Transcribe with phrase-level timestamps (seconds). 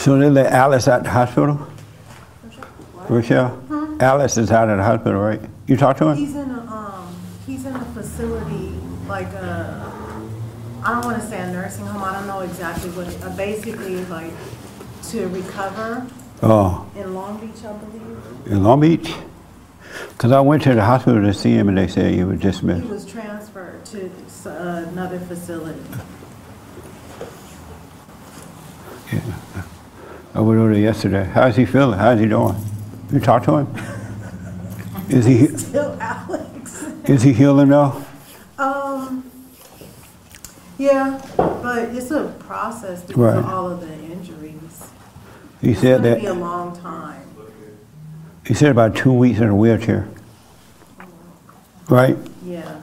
[0.00, 1.60] So they let Alice at the hospital?
[3.10, 3.62] Rochelle?
[4.00, 5.42] Alice is out at the hospital, right?
[5.66, 6.16] You talked to him?
[6.16, 7.14] He's in a, um,
[7.46, 8.72] he's in a facility,
[9.06, 9.92] like a,
[10.82, 14.02] I don't wanna say a nursing home, I don't know exactly what, it- uh, basically
[14.06, 14.32] like
[15.10, 16.06] to recover
[16.42, 18.46] Oh, in Long Beach, I believe.
[18.46, 19.12] in Long Beach?
[20.08, 22.84] Because I went to the hospital to see him and they said he was dismissed.
[22.84, 24.10] He was transferred to
[24.46, 25.78] uh, another facility.
[29.12, 29.66] Went
[30.34, 31.24] over there yesterday.
[31.24, 31.98] How's he feeling?
[31.98, 32.54] How's he doing?
[33.12, 33.68] You talked to him?
[35.08, 36.84] Is he, Still Alex.
[37.04, 38.02] is he healing though?
[38.58, 39.30] Um,
[40.78, 43.36] yeah, but it's a process because Right.
[43.38, 44.90] of all of the injuries.
[45.60, 47.22] He It's said gonna be a long time.
[48.46, 50.08] he said about two weeks in a wheelchair.
[51.88, 52.16] Right?
[52.44, 52.76] Yeah.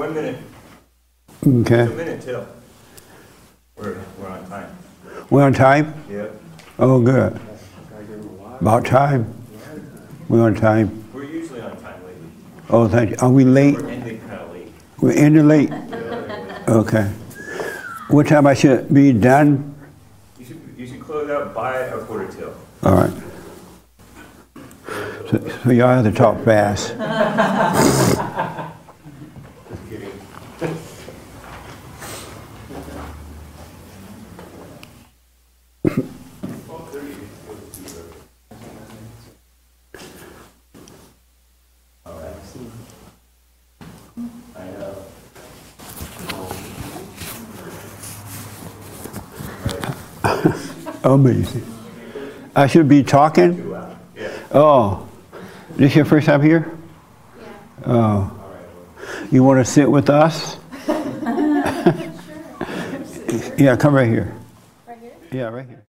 [0.00, 0.38] One minute,
[1.46, 1.82] Okay.
[1.82, 2.46] a minute till.
[3.76, 4.70] We're, we're on time.
[5.28, 5.92] We're on time?
[6.08, 6.40] Yep.
[6.78, 7.38] Oh, good.
[8.62, 9.30] About time.
[10.26, 11.04] We're on time.
[11.12, 12.28] We're usually on time lately.
[12.70, 13.16] Oh, thank you.
[13.20, 13.76] Are we late?
[13.76, 14.72] We're ending kind of late.
[15.02, 15.70] We're ending late?
[16.66, 17.04] Okay.
[18.08, 19.74] What time I should be done?
[20.38, 22.54] You should, you should close out by a quarter till.
[22.84, 23.12] All right.
[25.30, 26.96] So, so y'all have to talk fast.
[51.04, 51.66] Amazing.
[52.54, 53.66] I should be talking?
[54.52, 55.08] Oh,
[55.76, 56.70] this your first time here?
[57.38, 57.52] Yeah.
[57.86, 58.36] Oh.
[59.30, 60.58] You want to sit with us?
[63.60, 64.34] Yeah, come right here.
[64.88, 65.12] Right here?
[65.30, 65.84] Yeah, right here.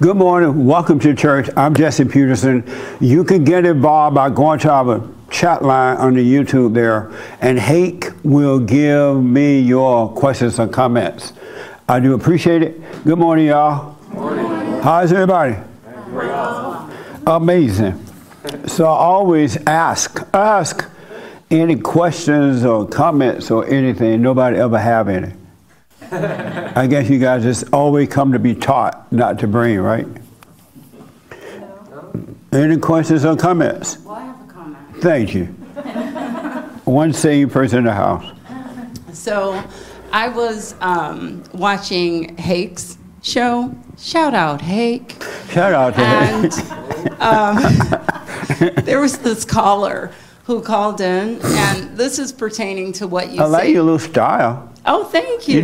[0.00, 0.64] Good morning.
[0.64, 1.50] Welcome to church.
[1.58, 2.64] I'm Jesse Peterson.
[3.00, 7.12] You can get involved by going to our chat line on the YouTube there,
[7.42, 11.34] and Hake will give me your questions and comments.
[11.86, 12.80] I do appreciate it.
[13.04, 13.94] Good morning, y'all.
[14.14, 14.80] Morning.
[14.80, 15.58] How's everybody?
[17.26, 18.02] Amazing.
[18.68, 20.88] So I always ask, ask
[21.50, 24.22] any questions or comments or anything.
[24.22, 25.34] Nobody ever have any.
[26.12, 30.06] I guess you guys just always come to be taught, not to bring, right?
[32.52, 33.98] Any questions or comments?
[33.98, 34.96] Well, I have a comment.
[34.96, 35.46] Thank you.
[36.84, 38.24] One saved person in the house.
[39.12, 39.62] So,
[40.12, 43.72] I was um, watching Hake's show.
[43.98, 45.22] Shout out, Hake.
[45.50, 46.50] Shout out to him.
[47.20, 50.10] And um, there was this caller
[50.44, 53.72] who called in, and this is pertaining to what you I like said.
[53.72, 54.69] your little style.
[54.92, 55.60] Oh, thank you.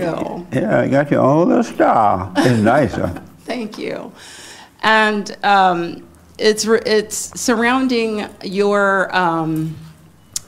[0.53, 2.33] Yeah, I got your own little style.
[2.37, 2.95] It's nice.
[2.95, 3.09] huh?
[3.41, 4.13] Thank you.
[4.85, 6.07] And um,
[6.39, 9.77] it's re- it's surrounding your um,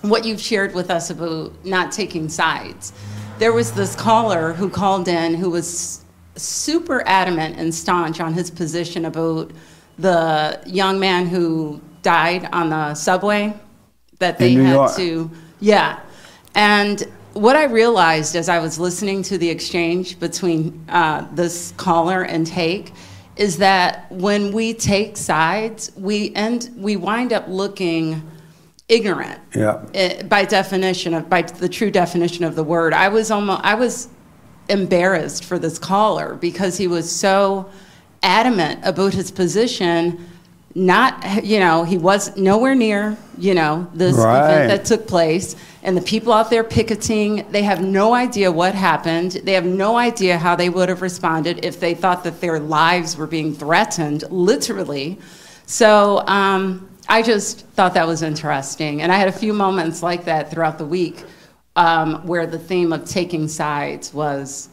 [0.02, 2.92] what you've shared with us about not taking sides.
[3.40, 6.04] There was this caller who called in who was
[6.36, 9.50] super adamant and staunch on his position about
[9.98, 13.52] the young man who died on the subway
[14.20, 14.96] that they New had York.
[14.96, 15.98] to yeah
[16.54, 17.06] and
[17.38, 22.48] what i realized as i was listening to the exchange between uh, this caller and
[22.48, 22.92] Hake
[23.36, 28.22] is that when we take sides we end we wind up looking
[28.88, 29.84] ignorant Yeah.
[29.94, 33.74] eh, by definition of by the true definition of the word i was almost i
[33.74, 34.08] was
[34.68, 37.70] embarrassed for this caller because he was so
[38.22, 40.26] adamant about his position
[40.78, 44.44] not you know he was nowhere near you know this Right.
[44.44, 45.56] event that took place.
[45.82, 49.32] And the people out there picketing they have no idea what happened.
[49.44, 53.16] They have no idea how they would have responded if they thought that their lives
[53.16, 55.18] were being threatened literally.
[55.66, 59.02] So um, i just thought that was interesting.
[59.02, 61.24] And i had a few moments like that throughout the week
[61.76, 64.68] um, where the theme of taking sides was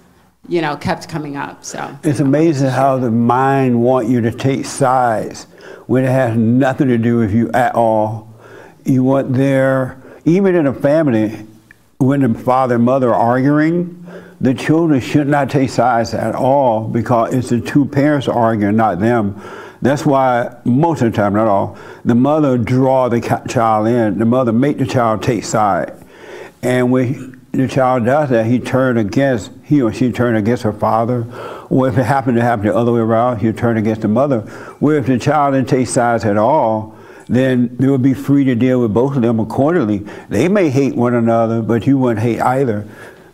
[0.47, 1.97] you know kept coming up so.
[2.03, 5.47] It's amazing how the mind want you to take sides
[5.88, 8.33] when it has nothing to do with you at all.
[8.83, 11.45] You want there, even in a family,
[11.97, 14.06] when the father and mother are arguing,
[14.41, 19.00] the children should not take sides at all because it's the two parents arguing, not
[19.00, 19.41] them.
[19.81, 24.19] That's why most of the time, not all, the mother draw the child in.
[24.19, 25.94] The mother make the child take side,
[26.63, 30.74] and when the child does that, he turn against he or she turn against her
[30.74, 31.25] father,
[31.69, 34.42] or if it happened to happen the other way around, he'll turn against the mother.
[34.80, 36.96] Where if the child didn't take sides at all,
[37.28, 40.06] then they would be free to deal with both of them accordingly.
[40.30, 42.88] They may hate one another, but you wouldn't hate either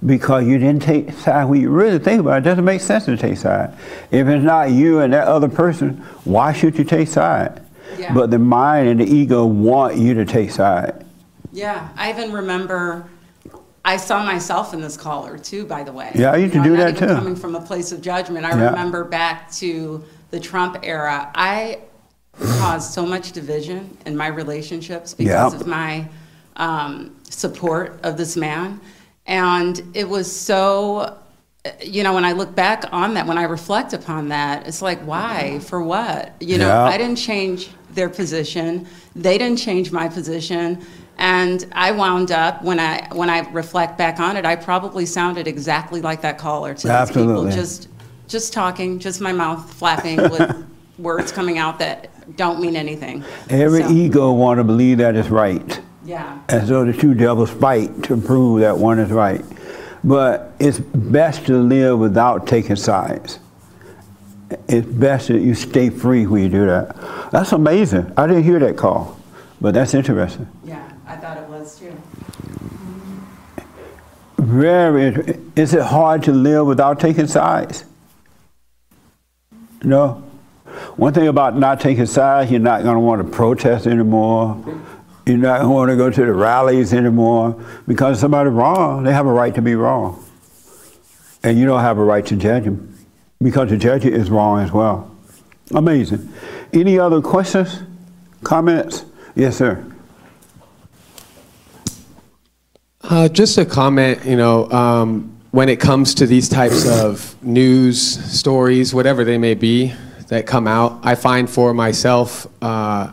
[0.06, 1.46] because you didn't take side.
[1.46, 3.78] When you really think about it, it doesn't make sense to take side.
[4.10, 7.62] If it's not you and that other person, why should you take side?
[7.98, 8.14] Yeah.
[8.14, 11.06] But the mind and the ego want you to take side.
[11.52, 13.10] Yeah, I even remember.
[13.84, 15.66] I saw myself in this caller too.
[15.66, 16.12] By the way.
[16.16, 17.08] Yeah, I used to know, do not that too.
[17.08, 18.70] Coming from a place of judgment, I Yeah.
[18.70, 21.30] remember back to the Trump era.
[21.34, 21.80] I
[22.60, 25.60] caused so much division in my relationships because Yeah.
[25.60, 26.08] of my
[26.58, 28.80] um, support of this man,
[29.26, 31.18] and it was so.
[31.80, 35.00] You know, when I look back on that, when I reflect upon that, it's like,
[35.02, 35.60] why?
[35.60, 36.34] For what?
[36.40, 36.82] You know.
[36.82, 38.88] I didn't change their position.
[39.16, 40.84] They didn't change my position.
[41.26, 45.48] And I wound up when I when I reflect back on it, I probably sounded
[45.48, 47.52] exactly like that caller to Absolutely.
[47.52, 47.90] people, just
[48.28, 50.66] just talking, just my mouth flapping with
[50.98, 53.24] words coming out that don't mean anything.
[53.52, 55.80] Every So, ego want to believe that it's right.
[56.04, 59.46] yeah, as though the two devils fight to prove that one is right.
[60.04, 63.38] But it's best to live without taking sides.
[64.68, 66.96] It's best that you stay free when you do that.
[67.32, 68.12] That's amazing.
[68.18, 69.20] I didn't hear that call,
[69.62, 70.48] but that's interesting.
[70.64, 71.94] yeah, I thought it was too.
[74.52, 75.38] Very.
[75.56, 77.86] Is it hard to live without taking sides?
[79.82, 80.24] No.
[80.98, 84.62] One thing about not taking sides, you're not going to want to protest anymore.
[85.26, 89.04] You're not going to want to go to the rallies anymore because somebody's wrong.
[89.04, 90.24] They have a right to be wrong.
[91.44, 92.94] And you don't have a right to judge them
[93.42, 95.16] because the judge is wrong as well.
[95.74, 96.32] Amazing.
[96.74, 97.84] Any other questions,
[98.44, 99.06] comments?
[99.34, 99.91] Yes, sir.
[103.12, 108.02] Uh, just a comment, you know, um, when it comes to these types of news
[108.02, 109.94] stories, whatever they may be,
[110.30, 113.12] that come out, I find for myself, uh,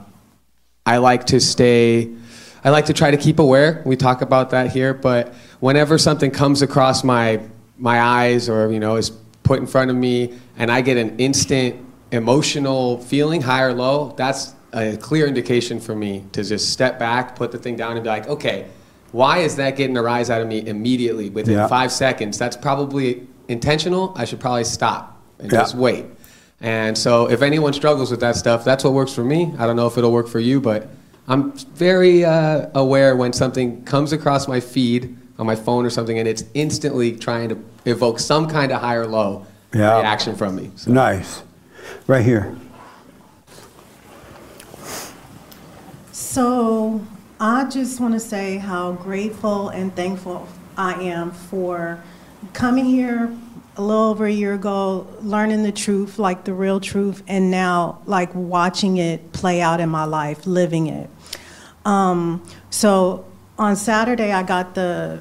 [0.87, 2.13] I like to stay,
[2.63, 3.83] I like to try to keep aware.
[3.85, 7.41] We talk about that here, but whenever something comes across my
[7.77, 9.11] my eyes or you know is
[9.43, 11.75] put in front of me, and I get an instant
[12.13, 17.35] emotional feeling, high or low, that's a clear indication for me to just step back,
[17.35, 18.69] put the thing down, and be like, okay,
[19.13, 21.67] why is that getting a rise out of me immediately within Yeah.
[21.69, 22.39] five seconds?
[22.39, 24.13] That's probably intentional.
[24.17, 25.61] I should probably stop and Yeah.
[25.61, 26.05] just wait.
[26.61, 29.55] And so, if anyone struggles with that stuff, that's what works for me.
[29.59, 30.89] I don't know if it'll work for you, but
[31.29, 36.19] I'm very uh, aware when something comes across my feed on my phone or something,
[36.19, 39.99] and it's instantly trying to evoke some kind of high or low Yeah.
[40.01, 40.71] reaction from me.
[40.75, 41.43] So, Nice.
[42.09, 42.55] Right here.
[46.13, 47.01] So
[47.41, 52.03] I just want to say how grateful and thankful I am for
[52.53, 53.33] coming here
[53.77, 58.03] a little over a year ago, learning the truth, like the real truth, and now
[58.07, 61.09] like watching it play out in my life, living it.
[61.85, 63.25] Um, so
[63.57, 65.21] on Saturday, I got the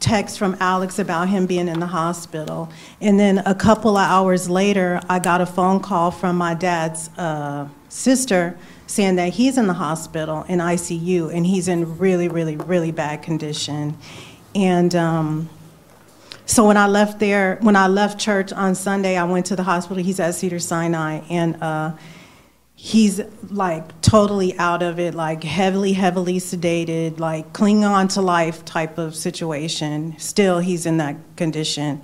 [0.00, 2.70] text from Alex about him being in the hospital.
[3.02, 7.10] And then a couple of hours later, I got a phone call from my dad's
[7.18, 8.56] uh, sister
[8.86, 13.22] saying that he's in the hospital in ICU and he's in really, really, really bad
[13.22, 13.96] condition.
[14.54, 15.50] And um,
[16.46, 19.64] so when I left there, when I left church on Sunday, I went to the
[19.64, 20.02] hospital.
[20.02, 21.92] He's at Cedar Sinai, and uh,
[22.76, 28.64] he's like totally out of it, like heavily, heavily sedated, like clinging on to life
[28.64, 30.16] type of situation.
[30.18, 32.00] Still, he's in that condition.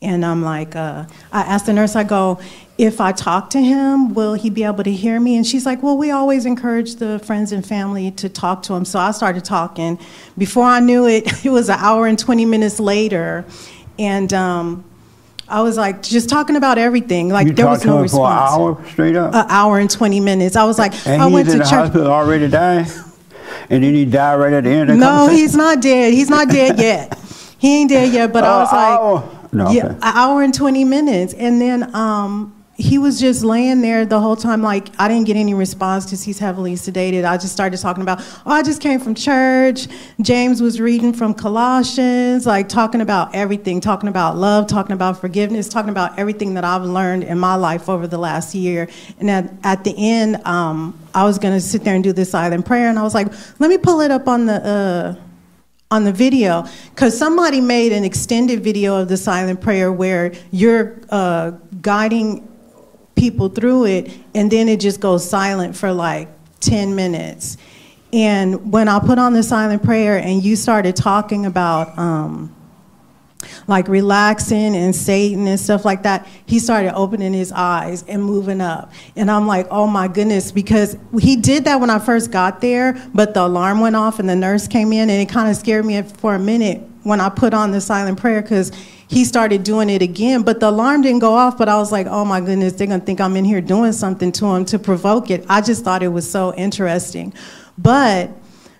[0.00, 2.40] And I'm like, uh, I asked the nurse, I go,
[2.78, 5.36] if I talk to him, will he be able to hear me?
[5.36, 8.84] And she's like, well, we always encourage the friends and family to talk to him.
[8.84, 9.98] So I started talking.
[10.38, 13.44] Before I knew it, it was an hour and 20 minutes later.
[13.98, 14.84] And um,
[15.48, 17.28] I was like, just talking about everything.
[17.28, 18.52] Like You there was no him for an response.
[18.52, 19.34] hour straight up?
[19.34, 20.56] An hour and 20 minutes.
[20.56, 21.72] I was like, and I he's went in to the church.
[21.72, 22.86] hospital already dying?
[23.68, 26.14] And then he died right at the end of No, he's not dead.
[26.14, 27.18] He's not dead yet.
[27.58, 28.32] He ain't dead yet.
[28.32, 29.38] But I Uh, was like, hour.
[29.54, 29.94] No, yeah, okay.
[29.96, 31.34] an hour and 20 minutes.
[31.34, 34.60] And then um, he was just laying there the whole time.
[34.60, 37.24] Like, I didn't get any response because he's heavily sedated.
[37.24, 39.86] I just started talking about, oh, I just came from church.
[40.20, 45.68] James was reading from Colossians, like talking about everything, talking about love, talking about forgiveness,
[45.68, 48.88] talking about everything that I've learned in my life over the last year.
[49.20, 52.32] And at, at the end, um, I was going to sit there and do this
[52.32, 52.88] silent prayer.
[52.88, 53.28] And I was like,
[53.60, 54.54] let me pull it up on the.
[54.54, 55.14] Uh,
[55.90, 60.98] on the video because somebody made an extended video of the silent prayer where you're
[61.10, 61.50] uh,
[61.82, 62.48] guiding
[63.14, 66.28] people through it, and then it just goes silent for like
[66.60, 67.56] 10 minutes.
[68.12, 72.54] And when I put on the silent prayer and you started talking about um,
[73.66, 78.60] like relaxing and Satan and stuff like that, he started opening his eyes and moving
[78.60, 78.92] up.
[79.16, 83.02] And I'm like, oh my goodness, because he did that when I first got there,
[83.14, 85.86] but the alarm went off and the nurse came in and it kind of scared
[85.86, 88.72] me for a minute when I put on the silent prayer because
[89.08, 90.42] he started doing it again.
[90.42, 93.04] But the alarm didn't go off, but I was like, oh my goodness, they're gonna
[93.04, 95.44] think I'm in here doing something to him to provoke it.
[95.48, 97.34] I just thought it was so interesting.
[97.76, 98.30] But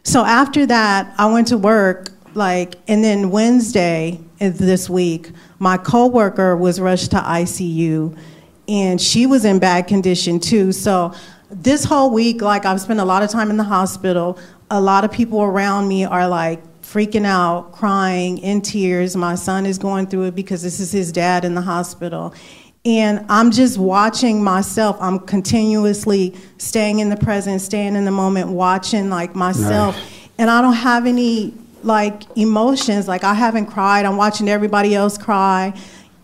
[0.03, 6.57] so after that, I went to work, like, and then Wednesday, this week, my coworker
[6.57, 8.17] was rushed to ICU,
[8.67, 10.73] and she was in bad condition too.
[10.73, 11.15] So
[11.51, 14.39] this whole week, like I've spent a lot of time in the hospital.
[14.71, 19.17] A lot of people around me are like freaking out, crying, in tears.
[19.17, 22.35] My son is going through it because this is his dad in the hospital.
[22.85, 24.97] And I'm just watching myself.
[25.01, 29.95] I'm continuously staying in the present, staying in the moment, watching like myself.
[29.95, 30.29] Nice.
[30.39, 33.09] And I don't have any like emotions.
[33.09, 34.05] Like I haven't cried.
[34.05, 35.73] I'm watching everybody else cry.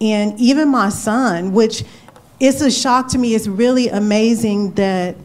[0.00, 1.84] And even my son, which
[2.40, 5.16] it's a shock to me, it's really amazing that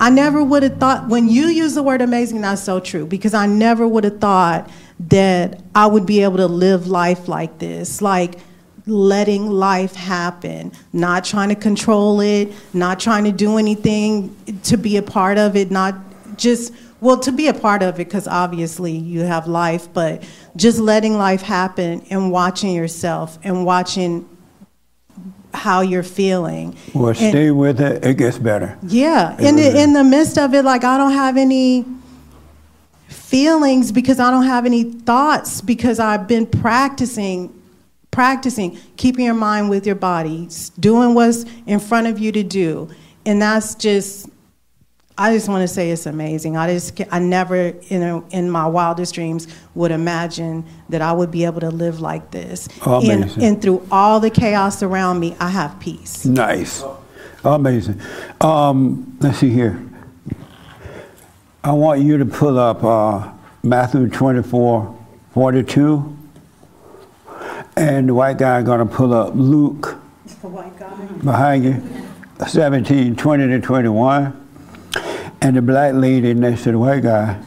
[0.00, 3.32] I never would have thought, when you use the word amazing, that's so true, because
[3.34, 4.70] I never would have thought
[5.08, 8.02] that I would be able to live life like this.
[8.02, 8.38] Like,
[8.86, 14.98] letting life happen, not trying to control it, not trying to do anything to be
[14.98, 15.94] a part of it, not
[16.36, 20.22] just well, to be a part of it, because obviously you have life, but
[20.56, 24.26] just letting life happen and watching yourself and watching
[25.54, 26.76] how you're feeling.
[26.92, 28.04] Well, And- stay with it.
[28.04, 28.76] It gets better.
[28.86, 31.84] yeah, in the in the midst of it, like I don't have any
[33.08, 37.52] feelings because I don't have any thoughts because I've been practicing,
[38.10, 42.88] practicing keeping your mind with your body, doing what's in front of you to do,
[43.26, 44.28] and that's just.
[45.16, 46.56] I just want to say it's amazing.
[46.56, 51.12] I just ca- I never you know in my wildest dreams would imagine that I
[51.12, 52.68] would be able to live like this.
[52.84, 53.42] and, Amazing.
[53.44, 56.24] and through all the chaos around me, I have peace.
[56.24, 56.82] Nice.
[57.44, 58.00] Amazing.
[58.40, 59.80] Um, let's see here.
[61.62, 63.30] I want you to pull up uh,
[63.62, 64.98] Matthew 24
[65.32, 66.18] 42.
[67.76, 69.96] And the white guy going to pull up Luke
[70.40, 70.94] The white guy
[71.24, 71.82] behind you
[72.46, 74.43] 17 20 to 21.
[75.44, 77.38] And the black lady next to the white guy.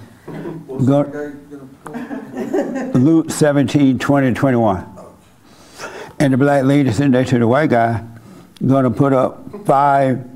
[0.86, 1.34] Go,
[2.94, 4.88] Luke 17 20 to 21.
[6.20, 8.04] And the black lady sitting next to the white guy
[8.64, 10.30] going to put up five,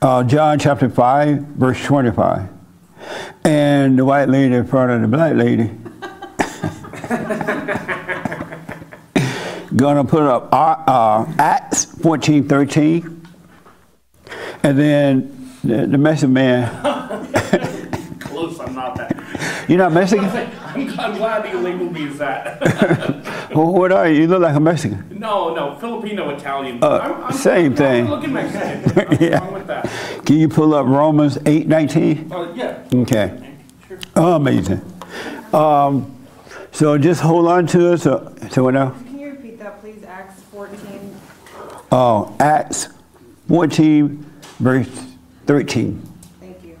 [0.00, 2.48] uh, John chapter 5, verse 25.
[3.44, 5.70] And the white lady in front of the black lady
[9.76, 13.28] going to put up uh, uh, Acts 14, 13.
[14.64, 16.68] And then the, the Mexican man,
[18.20, 19.64] Close, I'm not that.
[19.68, 20.24] you're not Mexican?
[20.24, 22.60] I'm, I'm glad you labeled me as that.
[23.54, 24.22] well, what are you?
[24.22, 25.06] You look like a Mexican.
[25.18, 26.82] no, no, Filipino, Italian.
[26.82, 28.08] Uh, I'm, I'm, same I'm thing.
[28.08, 28.82] looking Mexican.
[29.08, 29.38] What's Yeah.
[29.38, 29.84] wrong with that?
[30.24, 32.32] Can you pull up Romans 8, 19?
[32.32, 32.82] Uh, yeah.
[32.94, 33.54] Okay.
[34.16, 34.80] Amazing.
[35.52, 36.16] Um,
[36.72, 37.98] so just hold on to it.
[37.98, 38.90] So, so what now?
[38.90, 40.02] Can you repeat that, please?
[40.04, 41.14] Acts 14.
[41.92, 42.88] Oh, Acts
[43.48, 44.24] 14,
[44.58, 45.11] verse
[45.46, 46.00] 13.
[46.40, 46.78] Thank you.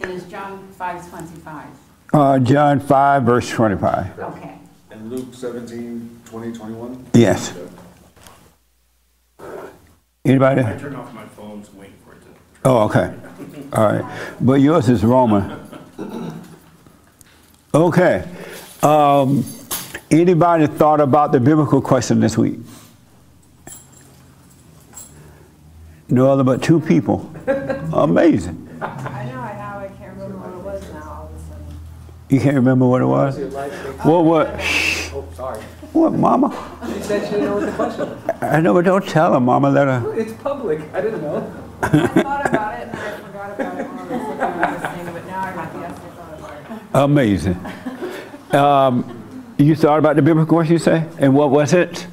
[0.00, 1.64] It is John 5:25.
[2.12, 4.18] Uh, John 5, verse 25.
[4.18, 4.54] Okay.
[4.90, 7.06] And Luke 17, 20, 21?
[7.12, 7.52] Yes.
[10.24, 10.62] Anybody?
[10.62, 12.28] I turned off my phone, so waiting for it to.
[12.64, 13.14] Oh, okay.
[13.72, 14.34] All right.
[14.40, 15.60] But yours is Roman.
[17.74, 18.26] Okay.
[18.82, 19.44] Um,
[20.10, 22.58] anybody thought about the biblical question this week?
[26.10, 27.30] No other but two people.
[27.92, 28.66] Amazing.
[28.80, 31.66] I know I have, I can't remember what it was now all of a sudden.
[32.30, 33.38] You can't remember what it was?
[34.04, 34.60] What, what?
[34.60, 35.10] Shh.
[35.12, 35.60] Oh, sorry.
[35.92, 36.50] What, mama?
[36.94, 38.42] She said she didn't know what the question was.
[38.42, 39.70] I know, but don't tell her, mama.
[39.70, 40.14] Let her.
[40.18, 40.80] It's public.
[40.94, 41.52] I didn't know.
[41.82, 44.80] I thought about it and then I forgot about it when I was looking at
[44.80, 47.04] this thing, but now I have, yes, I thought about it.
[47.04, 47.56] Amazing.
[48.52, 51.06] Um, you thought about the biblical question, you say?
[51.18, 52.06] And what was it?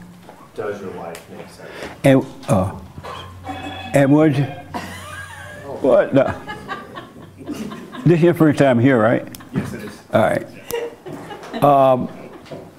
[0.54, 1.70] Does your life make sense?
[2.04, 2.78] And, uh,
[3.96, 4.38] and would
[5.82, 5.82] what?
[5.82, 6.14] What?
[6.14, 6.42] No.
[8.06, 9.25] This is your first time here, right?
[9.54, 10.02] Yes, it is.
[10.14, 11.64] All right.
[11.64, 12.10] Um,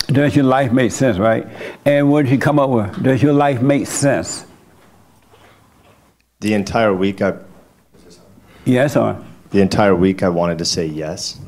[0.06, 1.46] does your life make sense, right?
[1.84, 3.02] And what did you come up with?
[3.02, 4.44] Does your life make sense?
[6.40, 7.34] The entire week, I,
[8.64, 9.20] Yes or?
[9.50, 11.40] the entire week, I wanted to say yes,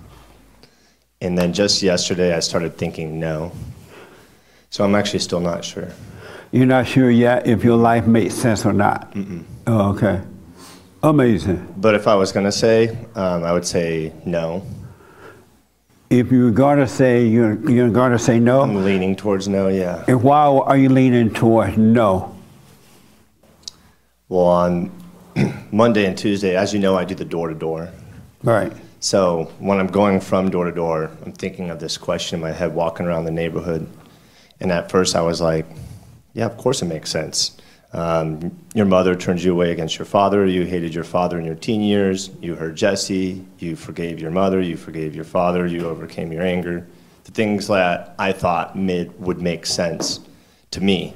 [1.21, 3.53] and then just yesterday, I started thinking no.
[4.71, 5.89] So I'm actually still not sure.
[6.53, 9.15] You're not sure yet if your life makes sense or not.
[9.71, 10.23] Oh, okay.
[11.03, 11.75] Amazing.
[11.77, 14.65] But if I was going to say, um, I would say no.
[16.09, 20.07] If you're gonna say you're you're gonna say no, I'm leaning towards no, yeah.
[20.09, 22.35] and why are you leaning towards no?
[24.31, 24.91] Well, on
[25.71, 27.91] Monday and Tuesday, as you know, I do the door to door.
[28.43, 28.73] Right.
[29.01, 32.53] So when I'm going from door to door, I'm thinking of this question in my
[32.53, 33.87] head walking around the neighborhood.
[34.61, 35.67] And at first I was like,
[36.33, 37.59] yeah, of course it makes sense.
[37.93, 40.45] Um, your mother turned you away against your father.
[40.45, 42.31] You hated your father in your teen years.
[42.41, 43.45] You heard Jesse.
[43.59, 44.61] You forgave your mother.
[44.61, 45.67] You forgave your father.
[45.67, 46.87] You overcame your anger.
[47.25, 50.21] The things that I thought made, would make sense
[50.73, 51.15] to me.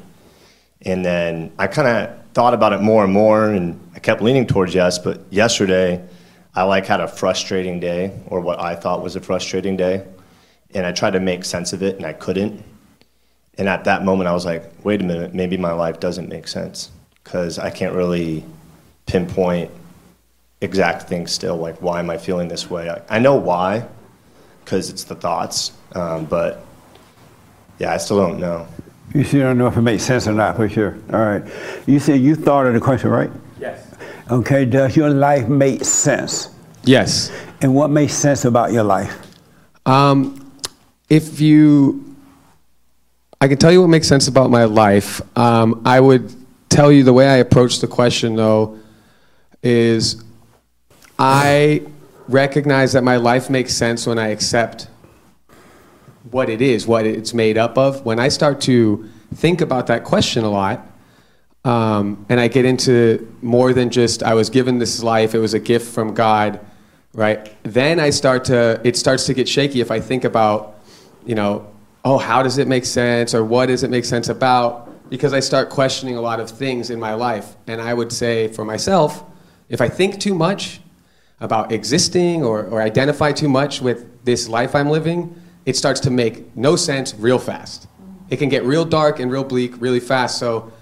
[0.83, 4.47] And then I kind of thought about it more and more, and I kept leaning
[4.47, 4.99] towards yes.
[4.99, 6.03] But yesterday,
[6.55, 10.07] I like had a frustrating day, or what I thought was a frustrating day,
[10.75, 12.65] and I tried to make sense of it, and I couldn't.
[13.59, 16.49] And at that moment, I was like, wait a minute, maybe my life doesn't make
[16.49, 16.91] sense
[17.23, 18.45] because I can't really
[19.07, 19.71] pinpoint
[20.61, 21.57] exact things still.
[21.57, 22.89] Like, why am I feeling this way?
[22.89, 23.87] I, I know why
[24.65, 26.65] because it's the thoughts, um, but
[27.79, 28.67] yeah, I still don't know.
[29.13, 30.97] You still don't know if it makes sense or not for sure.
[31.13, 31.43] All right.
[31.87, 33.31] You said you thought of the question, right?
[33.61, 33.95] Yes.
[34.31, 34.65] Okay.
[34.65, 36.49] Does your life make sense?
[36.85, 37.31] Yes.
[37.61, 39.21] And what makes sense about your life?
[39.85, 40.51] Um,
[41.11, 42.12] if you,
[43.43, 45.21] I can tell you what makes sense about my life.
[45.37, 46.33] Um, I would
[46.69, 48.79] tell you the way I approach the question, though,
[49.65, 50.23] is
[51.19, 51.85] I
[52.29, 54.87] recognize that my life makes sense when I accept
[56.31, 58.05] what it is, what it's made up of.
[58.07, 60.87] When I start to think about that question a lot,
[61.65, 65.53] um, and I get into more than just I was given this life, it was
[65.53, 66.61] a gift from God,
[67.13, 67.53] right?
[67.65, 70.79] Then I start to, it starts to get shaky if I think about,
[71.27, 71.72] you know,
[72.05, 74.89] oh, how does it make sense or what does it make sense about?
[75.09, 77.55] Because I start questioning a lot of things in my life.
[77.67, 79.25] And I would say for myself,
[79.69, 80.81] if I think too much
[81.41, 85.35] about existing or, or identify too much with this life I'm living,
[85.67, 87.87] it starts to make no sense real fast.
[88.31, 90.39] It can get real dark and real bleak really fast.
[90.39, 90.73] So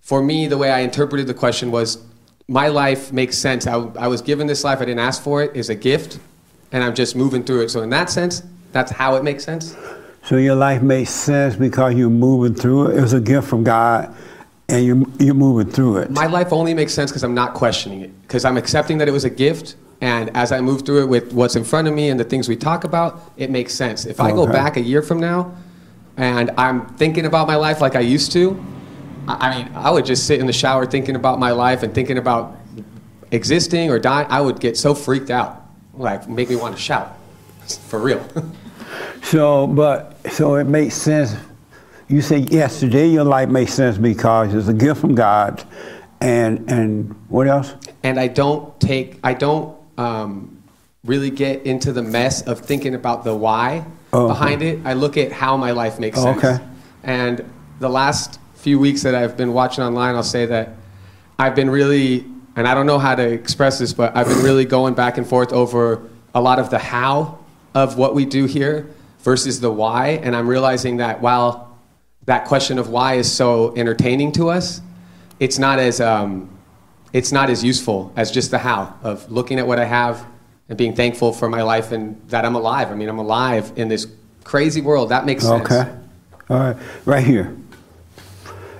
[0.00, 2.04] for me, the way I interpreted the question was
[2.48, 3.66] my life makes sense.
[3.66, 6.18] I, I was given this life, I didn't ask for it, is a gift,
[6.70, 7.70] and I'm just moving through it.
[7.70, 8.42] So, in that sense,
[8.72, 9.76] that's how it makes sense.
[10.24, 12.98] So your life makes sense because you're moving through it.
[12.98, 14.14] It was a gift from God,
[14.68, 16.10] and you're you're moving through it.
[16.10, 19.12] My life only makes sense because I'm not questioning it, because I'm accepting that it
[19.12, 19.76] was a gift.
[20.00, 22.48] And as I move through it with what's in front of me and the things
[22.48, 24.04] we talk about, it makes sense.
[24.04, 25.54] If I go back a year from now
[26.16, 28.64] and I'm thinking about my life like I used to,
[29.28, 31.94] I I mean, I would just sit in the shower thinking about my life and
[31.94, 32.56] thinking about
[33.30, 34.26] existing or dying.
[34.28, 35.62] I would get so freaked out,
[35.94, 37.16] like make me want to shout,
[37.88, 38.26] for real.
[39.22, 41.34] So, but so it makes sense.
[42.08, 43.08] You say yesterday.
[43.08, 45.64] Your life makes sense because it's a gift from God,
[46.20, 47.74] and and what else?
[48.04, 50.60] and I don't take, I don't um,
[51.04, 54.28] really get into the mess of thinking about the why Oh, okay.
[54.32, 54.80] behind it.
[54.84, 56.36] I look at how my life makes sense.
[56.44, 56.58] okay.
[57.04, 60.70] And the last few weeks that I've been watching online, I'll say that
[61.38, 64.64] I've been really, and I don't know how to express this, but I've been really
[64.64, 66.02] going back and forth over
[66.34, 67.38] a lot of the how
[67.74, 68.88] of what we do here
[69.22, 70.20] versus the why.
[70.22, 71.76] And I'm realizing that while
[72.26, 74.80] that question of why is so entertaining to us,
[75.40, 76.48] it's not as um,
[77.12, 80.26] it's not as useful as just the how of looking at what I have
[80.68, 82.90] and being thankful for my life and that I'm alive.
[82.90, 84.06] I mean, I'm alive in this
[84.44, 85.10] crazy world.
[85.10, 85.70] That makes sense.
[85.70, 85.90] Okay.
[86.48, 86.76] All right.
[87.04, 87.56] Right here.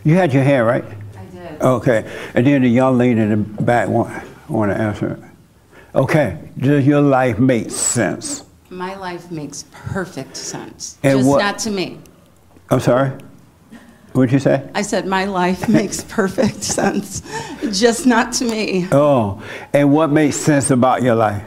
[0.05, 0.85] You had your hair right.
[1.17, 1.63] I did.
[1.63, 2.31] Okay.
[2.35, 4.11] And then the young lady in the back want
[4.49, 5.13] want to answer.
[5.13, 5.99] it.
[5.99, 6.39] Okay.
[6.59, 8.45] Does your life make sense?
[8.73, 10.97] My life makes perfect sense.
[11.03, 11.99] And just what- not to me.
[12.71, 13.13] I'm sorry.
[14.15, 14.67] What'd you say?
[14.75, 17.23] I said my life makes perfect sense,
[17.71, 18.89] just not to me.
[18.91, 19.43] Oh,
[19.75, 21.43] and what makes sense about your life?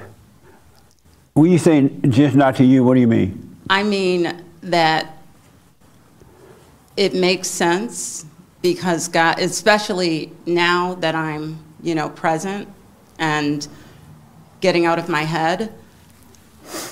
[1.34, 3.58] When you say just not to you, what do you mean?
[3.72, 5.18] I mean that
[6.96, 8.26] it makes sense
[8.62, 12.68] because God, especially now that I'm, you know, present
[13.18, 13.68] and
[14.62, 15.74] getting out of my head,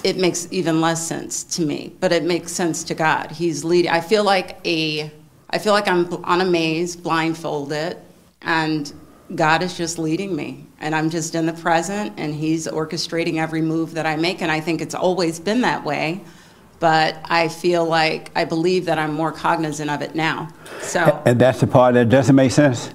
[0.04, 1.94] it makes even less sense to me.
[2.00, 3.32] But it makes sense to God.
[3.32, 3.92] He's leading.
[3.92, 5.12] I feel like a,
[5.50, 7.98] I feel like I'm on a maze, blindfolded,
[8.42, 8.94] and
[9.36, 10.66] God is just leading me.
[10.80, 14.42] And I'm just in the present, and He's orchestrating every move that I make.
[14.42, 16.22] And I think it's always been that way.
[16.80, 20.50] But I feel like I believe that I'm more cognizant of it now.
[20.82, 22.94] So And that's the part that doesn't make sense?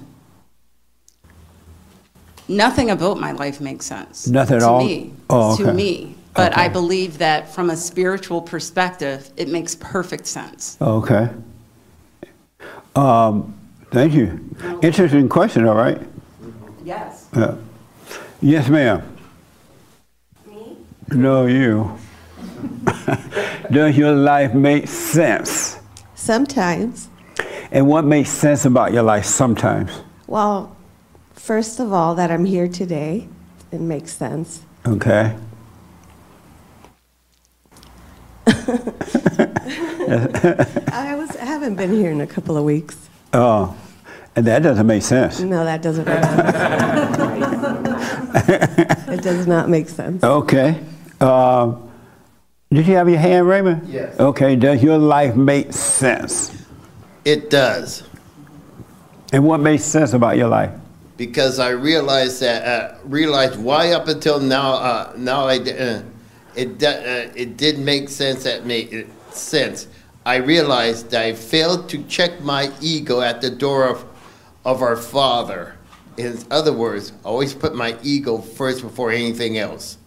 [2.49, 4.27] nothing about my life makes sense.
[4.27, 4.83] Nothing at to all?
[4.83, 6.15] Me, Oh, To me.
[6.39, 6.61] But Okay.
[6.61, 10.77] I believe that from a spiritual perspective, it makes perfect sense.
[10.79, 11.27] Okay.
[12.95, 13.53] Um,
[13.91, 14.39] Thank you.
[14.83, 15.99] Interesting question, all right?
[16.85, 17.25] Yes.
[17.33, 17.55] Uh,
[18.39, 19.01] yes, ma'am.
[20.47, 20.77] Me?
[21.11, 21.97] No, you.
[23.71, 25.79] Does your life make sense?
[26.13, 27.09] Sometimes.
[27.71, 29.91] And what makes sense about your life sometimes?
[30.27, 30.75] Well,
[31.33, 33.27] first of all, that I'm here today,
[33.71, 34.61] it makes sense.
[34.85, 35.35] Okay.
[40.91, 42.97] I was I haven't been here in a couple of weeks.
[43.33, 43.75] Oh,
[44.35, 45.39] and that doesn't make sense.
[45.39, 47.17] No, that doesn't make sense.
[49.09, 50.23] it does not make sense.
[50.23, 50.79] Okay.
[51.21, 51.75] Uh,
[52.71, 53.87] did you have your hand, Raymond?
[53.87, 54.19] Yes.
[54.19, 54.55] Okay.
[54.55, 56.55] Does your life make sense?
[57.25, 58.03] It does,
[59.33, 60.71] And what makes sense about your life?
[61.17, 66.01] because I realized that, uh, realized why up until now, uh, now I, d- uh,
[66.59, 69.87] it, uh, it did make sense that made it sense.
[70.25, 74.05] I realized I failed to check my ego at the door of,
[74.65, 75.75] of our Father.
[76.17, 79.97] In other words, I always put my ego first before anything else.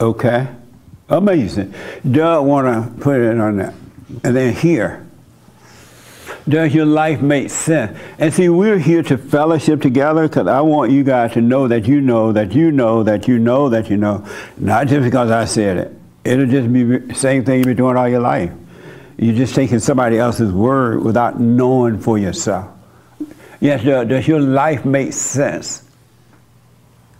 [0.00, 0.48] Okay.
[1.08, 1.74] Amazing.
[2.10, 3.74] Doug want to put it on that.
[4.24, 5.06] And then here.
[6.48, 7.98] Does your life make sense?
[8.18, 11.86] And see, we're here to fellowship together because I want you guys to know that
[11.86, 14.26] you know that you know that you know that you know.
[14.56, 15.96] Not just because I said it.
[16.24, 18.52] It'll just be the same thing you've been doing all your life.
[19.16, 22.70] You're just taking somebody else's word without knowing for yourself.
[23.60, 25.84] Yes, does your life make sense?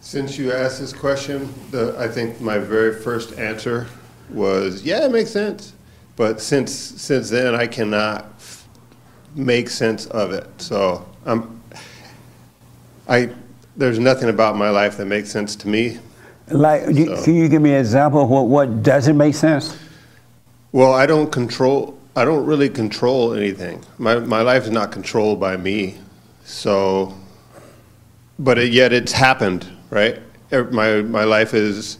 [0.01, 3.87] Since you asked this question, the, I think my very first answer
[4.31, 5.75] was, yeah, it makes sense.
[6.17, 8.40] But since, since then, I cannot
[9.35, 10.47] make sense of it.
[10.59, 11.61] So I'm,
[13.09, 13.31] I,
[13.77, 15.99] there's nothing about my life that makes sense to me.
[16.49, 19.77] Like, you- So- can you give me an example of what, what doesn't make sense?
[20.73, 23.85] Well, I don't control, I don't really control anything.
[23.99, 25.99] My, my life is not controlled by me.
[26.45, 27.17] So,
[28.39, 30.21] but it, yet it's happened, right?
[30.53, 31.99] Er- My, my life is,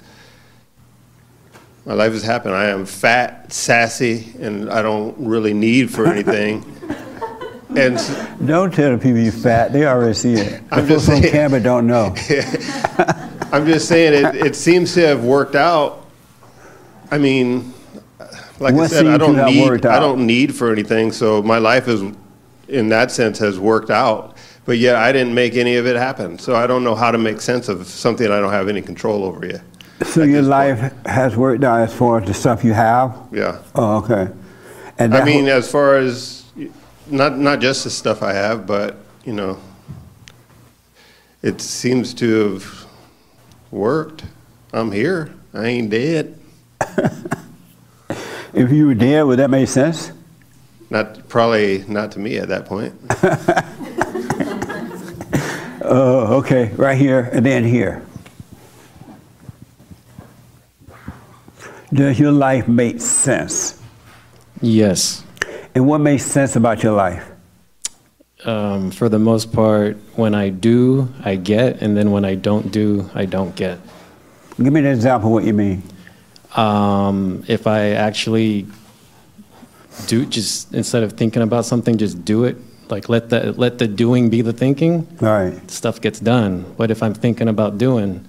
[1.87, 2.55] my life has happened.
[2.55, 6.65] I am fat, sassy, and I don't really need for anything.
[7.77, 7.97] and
[8.47, 9.73] Don't tell the people you're fat.
[9.73, 10.63] They already see it.
[10.71, 11.33] I'm folks on saying.
[11.33, 12.15] camera don't know.
[13.53, 16.07] I'm just saying it, it seems to have worked out.
[17.11, 17.73] I mean,
[18.61, 20.01] like What I said, I seems to don't have need worked I out?
[20.01, 21.13] don't need for anything.
[21.13, 22.03] So my life is,
[22.69, 24.37] in that sense, has worked out.
[24.67, 26.39] But yet I didn't make any of it happen.
[26.39, 29.25] So I don't know how to make sense of something I don't have any control
[29.25, 29.63] over yet.
[30.07, 33.19] So your life has worked out as far as the stuff you have?
[33.33, 33.61] Yeah.
[33.75, 34.33] Oh, okay.
[34.99, 36.40] And I that mean, as far as
[37.11, 39.59] not not just the stuff I have, but you know,
[41.43, 42.87] it seems to have
[43.71, 44.25] worked.
[44.73, 45.35] I'm here.
[45.53, 46.39] I ain't dead.
[48.53, 50.13] if you were dead, would that make sense?
[50.89, 52.95] Not probably not to me at that point.
[55.83, 56.71] Oh, okay.
[56.77, 58.07] Right here and then here.
[61.93, 63.83] Does your life make sense?
[64.61, 65.25] Yes.
[65.75, 67.31] And what makes sense about your life?
[68.45, 72.73] Um, for the most part, when I do, I get, and then when I don't
[72.73, 73.79] do, I don't get.
[74.57, 75.83] Give me an example of what you mean.
[76.57, 78.67] Um, if I actually
[80.07, 82.57] do, just instead of thinking about something, just do it.
[82.89, 85.07] Like let the let the doing be the thinking.
[85.21, 85.71] Right.
[85.71, 86.75] Stuff gets done.
[86.77, 88.27] But if I'm thinking about doing,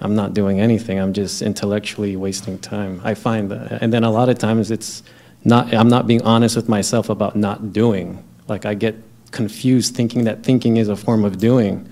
[0.00, 0.98] I'm not doing anything.
[0.98, 3.00] I'm just intellectually wasting time.
[3.04, 5.02] I find that, and then a lot of times it's
[5.46, 5.72] not.
[5.72, 8.22] I'm not being honest with myself about not doing.
[8.48, 8.94] Like I get
[9.30, 11.88] confused thinking that thinking is a form of doing,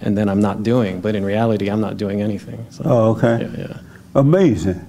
[0.00, 1.00] and then I'm not doing.
[1.00, 2.66] But in reality, I'm not doing anything.
[2.70, 3.44] So, Oh, okay.
[3.44, 3.78] Yeah, yeah.
[4.14, 4.84] Amazing.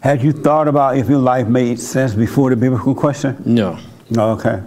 [0.00, 3.40] Had you thought about if your life made sense before the biblical question?
[3.46, 3.78] No.
[4.16, 4.60] Oh, okay.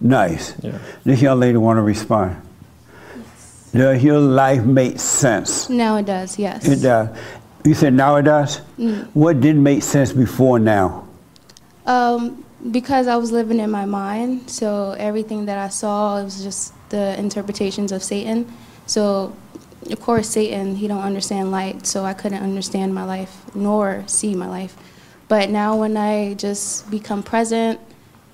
[0.00, 0.54] Nice.
[0.62, 0.78] Yeah.
[1.04, 2.36] This young lady want to respond.
[3.72, 5.68] Does your life make sense?
[5.70, 6.68] Now it does, yes.
[6.68, 7.08] It does.
[7.64, 8.60] You said now it does?
[8.78, 9.08] Mm.
[9.14, 11.05] What didn't make sense before now?
[11.86, 16.42] Um, because I was living in my mind, so everything that I saw it was
[16.42, 18.52] just the interpretations of Satan.
[18.86, 19.36] So,
[19.90, 24.34] of course, Satan he don't understand light, so I couldn't understand my life nor see
[24.34, 24.76] my life.
[25.28, 27.80] But now, when I just become present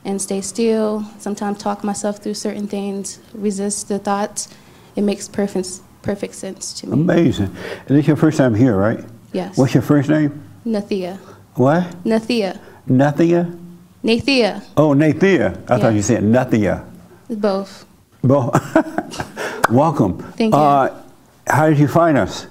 [0.04, 4.48] and stay still, sometimes talk myself through certain things, resist the thoughts,
[4.96, 6.92] it makes perfect perfect sense to me.
[6.92, 7.54] Amazing.
[7.86, 9.04] And this your first time here, right?
[9.32, 9.56] Yes.
[9.56, 10.42] What's your first name?
[10.66, 11.18] Nathia.
[11.54, 11.84] What?
[12.04, 12.60] Nathia.
[12.88, 13.58] Nothia?
[14.04, 14.64] Nathia.
[14.76, 15.56] Oh, Nathia.
[15.70, 16.84] I thought you said Nathia.
[17.30, 17.86] Both.
[18.22, 19.70] Both.
[19.70, 20.18] welcome.
[20.32, 20.60] Thank you.
[20.60, 21.02] Uh,
[21.46, 22.46] how did you find us?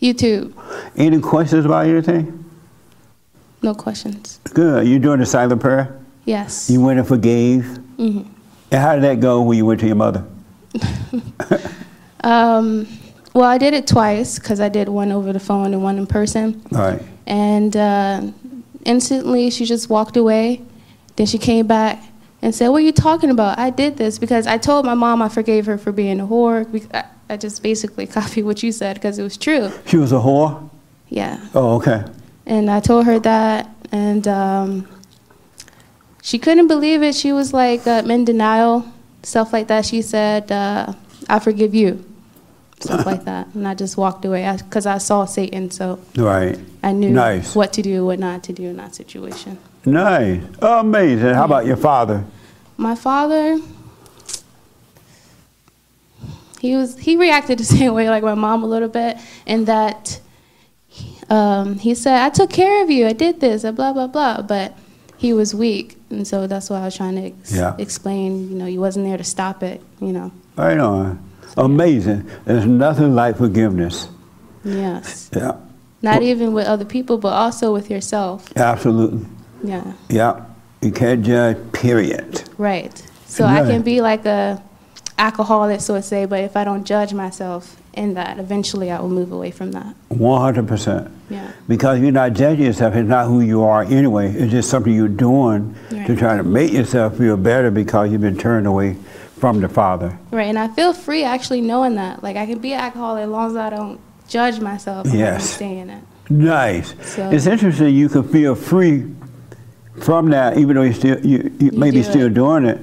[0.00, 0.52] YouTube.
[0.96, 2.44] Any questions about anything?
[3.62, 4.40] No questions.
[4.52, 4.86] Good.
[4.88, 6.00] You doing the silent prayer?
[6.24, 6.68] Yes.
[6.68, 7.64] You went and forgave,
[7.96, 8.22] hmm
[8.70, 10.24] And how did that go when you went to your mother?
[12.24, 12.86] Um,
[13.34, 16.06] well, I did it twice because I did one over the phone and one in
[16.06, 16.62] person.
[16.72, 17.02] All right.
[17.26, 18.20] And uh,
[18.84, 20.62] instantly, she just walked away.
[21.16, 22.02] Then she came back
[22.40, 23.58] and said, "What are you talking about?
[23.58, 26.66] I did this because I told my mom I forgave her for being a whore.
[26.94, 27.04] I-
[27.38, 29.72] just basically copied what you said because it was true.
[29.86, 30.68] She was a whore?
[31.08, 31.40] Yeah.
[31.54, 32.04] Oh, okay.
[32.44, 34.86] And I told her that, and um,
[36.22, 37.14] she couldn't believe it.
[37.14, 38.84] She was like uh, in denial,
[39.22, 39.86] stuff like that.
[39.86, 40.92] She said, uh,
[41.28, 42.04] "I forgive you,"
[42.82, 43.48] stuff like that.
[43.54, 46.58] And I just walked away because I saw Satan, so Right.
[46.82, 47.54] I knew Nice.
[47.54, 49.58] what to do, what not to do in that situation.
[49.84, 50.40] Nice.
[50.60, 51.34] Amazing.
[51.34, 52.24] How about your father?
[52.76, 53.58] My father,
[56.60, 59.16] he was he reacted the same way like my mom a little bit,
[59.46, 60.20] in that
[61.30, 63.06] um, he said, "I took care of you.
[63.06, 63.64] I did this.
[63.64, 64.76] and Blah blah blah." But
[65.16, 67.74] he was weak, and so that's why I was trying to ex- Yeah.
[67.78, 68.48] explain.
[68.50, 69.80] You know, he wasn't there to stop it.
[70.00, 70.32] You know.
[70.56, 71.18] Right on.
[71.56, 72.28] Amazing.
[72.44, 74.08] There's nothing like forgiveness.
[74.64, 75.30] Yes.
[75.34, 75.56] Yeah.
[76.00, 78.50] Not even with other people, but also with yourself.
[78.56, 79.26] Absolutely.
[79.62, 79.92] Yeah.
[80.08, 80.44] Yeah.
[80.80, 82.42] You can't judge, period.
[82.58, 82.96] Right.
[83.26, 84.62] So I can be like a
[85.18, 89.08] alcoholic, so to say, but if I don't judge myself in that, eventually I will
[89.08, 89.94] move away from that.
[90.10, 91.10] 100%.
[91.30, 91.52] Yeah.
[91.68, 92.96] Because you're not judging yourself.
[92.96, 94.32] It's not who you are anyway.
[94.32, 98.38] It's just something you're doing to try to make yourself feel better because you've been
[98.38, 98.96] turned away
[99.42, 100.16] from the Father.
[100.30, 100.44] Right.
[100.46, 102.22] And I feel free actually knowing that.
[102.22, 105.08] Like I can be an alcoholic as long as I don't judge myself.
[105.10, 105.60] Yes.
[105.60, 106.04] in it.
[106.30, 106.94] Nice.
[107.02, 109.12] So- It's interesting you can feel free
[110.00, 112.34] from that, even though you still you, you, may be do still it.
[112.34, 112.78] doing it.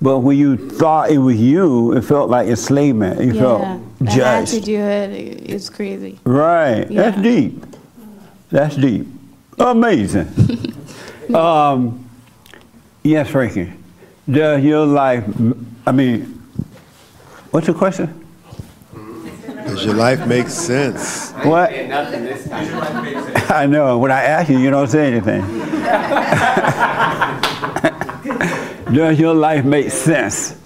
[0.00, 3.20] But when you thought it was you, it felt like enslavement.
[3.20, 3.40] You yeah.
[3.40, 4.64] felt I had to judged.
[4.66, 5.10] do it.
[5.10, 6.20] It- It's crazy.
[6.22, 6.84] Right.
[6.88, 7.54] That's deep.
[8.50, 9.08] That's deep.
[9.58, 10.28] Amazing.
[11.34, 12.08] um,
[13.02, 13.72] yes, Frankie.
[14.30, 15.24] Does your life,
[15.86, 16.22] I mean,
[17.50, 18.26] what's your question?
[19.66, 21.32] Does your life make sense?
[21.42, 21.72] What?
[21.72, 23.50] Nothing this time.
[23.50, 23.98] I know.
[23.98, 25.40] When I ask you, you don't say anything.
[28.94, 30.56] Does your life make sense?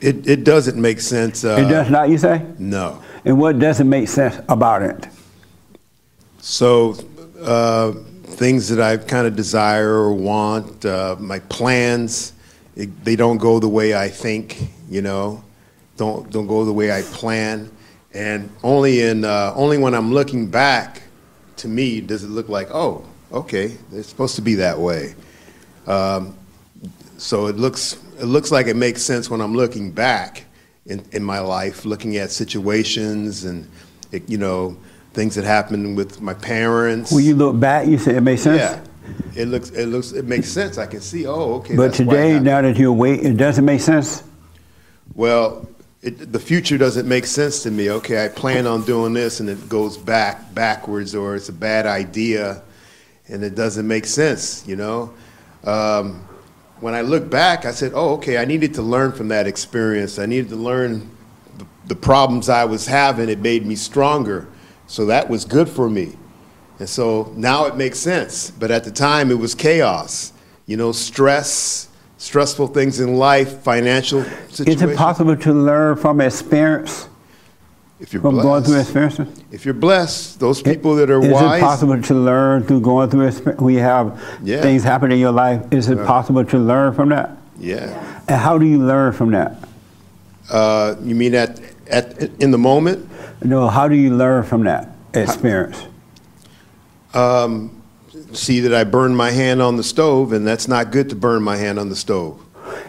[0.00, 1.44] It, it doesn't make sense.
[1.44, 2.46] Uh, it does not, you say?
[2.58, 3.02] No.
[3.24, 5.06] And what doesn't make sense about it?
[6.38, 6.96] So,
[7.42, 12.32] uh, things that I kind of desire or want, uh, my plans,
[12.80, 14.58] it, they don't go the way I think.
[14.88, 15.44] You know,
[15.96, 17.70] don't don't go the way I plan,
[18.12, 21.02] and only in uh, only when I'm looking back,
[21.58, 25.14] to me, does it look like, oh, okay, it's supposed to be that way.
[25.86, 26.36] Um,
[27.18, 30.44] so it looks it looks like it makes sense when I'm looking back
[30.86, 33.68] in, in my life, looking at situations and
[34.10, 34.76] it, you know
[35.12, 37.12] things that happened with my parents.
[37.12, 38.60] When you look back, you say it makes sense?
[38.60, 38.80] Yeah,
[39.34, 40.78] it looks it looks it makes sense.
[40.78, 41.26] I can see.
[41.26, 41.76] Oh, okay.
[41.76, 44.22] but that's why it today, now that you're awake, it doesn't make sense?
[45.14, 45.68] Well,
[46.02, 47.90] it, the future doesn't make sense to me.
[47.90, 51.86] Okay, I plan on doing this, and it goes back backwards, or it's a bad
[51.86, 52.62] idea,
[53.28, 54.66] and it doesn't make sense.
[54.66, 55.12] You know,
[55.64, 56.26] um,
[56.80, 60.18] when I look back, I said, "Oh, okay, I needed to learn from that experience.
[60.18, 61.10] I needed to learn
[61.58, 63.28] the, the problems I was having.
[63.28, 64.48] It made me stronger,
[64.86, 66.16] so that was good for me."
[66.80, 68.50] And so now it makes sense.
[68.50, 70.32] But at the time, it was chaos.
[70.66, 74.82] You know, stress, stressful things in life, financial situations.
[74.82, 77.06] Is it possible to learn from experience?
[78.00, 78.88] If you're from going through blessed.
[78.88, 79.44] experiences?
[79.52, 81.60] If you're blessed, those people that are Is wise.
[81.60, 83.60] it possible to learn through going through experience?
[83.60, 84.62] We have Yeah.
[84.62, 85.60] things happen in your life.
[85.70, 86.06] Is it Yeah.
[86.06, 87.36] possible to learn from that?
[87.58, 87.90] Yeah.
[88.26, 89.62] And how do you learn from that?
[90.50, 93.06] Uh, you mean at, at in the moment?
[93.44, 95.76] No, how do you learn from that experience?
[97.14, 97.82] Um,
[98.32, 101.42] see that I burned my hand on the stove, and that's not good to burn
[101.42, 102.40] my hand on the stove.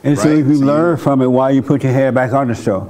[0.03, 2.47] And so if you So learn from it, why you put your hand back on
[2.47, 2.89] the stove?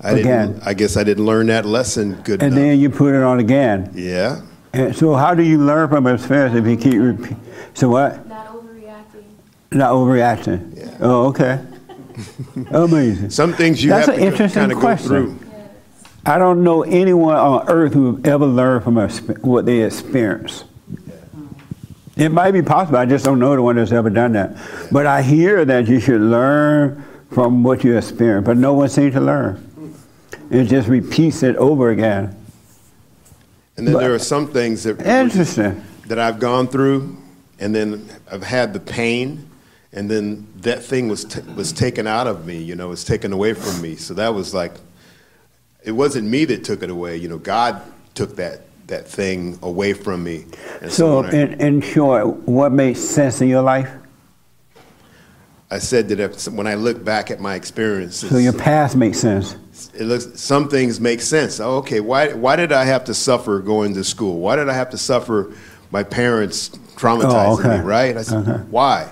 [0.00, 0.52] I again.
[0.54, 0.66] didn't.
[0.66, 2.56] I guess I didn't learn that lesson good And enough.
[2.56, 3.90] then you put it on again.
[3.94, 4.40] yeah.
[4.74, 7.36] And so how do you learn from experience if you keep repeat?
[7.74, 8.26] So what?
[8.26, 9.24] Not overreacting.
[9.70, 10.96] Not overreacting.
[11.00, 11.60] Oh, okay.
[12.70, 13.30] Amazing.
[13.30, 15.08] Some things you That's have an to interesting kind of go question.
[15.08, 15.38] through.
[16.24, 20.64] I don't know anyone on earth who ever learned from exp- what they experienced.
[22.16, 22.98] It might be possible.
[22.98, 24.56] I just don't know the one that's ever done that.
[24.90, 29.14] But I hear that you should learn from what you experience, but no one seems
[29.14, 29.66] to learn.
[30.50, 32.36] It just repeats it over again.
[33.78, 35.82] And then But- there are some things that Interesting.
[36.08, 37.16] that I've gone through,
[37.58, 39.46] and then I've had the pain,
[39.94, 42.58] and then that thing was t- was taken out of me.
[42.58, 43.96] You know, was taken away from me.
[43.96, 44.72] So that was like,
[45.82, 47.16] it wasn't me that took it away.
[47.16, 47.80] You know, God
[48.14, 50.44] took that that thing away from me.
[50.80, 53.88] And So, when I- in, in short, what makes sense in your life?
[55.70, 59.18] I said that if, when I look back at my experiences, So your past makes
[59.18, 59.56] sense.
[59.94, 61.60] it looks some things make sense.
[61.60, 64.38] Oh, okay, why why did I have to suffer going to school?
[64.40, 65.50] Why did I have to suffer
[65.90, 67.78] my parents traumatizing Oh, okay.
[67.78, 67.84] me?
[67.84, 68.16] Right?
[68.18, 68.62] I said, Okay.
[68.70, 69.10] why?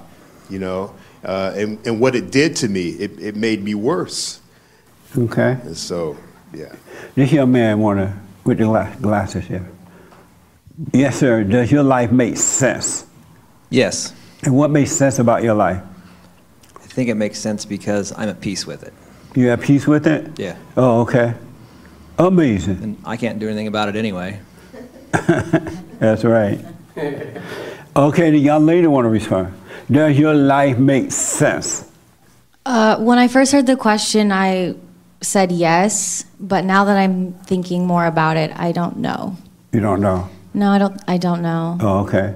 [0.50, 4.40] You know, uh, and and what it did to me, it, it made me worse.
[5.16, 5.56] Okay.
[5.64, 6.18] And so,
[6.52, 6.74] yeah.
[7.14, 9.68] This young man wanna with the gla- glasses here.
[10.92, 11.44] Yes, sir.
[11.44, 13.06] Does your life make sense?
[13.68, 14.14] Yes.
[14.42, 15.82] And what makes sense about your life?
[16.76, 18.92] I think it makes sense because I'm at peace with it.
[19.34, 20.38] You have peace with it?
[20.38, 20.56] Yeah.
[20.76, 21.34] Oh, okay.
[22.18, 22.82] Amazing.
[22.82, 24.40] And I can't do anything about it anyway.
[25.98, 26.64] That's right.
[27.96, 29.54] Okay, the young lady want to respond.
[29.90, 31.90] Does your life make sense?
[32.64, 34.74] Uh, when I first heard the question, I
[35.20, 39.36] said yes, but now that I'm thinking more about it, I don't know.
[39.72, 40.28] You don't know.
[40.54, 41.00] No, I don't.
[41.06, 41.78] I don't know.
[41.80, 42.34] Oh, okay.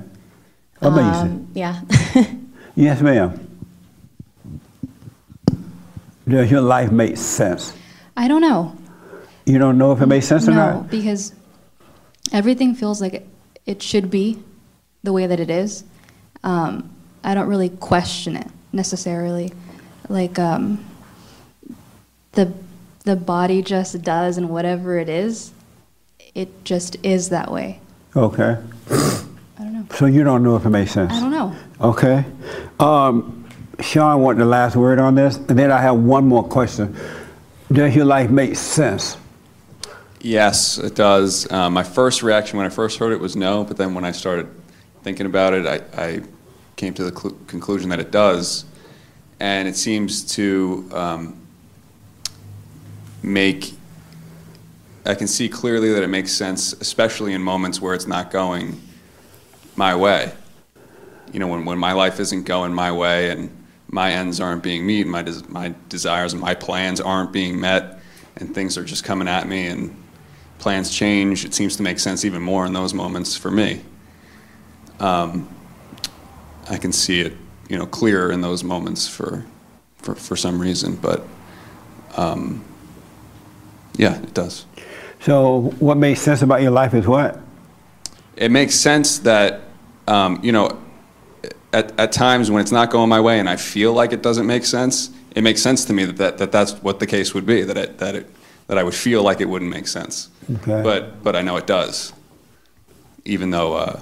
[0.81, 1.13] Amazing.
[1.13, 1.81] Um, yeah.
[2.77, 3.41] yes, ma'am.
[6.29, 7.75] Does your life make sense?
[8.17, 8.77] I don't know.
[9.47, 10.91] You don't know if it makes sense or no, not?
[10.91, 11.35] because
[12.33, 13.27] everything feels like it,
[13.67, 14.43] it should be
[15.03, 15.85] the way that it is.
[16.43, 19.53] Um, I don't really question it necessarily.
[20.09, 20.85] Like um,
[22.33, 22.53] the
[23.05, 25.53] the body just does, and whatever it is,
[26.35, 27.81] it just is that way.
[28.17, 28.59] Okay.
[28.91, 29.25] I
[29.59, 29.87] don't know.
[29.95, 31.13] So you don't know if it makes sense?
[31.13, 31.55] I don't know.
[31.81, 32.25] Okay.
[32.81, 33.47] Um,
[33.81, 36.97] Sean want the last word on this, and then I have one more question.
[37.73, 39.17] Does your life make sense?
[40.21, 41.51] Yes, it does.
[41.53, 44.13] Um, my first reaction when I first heard it was no, but then when I
[44.13, 44.49] started
[45.03, 46.23] thinking about it, I, I
[46.77, 48.65] came to the cl- conclusion that it does.
[49.41, 51.44] And it seems to um,
[53.25, 53.73] make,
[55.07, 58.81] I can see clearly that it makes sense, especially in moments where it's not going
[59.77, 60.33] my way.
[61.33, 63.51] You know, when, when my life isn't going my way and
[63.89, 68.01] my ends aren't being met, my, des- my desires and my plans aren't being met,
[68.37, 69.95] and things are just coming at me and
[70.59, 73.83] plans change, it seems to make sense even more in those moments for me.
[75.01, 75.49] Um,
[76.69, 77.35] I can see it,
[77.69, 79.45] you know, clearer in those moments for,
[79.99, 81.27] for, for some reason, but
[82.17, 82.65] um,
[83.97, 84.67] yeah, it does.
[85.21, 87.41] So what makes sense about your life is what?
[88.37, 89.63] It makes sense that,
[90.07, 90.81] um, you know,
[91.73, 94.47] at, at times when it's not going my way and I feel like it doesn't
[94.47, 97.47] make sense, it makes sense to me that, that, that that's what the case would
[97.47, 98.27] be, that it, that it,
[98.67, 100.29] that I would feel like it wouldn't make sense.
[100.51, 100.83] Okay.
[100.83, 102.13] But, but I know it does,
[103.25, 104.01] even though uh,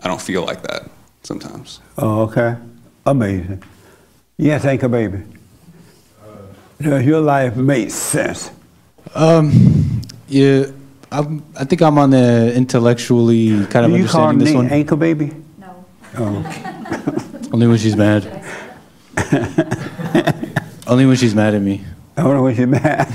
[0.00, 0.88] I don't feel like that
[1.22, 1.80] sometimes.
[1.98, 2.56] Oh, okay.
[3.04, 3.62] Amazing.
[4.36, 5.22] Yes, Anchor Baby.
[6.80, 8.50] Does your life make sense?
[9.14, 10.66] Um, yeah,
[11.10, 14.56] I'm, I think I'm on the intellectually kind of Do you call understanding this Nate
[14.56, 14.68] one.
[14.68, 15.32] Anchor Baby?
[15.58, 15.84] No.
[16.18, 17.48] Oh.
[17.52, 18.24] Only when she's mad.
[20.86, 21.82] Only when she's mad at me.
[22.16, 23.12] Only when she's mad.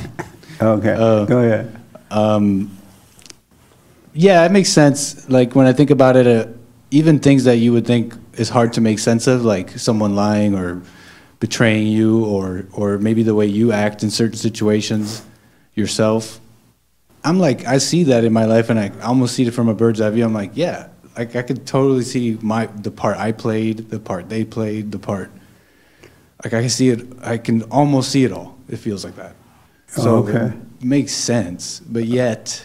[0.61, 0.95] okay.
[0.95, 1.81] Go ahead.
[2.09, 2.75] Um,
[4.13, 5.29] yeah, it makes sense.
[5.29, 6.47] Like when I think about it, uh,
[6.91, 10.55] even things that you would think is hard to make sense of, like someone lying
[10.55, 10.81] or
[11.39, 15.23] betraying you, or or maybe the way you act in certain situations
[15.75, 16.39] yourself.
[17.23, 19.73] I'm like, I see that in my life, and I almost see it from a
[19.75, 20.25] bird's eye view.
[20.25, 24.29] I'm like, yeah, like I could totally see my the part I played, the part
[24.29, 25.31] they played, the part.
[26.43, 27.05] Like I can see it.
[27.21, 28.57] I can almost see it all.
[28.69, 29.35] It feels like that.
[29.87, 30.55] So Oh, okay.
[30.79, 32.63] it makes sense, but yet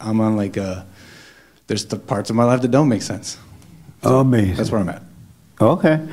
[0.00, 0.86] I'm on like a.
[1.66, 3.38] There's the parts of my life that don't make sense.
[4.02, 4.56] Amazing.
[4.56, 5.02] That's where I'm at.
[5.60, 6.06] Okay.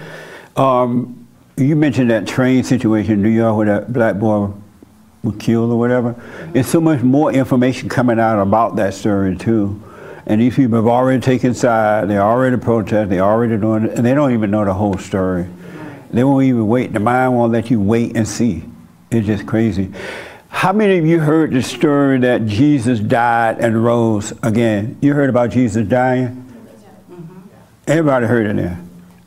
[0.55, 4.51] Um, you mentioned that train situation in New York where that black boy
[5.23, 6.15] was killed or whatever.
[6.51, 9.81] There's so much more information coming out about that story too.
[10.25, 14.05] And these people have already taken side, they already protest, they already doing it, and
[14.05, 15.47] they don't even know the whole story.
[16.11, 16.93] They won't even wait.
[16.93, 18.63] The mind won't let you wait and see.
[19.09, 19.91] It's just crazy.
[20.49, 24.97] How many of you heard the story that Jesus died and rose again?
[25.01, 26.29] You heard about Jesus dying?
[27.09, 27.39] Mm-hmm.
[27.87, 28.79] Everybody heard it there.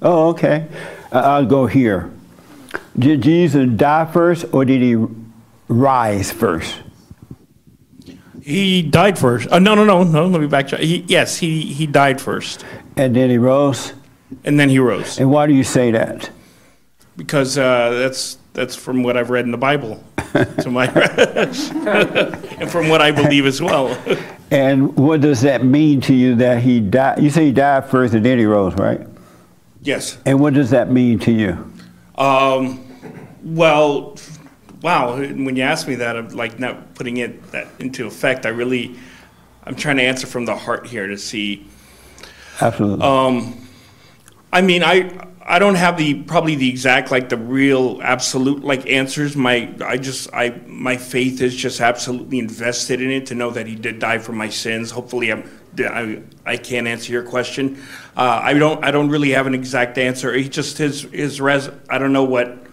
[0.03, 0.69] Oh, okay.
[1.11, 2.11] I'll go here.
[2.99, 4.97] Did Jesus die first or did he
[5.69, 6.81] rise first?
[8.43, 9.51] He died first.
[9.51, 10.27] Uh, no, no, no, no.
[10.27, 10.81] Let me backtrack.
[10.81, 12.65] He, yes, he, he died first.
[12.97, 13.95] And then he rose?
[14.45, 15.19] And then he rose.
[15.19, 16.31] And why do you say that?
[17.17, 20.03] Because uh, that's that's from what I've read in the Bible,
[20.33, 23.97] to my and from what I believe as well.
[24.51, 27.21] And what does that mean to you that he died?
[27.21, 29.01] You say he died first and then he rose, right?
[29.83, 30.19] Yes.
[30.27, 31.73] And what does that mean to you?
[32.17, 32.79] Um,
[33.43, 34.17] well,
[34.85, 35.17] wow.
[35.17, 38.47] When you ask me that, I'm like not putting it that into effect.
[38.47, 38.95] I really,
[39.65, 41.67] I'm trying to answer from the heart here to see.
[42.61, 43.05] Absolutely.
[43.05, 43.67] Um,
[44.53, 45.11] I mean, I
[45.43, 49.35] I don't have the probably the exact like the real absolute like answers.
[49.35, 53.67] My I just I my faith is just absolutely invested in it to know that
[53.67, 54.91] he did die for my sins.
[54.91, 57.83] Hopefully, I'm I, I can't answer your question.
[58.17, 60.33] Uh, I don't I don't really have an exact answer.
[60.35, 62.64] He just his his res I don't know what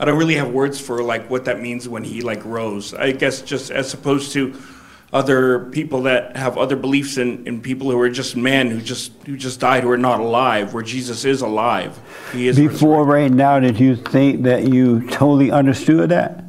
[0.00, 2.94] I don't really have words for like what that means when he like rose.
[2.94, 4.58] I guess just as opposed to
[5.12, 9.12] other people that have other beliefs in, in people who are just men who just
[9.26, 12.00] who just died who are not alive, where Jesus is alive.
[12.32, 16.44] He is Before right now, did you think that you totally understood that?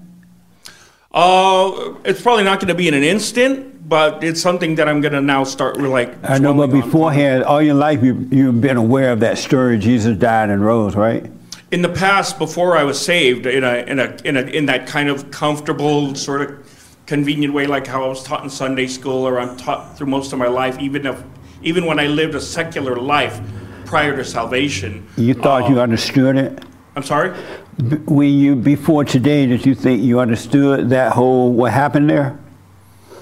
[1.13, 5.01] Uh, it's probably not going to be in an instant, but it's something that I'm
[5.01, 6.15] going to now start with, like.
[6.23, 9.77] I know, but beforehand, all your life, you, you've been aware of that story.
[9.77, 11.29] Jesus died and rose, right?
[11.71, 14.87] In the past, before I was saved, in a in a in a in that
[14.87, 19.25] kind of comfortable sort of convenient way, like how I was taught in Sunday school,
[19.25, 21.23] or I'm taught through most of my life, even if
[21.61, 23.39] even when I lived a secular life
[23.85, 25.07] prior to salvation.
[25.15, 26.63] You thought you understood it?
[26.97, 27.33] I'm sorry.
[27.77, 32.37] B- When you, before today, did you think you understood that whole, what happened there?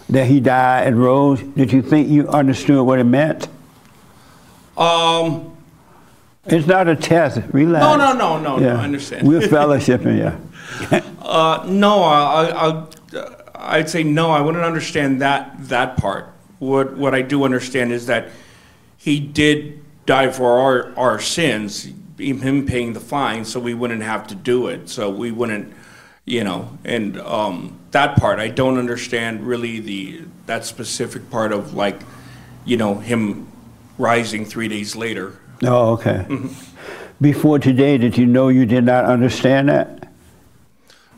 [0.10, 1.42] That he died and rose?
[1.42, 3.48] Did you think you understood what it meant?
[4.78, 5.56] Um,
[6.52, 7.42] It's not a test.
[7.52, 7.84] Relax.
[7.84, 9.28] No, no, no, no, no, I understand.
[9.28, 11.06] We're fellowshipping, yeah.
[11.30, 12.88] Uh, no, I, I,
[13.54, 14.32] I'd say no.
[14.32, 16.34] I wouldn't understand that that part.
[16.58, 18.30] What what I do understand is that
[18.98, 21.88] he did die for our our sins,
[22.18, 24.90] him paying the fine, so we wouldn't have to do it.
[24.90, 25.74] So we wouldn't,
[26.26, 31.76] you know, and um, that part I don't understand really the that specific part of
[31.76, 32.02] like,
[32.66, 33.52] you know, him
[34.00, 35.38] rising three days later.
[35.64, 36.26] Oh, okay.
[36.28, 36.50] Mhm.
[37.22, 40.08] Before today, did you know you did not understand that?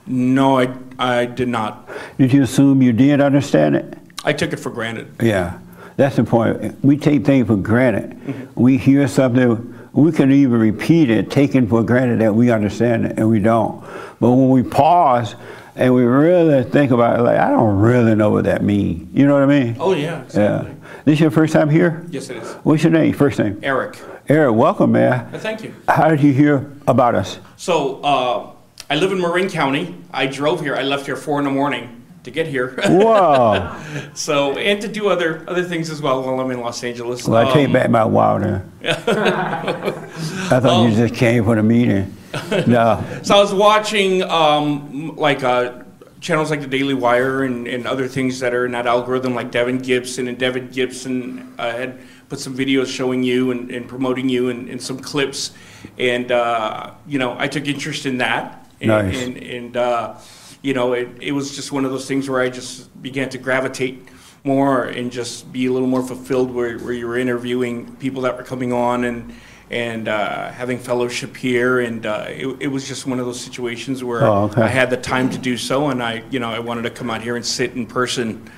[0.07, 1.87] No, I I did not.
[2.17, 3.97] Did you assume you did understand it?
[4.25, 5.07] I took it for granted.
[5.21, 5.53] Yeah,
[5.97, 6.75] that's the point.
[6.83, 8.17] We take things for granted.
[8.55, 13.17] We hear something, we can even repeat it, taking for granted that we understand it,
[13.17, 13.81] and we don't.
[14.19, 15.35] But when we pause
[15.75, 19.07] and we really think about it, like, I don't really know what that means.
[19.13, 19.75] You know what I mean?
[19.79, 20.23] Oh yeah.
[20.33, 20.65] Yeah.
[21.05, 22.05] This your first time here?
[22.09, 22.53] Yes, it is.
[22.63, 23.13] What's your name?
[23.13, 23.59] First name?
[23.63, 23.97] Eric.
[24.29, 25.33] Eric, welcome, man.
[25.33, 25.73] Uh, Thank you.
[25.87, 27.39] How did you hear about us?
[27.57, 28.51] So uh,
[28.89, 29.95] I live in Marin County.
[30.13, 30.75] I drove here.
[30.75, 32.75] I left here four in the morning to get here.
[32.85, 33.75] Whoa.
[34.13, 37.27] so and to do other other things as well while I'm in Los Angeles.
[37.27, 38.63] Well, I take Um, back my wow there.
[38.83, 42.15] I thought you just came for the meeting.
[42.67, 43.03] No.
[43.23, 45.80] So I was watching um, like uh,
[46.21, 49.51] channels like the Daily Wire and, and other things that are in that algorithm, like
[49.51, 50.27] Devin Gibson.
[50.27, 51.99] And Devin Gibson uh, had
[52.29, 55.51] put some videos showing you and, and promoting you and, and some clips.
[55.97, 58.69] And, uh, you know, I took interest in that.
[58.79, 59.21] And, Nice.
[59.21, 60.15] And, and uh,
[60.61, 63.39] you know, it, it was just one of those things where I just began to
[63.39, 64.07] gravitate
[64.43, 68.37] more and just be a little more fulfilled where, where you were interviewing people that
[68.37, 69.33] were coming on and
[69.71, 74.03] and uh, having fellowship here and uh, it, it was just one of those situations
[74.03, 74.61] where Oh, okay.
[74.61, 77.09] I had the time to do so and I you know I wanted to come
[77.09, 78.51] out here and sit in person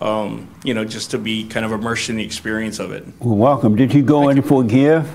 [0.00, 3.36] um, you know just to be kind of immersed in the experience of it Well,
[3.36, 3.74] welcome.
[3.76, 5.10] Did you go in and forgive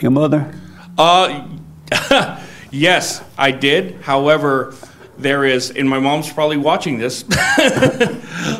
[0.00, 0.54] your mother?
[0.96, 1.48] Uh,
[2.70, 4.00] yes, I did.
[4.02, 4.74] However,
[5.18, 7.24] there is, and my mom's probably watching this.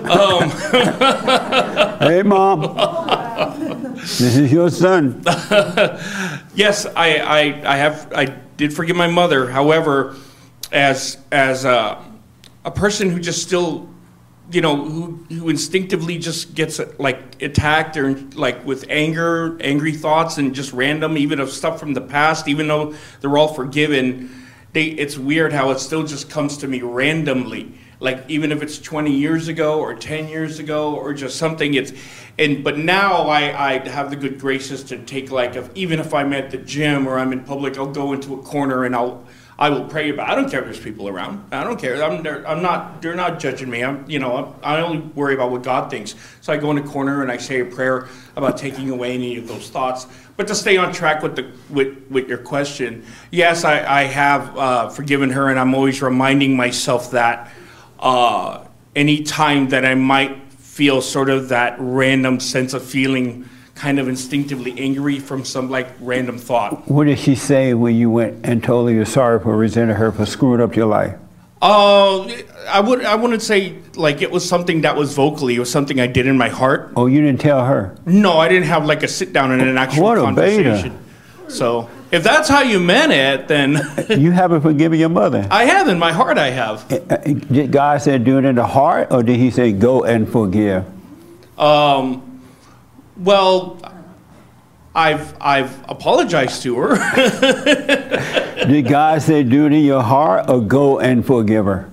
[0.04, 0.50] um,
[2.00, 2.62] Hey, mom.
[4.00, 5.22] This is your son.
[6.54, 9.48] yes, I, I, I have, I did forgive my mother.
[9.48, 10.16] However,
[10.72, 12.02] as as a,
[12.64, 13.88] a person who just still,
[14.52, 20.38] you know, who who instinctively just gets like attacked or like with anger, angry thoughts,
[20.38, 24.84] and just random, even of stuff from the past, even though they're all forgiven, they
[24.84, 27.74] it's weird how it still just comes to me randomly.
[28.00, 31.92] Like even if it's 20 years ago or 10 years ago or just something, it's
[32.38, 36.14] and but now I, I have the good graces to take like if, even if
[36.14, 39.24] I'm at the gym or I'm in public, I'll go into a corner and I'll
[39.60, 40.30] I will pray about.
[40.30, 41.46] I don't care if there's people around.
[41.52, 42.02] I don't care.
[42.02, 43.02] I'm I'm not.
[43.02, 43.84] They're not judging me.
[43.84, 46.14] I'm you know I only worry about what God thinks.
[46.40, 49.36] So I go in a corner and I say a prayer about taking away any
[49.36, 50.06] of those thoughts.
[50.38, 54.56] But to stay on track with the with, with your question, yes, I, I have
[54.56, 57.52] uh, forgiven her, and I'm always reminding myself that
[58.00, 58.64] uh,
[58.96, 64.08] any time that I might feel sort of that random sense of feeling kind of
[64.08, 66.88] instinctively angry from some like random thought.
[66.88, 70.12] What did she say when you went and told her you're sorry for resenting her
[70.12, 71.16] for screwing up your life?
[71.62, 72.22] Uh,
[72.68, 75.56] I would I wouldn't say like it was something that was vocally.
[75.56, 76.90] It was something I did in my heart.
[76.96, 77.96] Oh, you didn't tell her?
[78.06, 80.62] No, I didn't have like a sit down and an actual What a beta.
[80.70, 80.98] conversation.
[81.48, 83.80] So if that's how you meant it, then
[84.20, 85.46] you haven't forgiven your mother.
[85.50, 86.38] I have in my heart.
[86.38, 86.86] I have.
[86.88, 90.84] Did God say do it in the heart, or did He say go and forgive?
[91.58, 92.42] Um,
[93.16, 93.78] well,
[94.94, 96.96] I've I've apologized to her.
[98.66, 101.90] Did God say do it in your heart or go and forgive her?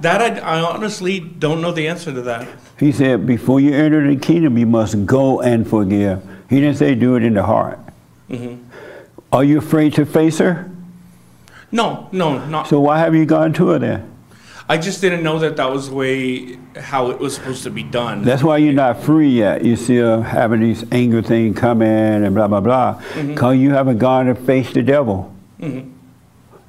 [0.00, 2.48] that I, I honestly don't know the answer to that.
[2.78, 6.20] He said, before you enter the kingdom, you must go and forgive.
[6.50, 7.78] He didn't say do it in the heart.
[8.28, 8.56] hmm
[9.32, 10.70] Are you afraid to face her?
[11.70, 12.68] No, no, not.
[12.68, 14.08] So why have you gone to her then?
[14.68, 17.82] I just didn't know that that was the way how it was supposed to be
[17.82, 18.22] done.
[18.22, 19.64] That's why you're not free yet.
[19.64, 23.02] You're still having these anger things come in and blah, blah, blah.
[23.14, 25.34] Because you haven't gone to face the devil.
[25.58, 25.90] hmm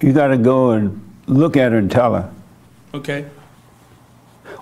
[0.01, 2.33] You got to go and look at her and tell her.
[2.93, 3.25] Okay.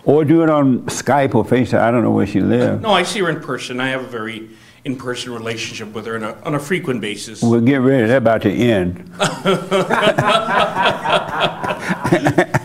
[0.04, 1.80] Or do it on Skype or FaceTime.
[1.80, 2.82] I don't know where she lives.
[2.82, 3.80] No, I see her in person.
[3.80, 4.50] I have a very
[4.86, 7.42] in-person relationship with her on a, on a frequent basis.
[7.42, 8.08] We'll get ready.
[8.08, 9.10] That's about to end.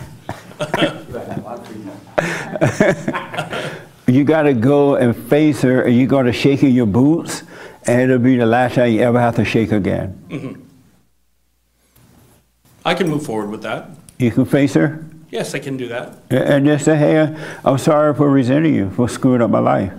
[4.07, 7.43] you got to go and face her, and you're going to shake in your boots,
[7.85, 10.09] and it'll be the last time you ever have to shake again.
[10.29, 10.53] hmm
[12.85, 13.89] I can move forward with that.
[14.17, 16.19] You can face her, Yes, I can do that.
[16.29, 19.91] and just say, "Hey, I'm sorry for resenting you, for screwing up my life."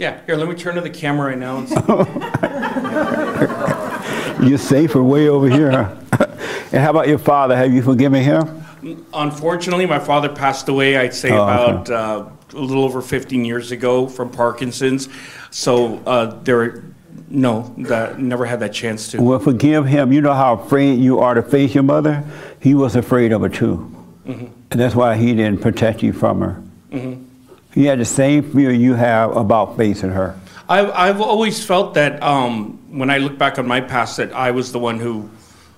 [0.00, 1.74] Yeah, here, let me turn to the camera right now and see.
[4.48, 5.70] You're safer way over here.
[5.72, 5.94] huh?
[6.72, 7.54] and how about your father?
[7.54, 8.64] Have you forgiven him?
[9.12, 12.24] Unfortunately, my father passed away, I'd say Oh, about uh,
[12.54, 15.10] a little over 15 years ago from Parkinson's.
[15.50, 16.82] So uh, there,
[17.28, 19.20] no, that, never had that chance to.
[19.22, 20.14] Well, forgive him.
[20.14, 22.24] You know how afraid you are to face your mother?
[22.58, 23.94] He was afraid of her too.
[24.26, 24.50] Mhm.
[24.70, 26.56] And that's why he didn't protect you from her.
[26.90, 27.26] Mhm.
[27.72, 30.38] He had the same fear you have about facing her.
[30.68, 34.52] I've, I've always felt that um, when I look back on my past, that I
[34.52, 35.28] was the one who,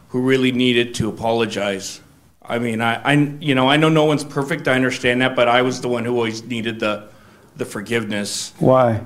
[0.09, 2.01] who really needed to apologize.
[2.43, 4.69] I mean, I, I, you know, I know no one's perfect.
[4.69, 7.09] I understand that, but I was the one who always needed the,
[7.57, 8.53] the forgiveness.
[8.59, 9.03] Why?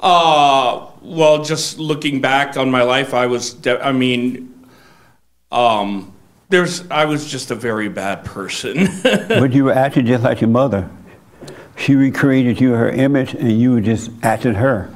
[0.00, 4.66] Uh, well, just looking back on my life, I was, de- I mean,
[5.50, 6.14] um,
[6.50, 8.88] there's, I was just a very bad person.
[9.02, 10.88] but you were acting just like your mother.
[11.78, 14.90] She recreated you her image, and you just acted her.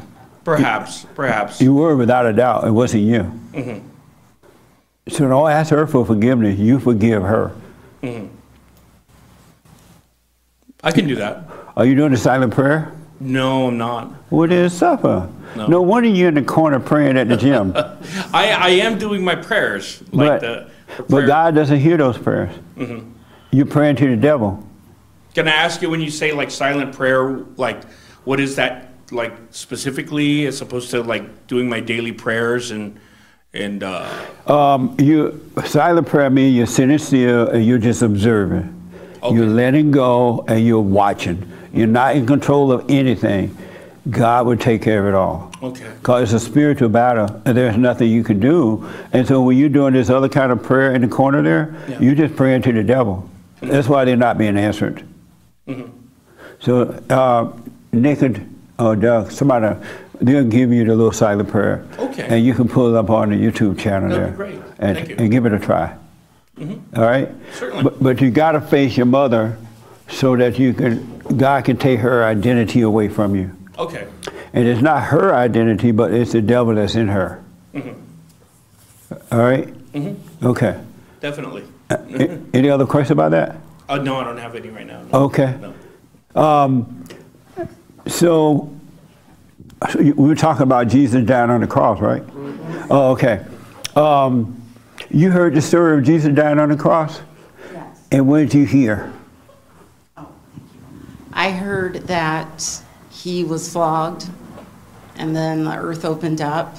[0.44, 1.60] perhaps, perhaps.
[1.60, 2.64] You were without a doubt.
[2.64, 3.22] It wasn't you.
[3.22, 3.78] hmm
[5.08, 6.58] So don't ask her for forgiveness.
[6.58, 7.52] You forgive her.
[8.02, 8.26] hmm
[10.84, 11.44] I can do that.
[11.76, 12.92] Are you doing a silent prayer?
[13.20, 14.08] No, I'm not.
[14.30, 15.28] What is suffer.
[15.54, 15.66] No.
[15.68, 17.72] No wonder you're in the corner praying at the gym.
[17.76, 21.26] I, I am doing my prayers, like But- the, the But.
[21.26, 22.50] God doesn't hear those prayers.
[22.76, 23.12] Mhm.
[23.52, 24.66] You're praying to the devil.
[25.34, 27.82] Can I ask you when you say like silent prayer, like
[28.24, 32.98] what is that like specifically, as opposed to like doing my daily prayers and
[33.54, 34.08] and uh,
[34.46, 38.78] Um, you silent prayer means you're sitting still and you're just observing.
[39.22, 39.34] Okay.
[39.34, 41.50] You're letting go and you're watching.
[41.72, 43.56] You're not in control of anything.
[44.10, 45.52] God will take care of it all.
[45.62, 48.84] okay, Because it's a spiritual battle and there's nothing you can do.
[49.12, 52.00] And so when you're doing this other kind of prayer in the corner there, Yeah.
[52.00, 53.30] you're just praying to the devil.
[53.60, 55.04] That's why they're not being answered.
[55.68, 55.90] Mhm.
[56.60, 57.52] So uh,
[57.92, 59.76] Nick and uh, Doug, somebody,
[60.20, 61.84] they'll give you the little silent prayer.
[61.98, 62.26] Okay.
[62.28, 64.62] And you can pull it up on the YouTube channel That'd there.
[64.78, 65.94] And, and give it a try.
[66.58, 66.80] Mhm.
[66.96, 67.28] All right?
[67.54, 67.84] Certainly.
[67.84, 69.56] But, but you got to face your mother
[70.08, 73.50] so that you can, God can take her identity away from you.
[73.78, 74.06] okay,
[74.52, 77.42] And it's not her identity, but it's the devil that's in her.
[77.74, 77.94] Mhm.
[79.30, 79.68] All right?
[79.92, 80.16] Mhm.
[80.42, 80.78] Okay.
[81.20, 81.62] definitely.
[81.88, 81.96] Uh,
[82.52, 83.56] any other question about that?
[83.92, 85.02] Uh, no, I don't have any right now.
[85.02, 85.24] no.
[85.24, 85.54] Okay.
[85.60, 86.40] No.
[86.42, 87.04] Um,
[88.06, 88.72] so,
[89.90, 92.22] so you- we were talking about Jesus dying on the cross, right?
[92.88, 93.44] Oh, okay.
[93.94, 94.62] Um,
[95.10, 97.20] you heard the story of Jesus dying on the cross?
[97.70, 98.06] Yes.
[98.10, 99.12] And what did you hear?
[101.34, 104.30] I heard that he was flogged,
[105.16, 106.78] and then the earth opened up,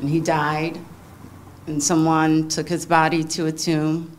[0.00, 0.80] and he died,
[1.68, 4.17] and someone took his body to a tomb.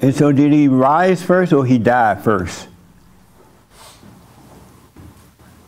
[0.00, 2.68] And so, did he rise first or he died first?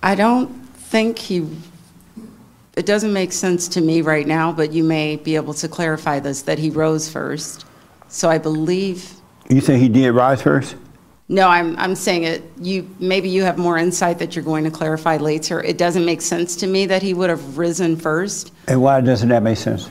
[0.02, 1.46] I don't think he,
[2.76, 6.20] it doesn't make sense to me right now, but you may be able to clarify
[6.20, 7.64] this, that he rose first.
[8.08, 9.12] So I believe,
[9.48, 10.76] You say he did rise first?
[11.30, 14.70] no, I'm, I'm saying it, you, maybe you have more insight that you're going to
[14.70, 15.62] clarify later.
[15.62, 19.28] It doesn't make sense to me that he would have risen first And why doesn't
[19.30, 19.90] that make sense?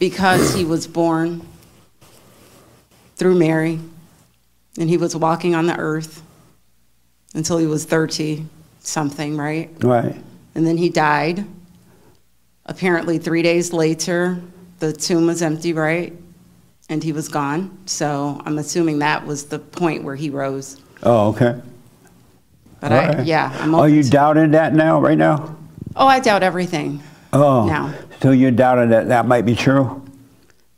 [0.00, 1.40] because he was born
[3.16, 3.80] through Mary
[4.78, 6.22] and he was walking on the earth
[7.34, 8.46] until he was 30
[8.80, 9.70] something, right?
[9.82, 10.16] Right.
[10.54, 11.44] And then he died.
[12.66, 14.40] Apparently, three days later,
[14.78, 16.12] the tomb was empty, right?
[16.88, 17.76] And he was gone.
[17.86, 20.80] So I'm assuming that was the point where he rose.
[21.02, 21.60] Oh, okay.
[22.80, 23.26] But All I, right.
[23.26, 25.56] yeah, I'm Are you doubting that now, right now?
[25.96, 27.02] Oh, I doubt everything.
[27.32, 27.94] Oh, now.
[28.20, 30.04] so you're doubting that that might be true?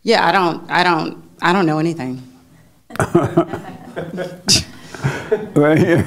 [0.02, 2.22] Yeah, I don't, I don't, I don't know anything.
[5.54, 6.04] Right here.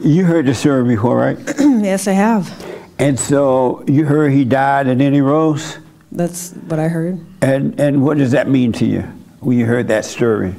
[0.00, 1.38] you heard the story before, right?
[1.58, 2.50] yes, I have.
[2.98, 5.78] And so you heard he died and then he rose?
[6.10, 7.24] That's what I heard.
[7.42, 9.02] And, and what does that mean to you
[9.40, 10.54] when you heard that story?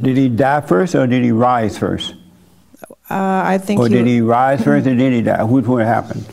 [0.00, 2.14] Did he die first or did he rise first?
[3.10, 3.80] Uh, I think.
[3.80, 5.42] Or he, did he rise first and then he died?
[5.44, 6.26] Which one happened?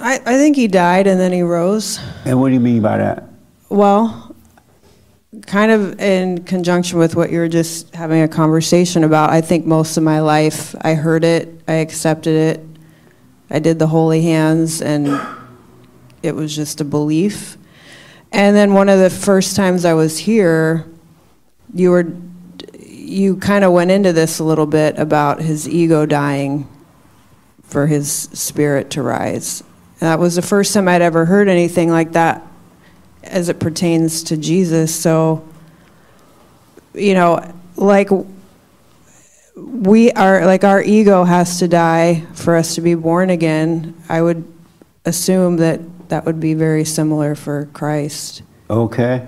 [0.00, 2.00] I, I think he died and then he rose.
[2.24, 3.24] And what do you mean by that?
[3.68, 4.23] Well,
[5.46, 9.66] kind of in conjunction with what you were just having a conversation about, I think
[9.66, 12.66] most of my life I heard it, I accepted it,
[13.50, 15.20] I did the holy hands, and
[16.22, 17.56] it was just a belief.
[18.32, 20.86] And then one of the first times I was here,
[21.72, 22.12] you were
[22.78, 26.66] you kind of went into this a little bit about his ego dying
[27.62, 29.62] for his spirit to rise.
[30.00, 32.42] And that was the first time I'd ever heard anything like that
[33.24, 34.94] as it pertains to Jesus.
[34.94, 35.46] So,
[36.94, 38.10] you know, like
[39.56, 43.94] we are, like our ego has to die for us to be born again.
[44.08, 44.44] I would
[45.04, 48.42] assume that that would be very similar for Christ.
[48.70, 49.26] Okay.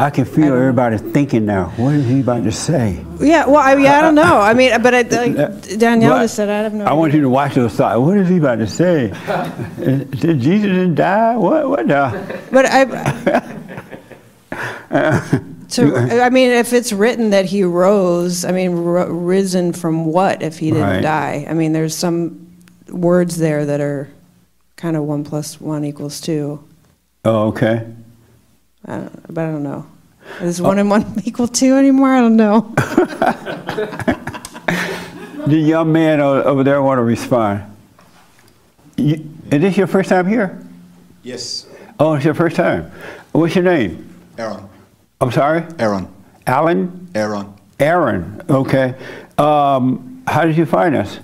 [0.00, 1.74] I can feel everybody thinking now.
[1.76, 3.04] What is he about to say?
[3.20, 4.40] Yeah, well, I mean, I don't know.
[4.40, 7.28] I mean, but I, like Danielle just said, I have no I want you to
[7.28, 7.98] watch those thoughts.
[7.98, 9.08] What is he about to say?
[9.78, 11.36] Did Jesus didn't die?
[11.36, 11.68] What?
[11.68, 12.40] What the?
[12.50, 12.84] But I,
[15.68, 20.42] to, I mean, if it's written that he rose, I mean, ro- risen from what
[20.42, 21.02] if he didn't Right.
[21.02, 21.46] die?
[21.46, 22.56] I mean, there's some
[22.88, 24.08] words there that are
[24.76, 26.64] kind of one plus one equals two.
[27.26, 27.86] Oh, okay.
[28.86, 29.86] I don't, but I don't know.
[30.40, 32.14] Is one and one equal two anymore?
[32.14, 32.72] I don't know.
[35.46, 37.64] The young man over there want to respond.
[38.96, 39.14] You,
[39.50, 40.62] is this your first time here?
[41.22, 41.66] Yes,
[41.98, 42.90] Oh, it's your first time.
[43.32, 44.08] What's your name?
[44.38, 44.68] Aaron.
[45.20, 45.64] I'm sorry?
[45.78, 46.08] Aaron.
[46.46, 47.10] Alan?
[47.14, 47.52] Aaron.
[47.78, 48.42] Aaron.
[48.48, 48.94] Okay.
[49.36, 51.18] Um, how did you find us?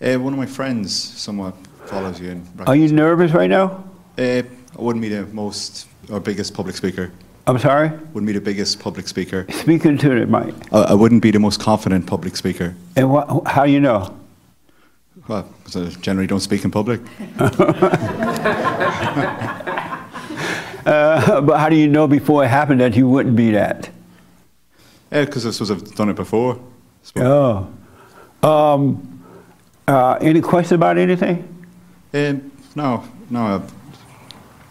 [0.00, 1.54] Uh, one of my friends somewhat
[1.86, 2.30] follows you.
[2.30, 3.84] In Are you nervous right now?
[4.18, 4.44] Uh, I
[4.76, 7.10] wouldn't be the most or biggest public speaker.
[7.46, 7.88] I'm sorry?
[7.88, 9.46] Wouldn't be the biggest public speaker.
[9.50, 10.54] Speaking to it, Mike.
[10.72, 12.74] I, I wouldn't be the most confident public speaker.
[12.96, 14.16] And what, how do you know?
[15.26, 17.00] Well, because I generally don't speak in public.
[20.86, 23.90] Uh, but how do you know before it happened that you wouldn't be that?
[25.12, 26.58] Yeah, because I suppose I've done it before.
[27.16, 27.68] Oh.
[28.42, 29.22] Um,
[29.86, 31.66] uh, any question about anything?
[32.14, 33.62] Um, no, no, I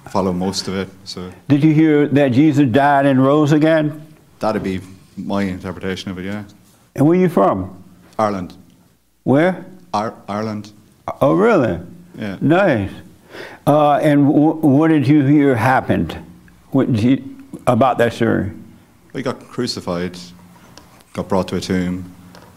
[0.09, 0.89] follow most of it.
[1.05, 4.05] So Did you hear that Jesus died and rose again?
[4.39, 4.79] that'd be
[5.17, 6.25] my interpretation of it.
[6.25, 6.43] Yeah.
[6.95, 7.83] And where are you from?
[8.17, 8.53] Ireland.
[9.23, 9.65] Where?
[9.93, 10.71] Ir- Ireland.
[11.21, 11.79] Oh, really?
[12.17, 12.37] Yeah.
[12.41, 12.91] Nice.
[13.67, 16.17] Uh, and w- what did you hear happened
[16.71, 18.51] what did you, about that story?
[19.13, 20.17] He got crucified,
[21.13, 22.13] got brought to a tomb,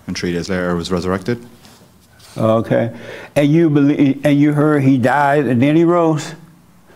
[0.07, 1.45] and three days later was resurrected.
[2.37, 2.95] Okay.
[3.35, 6.35] And you believe, and you heard he died and then he rose?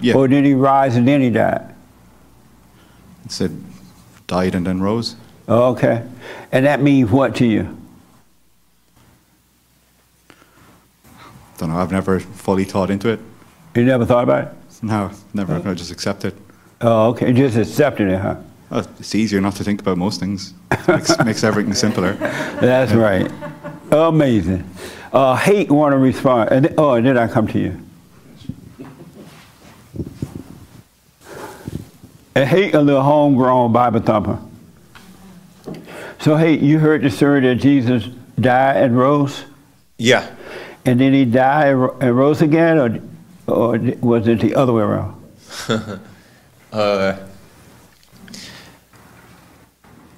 [0.01, 0.15] Yeah.
[0.15, 1.75] Or did he rise and then he died?
[3.25, 3.63] It said
[4.27, 5.17] died and then rose.
[5.49, 6.03] Okay.
[6.53, 7.77] And that means what to you?
[11.59, 11.79] Don't know.
[11.79, 13.21] I've never fully thought into it.
[13.75, 14.83] You never thought about it?
[14.83, 15.55] No, never.
[15.69, 16.35] I just accept it.
[16.81, 17.33] Oh, okay.
[17.33, 18.37] Just accepted it, huh?
[18.71, 20.53] Well, it's easier not to think about most things.
[20.89, 22.15] makes, makes everything simpler.
[22.15, 23.31] That's right.
[23.91, 24.69] Amazing.
[25.13, 26.51] Uh, Hake want to respond.
[26.51, 27.86] And oh, and then I come to you.
[32.37, 34.39] And Hake a little homegrown Bible thumper.
[36.21, 38.05] So, hey, you heard the story that Jesus
[38.39, 39.45] died and rose?
[39.97, 40.31] Yeah.
[40.85, 43.01] And then he died and rose again, or,
[43.47, 45.23] or was it the other way around?
[46.73, 47.17] uh,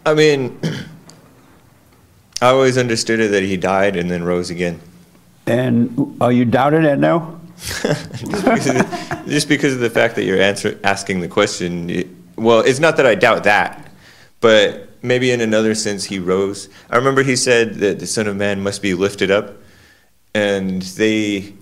[0.05, 0.59] I mean,
[2.43, 4.81] I always understood it that he died and then rose again.
[5.47, 7.38] And are you doubting that now?
[7.59, 11.91] Just, because of the, just because of the fact that you're answer, asking the question.
[11.91, 13.91] it- well, it's not that I doubt that,
[14.41, 16.69] but maybe in another sense he rose.
[16.91, 19.57] I remember he said that the Son of Man must be lifted up,
[20.35, 21.55] and they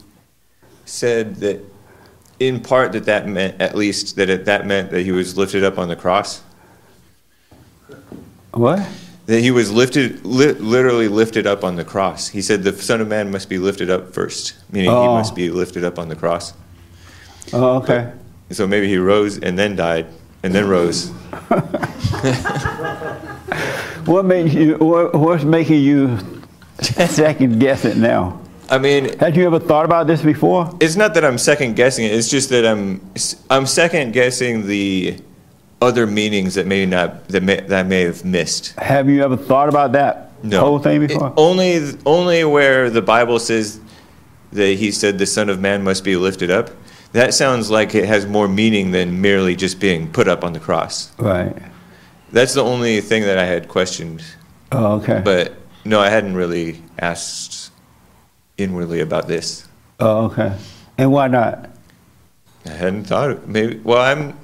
[0.84, 1.60] said that
[2.38, 5.64] in part that that meant, at least, that it, that meant that he was lifted
[5.64, 6.42] up on the cross.
[8.52, 8.86] What?
[9.26, 12.28] That he was lifted, li- literally lifted up on the cross.
[12.28, 15.14] He said the Son of Man must be lifted up first, meaning he Oh.
[15.14, 16.52] must be lifted up on the cross.
[17.52, 18.12] Oh, okay.
[18.50, 20.06] So maybe he rose and then died
[20.44, 21.10] and then rose.
[24.06, 24.76] What makes you?
[24.76, 26.18] What, what's making you
[26.80, 28.40] second guess it now?
[28.70, 30.70] I mean, Had you ever thought about this before?
[30.80, 32.12] it's not that I'm second guessing it.
[32.12, 33.00] It's just that I'm
[33.50, 35.18] I'm second guessing the
[35.82, 38.74] other meanings that may not that may, that I may have missed.
[38.78, 40.60] Have you ever thought about that No.
[40.60, 41.32] whole thing It- before?
[41.36, 43.80] only only where the Bible says
[44.52, 46.70] that he said the Son of Man must be lifted up.
[47.12, 50.60] That sounds like it has more meaning than merely just being put up on the
[50.60, 51.10] cross.
[51.18, 51.54] Right.
[52.32, 54.22] That's the only thing that I had questioned.
[54.72, 55.20] Oh, okay.
[55.24, 55.54] But
[55.84, 57.70] no, I hadn't really asked
[58.58, 59.66] inwardly about this.
[60.00, 60.52] Oh, okay.
[60.98, 61.70] And why not?
[62.66, 63.80] I hadn't thought of maybe.
[63.84, 64.34] Well, I'm.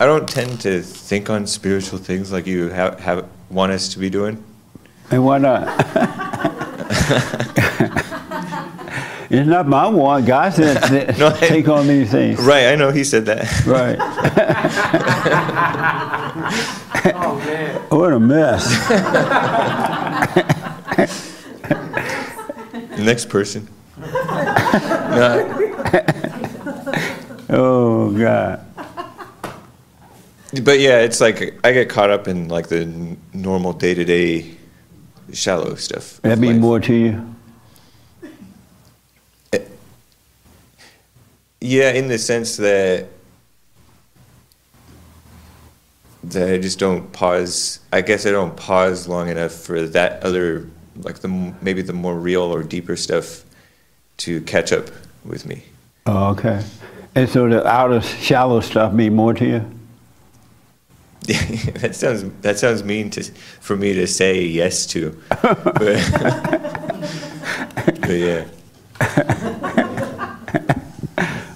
[0.00, 3.98] I don't tend to think on spiritual things like you have, have want us to
[3.98, 4.42] be doing.
[5.10, 5.66] And why not?
[9.30, 10.24] it's not my one.
[10.24, 12.38] God said No, I- take on these things.
[12.40, 13.66] Right, I know he said that.
[13.66, 13.98] Right.
[17.14, 17.80] Oh, man.
[17.88, 18.66] What a mess.
[22.98, 23.68] Next person.
[25.08, 25.46] No,
[27.50, 28.64] oh God.
[30.62, 34.04] But yeah, it's like I get caught up in like the n- normal day to
[34.04, 34.56] day
[35.32, 36.20] shallow stuff.
[36.22, 37.34] That mean more to you?
[39.52, 39.58] Eh,
[41.60, 43.08] yeah, in the sense that
[46.24, 47.80] that I just don't pause.
[47.92, 51.28] I guess I don't pause long enough for that other, like the
[51.60, 53.44] maybe the more real or deeper stuff,
[54.18, 54.88] to catch up
[55.24, 55.62] with me.
[56.06, 56.64] Oh, okay.
[57.14, 59.77] And so the outer shallow stuff mean more to you?
[61.80, 63.22] that sounds that sounds mean to
[63.60, 65.10] for me to say yes to,
[65.42, 65.74] but,
[68.00, 68.44] but yeah.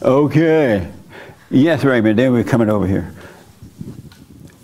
[0.02, 0.88] Okay.
[1.48, 3.14] Yes, Raymond, then we're coming over here.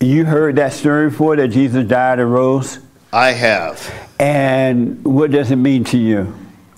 [0.00, 2.80] You heard that story before that Jesus died and rose?
[3.12, 4.11] I have.
[4.18, 6.34] And what does it mean to you?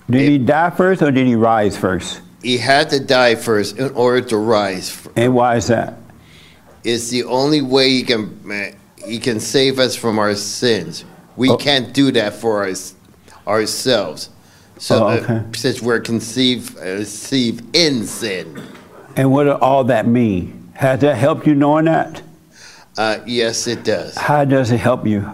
[0.09, 2.21] Did he die first or did he rise first?
[2.41, 4.89] He had to die first in order to rise.
[4.89, 5.17] First.
[5.17, 5.97] And why is that?
[6.83, 8.39] It's the only way he can
[9.05, 11.05] he can save us from our sins.
[11.35, 11.57] We Oh.
[11.57, 12.93] can't do that for us,
[13.47, 14.29] ourselves.
[14.77, 18.61] So Oh, uh, since we're conceived, uh, conceived in sin.
[19.15, 20.69] And what does all that mean?
[20.73, 22.21] Has that helped you knowing that?
[22.97, 24.15] Uh, yes, it does.
[24.17, 25.25] How does it help you?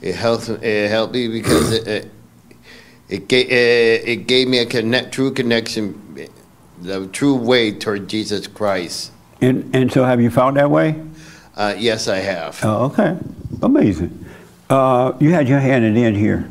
[0.00, 0.48] It helps.
[0.48, 2.10] It helped me because it it,
[3.08, 6.00] it gave uh, it gave me a connect true connection,
[6.80, 9.12] the true way toward Jesus Christ.
[9.42, 11.02] And, and so have you found that way?
[11.56, 12.60] Uh, yes, I have.
[12.62, 13.18] Oh, okay.
[13.60, 14.24] Amazing.
[14.70, 16.48] Uh, you had your hand in it here.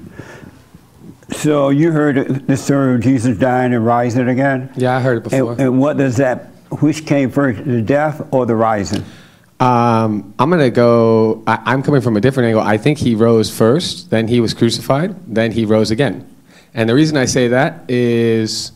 [1.31, 4.69] So you heard the story of Jesus dying and rising again?
[4.75, 5.53] Yeah, I heard it before.
[5.53, 6.47] And, and what does that,
[6.81, 9.03] which came first, the death or the rising?
[9.61, 11.43] Um, I'm gonna go.
[11.45, 12.63] I, I'm coming from a different angle.
[12.63, 16.27] I think he rose first, then he was crucified, then he rose again.
[16.73, 18.71] And the reason I say that is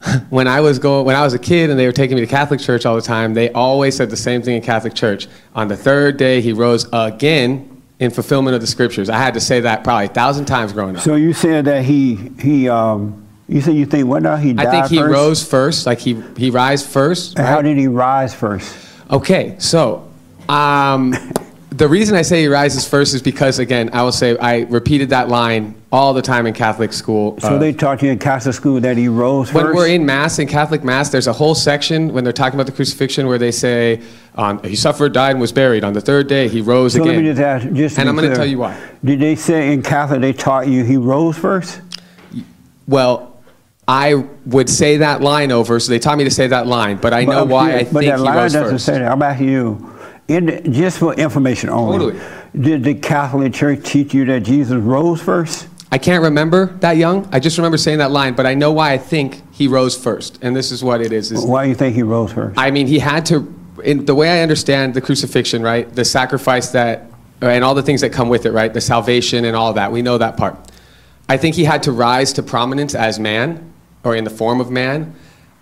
[0.30, 2.26] when I was going, when I was a kid, and they were taking me to
[2.26, 3.34] Catholic church all the time.
[3.34, 5.26] They always said the same thing in Catholic church.
[5.54, 9.10] On the third day, he rose again in fulfillment of the scriptures.
[9.10, 11.02] I had to say that probably a thousand times growing up.
[11.02, 14.66] So you said that he, he, um, you said you think, what now, he died
[14.66, 15.12] I think he first?
[15.12, 17.38] rose first, like he he rise first.
[17.38, 18.72] And How did he rise first?
[19.10, 20.08] Okay, so
[20.48, 21.14] um,
[21.70, 25.10] the reason I say he rises first is because, again, I will say I repeated
[25.10, 27.38] that line all the time in Catholic school.
[27.40, 29.76] So uh, they taught you in Catholic school that he rose when first?
[29.76, 32.72] we're in Mass, in Catholic Mass, there's a whole section when they're talking about the
[32.72, 34.00] crucifixion where they say,
[34.36, 35.84] um, he suffered, died, and was buried.
[35.84, 37.14] On the third day, he rose so again.
[37.16, 38.78] let me just ask, just and I'm going to tell you why.
[39.04, 41.82] Did they say in Catholic they taught you he rose first?
[42.86, 43.36] Well,
[43.86, 44.14] I
[44.46, 47.24] would say that line over, so they taught me to say that line, but I
[47.24, 48.24] know But- why I think he rose first.
[48.24, 48.84] but that line doesn't first.
[48.86, 49.12] say that.
[49.12, 49.94] I'm asking you,
[50.28, 51.98] in, just for information only.
[51.98, 52.20] Totally.
[52.58, 55.68] Did the Catholic Church teach you that Jesus rose first?
[55.90, 57.26] I can't remember that young.
[57.32, 60.38] I just remember saying that line, but I know why I think he rose first,
[60.42, 61.32] and this is what it is.
[61.32, 62.58] is Why do you think he rose first?
[62.58, 65.90] I mean, he had to, in the way I understand the crucifixion, right?
[65.90, 67.10] The sacrifice that,
[67.40, 68.72] and all the things that come with it, right?
[68.72, 69.90] The salvation and all that.
[69.90, 70.56] We know that part.
[71.26, 73.72] I think he had to rise to prominence as man,
[74.04, 75.14] or in the form of man,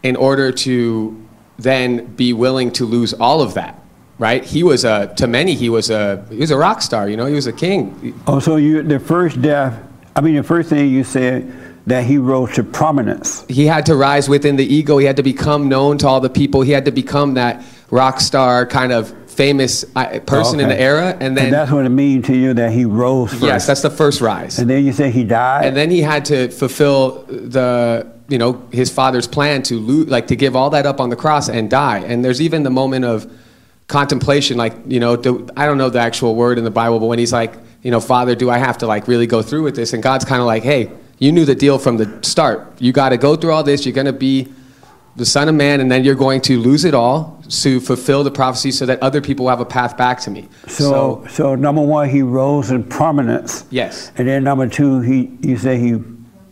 [0.02, 1.24] in order to
[1.58, 3.80] then be willing to lose all of that,
[4.18, 4.44] right?
[4.44, 7.26] He was a, to many, he was a, he was a rock star, you know,
[7.26, 8.18] he was a king.
[8.26, 9.78] Oh, so you the first death,
[10.14, 11.52] I mean, the first thing you said
[11.86, 13.44] that he rose to prominence.
[13.48, 14.98] he had to rise within the ego.
[14.98, 16.62] He had to become known to all the people.
[16.62, 21.16] He had to become that rock star kind of famous uh, person in the era.
[21.20, 23.42] And then, that's what it means to you that he rose first.
[23.42, 24.58] yes, that's the first rise.
[24.58, 25.66] And then you say he died.
[25.66, 30.26] And then he had to fulfill the, you know, his father's plan to lo- like
[30.28, 31.98] to give all that up on the cross and die.
[31.98, 33.30] And there's even the moment of
[33.88, 37.06] contemplation, like, you know, do, I don't know the actual word in the Bible, but
[37.06, 39.76] when he's like, you know, Father, do I have to like really go through with
[39.76, 39.92] this?
[39.92, 42.80] And God's kind of like, hey, You knew the deal from the start.
[42.80, 43.86] You got to go through all this.
[43.86, 44.52] You're going to be
[45.16, 48.30] the Son of Man, and then you're going to lose it all to fulfill the
[48.30, 50.46] prophecy so that other people will have a path back to me.
[50.68, 53.64] So, so, number one, he rose in prominence.
[53.70, 54.12] Yes.
[54.16, 56.02] And then number two, he you say he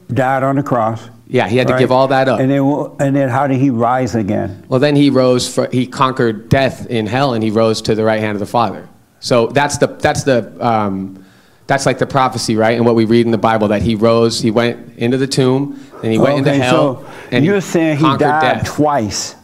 [0.08, 1.10] died on the cross.
[1.26, 2.40] Yeah, he had to give all that up.
[2.40, 2.62] And then,
[3.00, 4.64] and then how did he rise again?
[4.68, 5.52] Well, then he rose.
[5.52, 8.46] For, he conquered death in hell, and he rose to the right hand of the
[8.46, 8.88] Father.
[9.20, 11.24] So that's the that's the um,
[11.66, 12.76] that's like the prophecy, right?
[12.76, 15.82] And what we read in the Bible that he rose, he went into the tomb,
[16.02, 18.66] and he went into hell, so and you're saying he died death.
[18.66, 19.34] twice.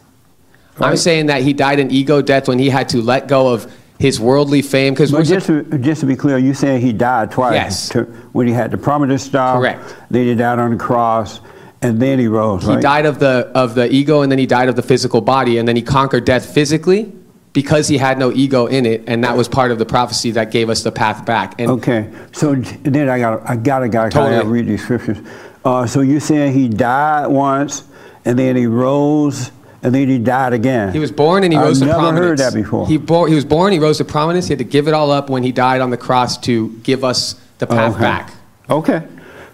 [0.79, 3.71] I'm saying that he died an ego death when he had to let go of
[3.99, 7.31] his worldly fame because But just to, just to be clear, you saying he died
[7.31, 7.53] twice.
[7.53, 7.89] Yes.
[7.89, 8.03] To,
[8.33, 9.59] when he had the prominent star.
[9.59, 9.95] Correct.
[10.09, 11.39] Then he died on the cross,
[11.81, 12.63] and then he rose.
[12.63, 12.81] He right?
[12.81, 15.67] died of the of the ego, and then he died of the physical body, and
[15.67, 17.11] then he conquered death physically
[17.53, 20.51] because he had no ego in it, and that was part of the prophecy that
[20.51, 21.59] gave us the path back.
[21.59, 25.17] And Okay, so then I got I got to got to read these scriptures.
[25.63, 27.83] Uh, so you're saying he died once,
[28.25, 29.51] and then he rose,
[29.83, 30.91] and then he died again.
[30.93, 32.25] He was born and he I've rose to never prominence.
[32.25, 32.87] heard that before.
[32.87, 34.47] He, bo- he was born, he rose to prominence.
[34.47, 37.03] He had to give it all up when he died on the cross to give
[37.03, 38.01] us the path Okay.
[38.01, 38.33] back.
[38.69, 39.03] Okay,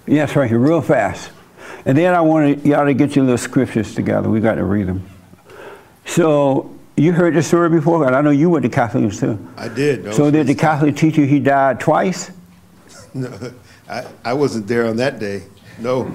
[0.06, 1.32] yes, right here, real fast.
[1.88, 4.30] And then I want y'all to get your little scriptures together.
[4.30, 5.08] We got to read them.
[6.06, 9.40] So you heard this story before, and I know you went to Catholic too.
[9.56, 10.04] I did.
[10.04, 12.32] No, So did the Catholic teach you he died twice?
[13.14, 13.32] no,
[13.90, 15.44] I, I wasn't there on that day.
[15.80, 16.12] No.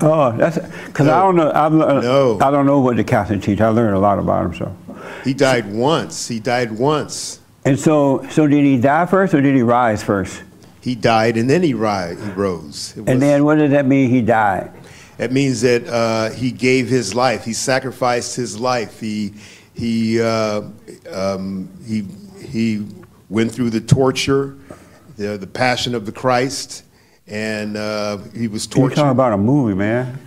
[0.00, 1.52] Oh, that's because I don't know.
[1.52, 2.38] I'm, uh, no.
[2.40, 3.60] I don't know what the Catholic teach.
[3.60, 4.54] I learned a lot about him.
[4.54, 4.76] So.
[5.22, 6.26] He died once.
[6.26, 7.38] He died once.
[7.64, 10.42] And so, so did he die first, or did he rise first?
[10.80, 12.94] He died and then he, ri- he rose.
[12.96, 14.10] It was- And then, what does that mean?
[14.10, 14.72] He died.
[15.18, 17.44] It means that uh, he gave his life.
[17.44, 18.98] He sacrificed his life.
[19.00, 19.34] He
[19.74, 20.62] he uh,
[21.10, 22.06] um, he
[22.46, 22.86] he
[23.28, 24.56] went through the torture,
[25.16, 26.84] the the passion of the Christ,
[27.26, 28.96] and uh, he was tortured.
[28.96, 30.18] You're talking about a movie, man.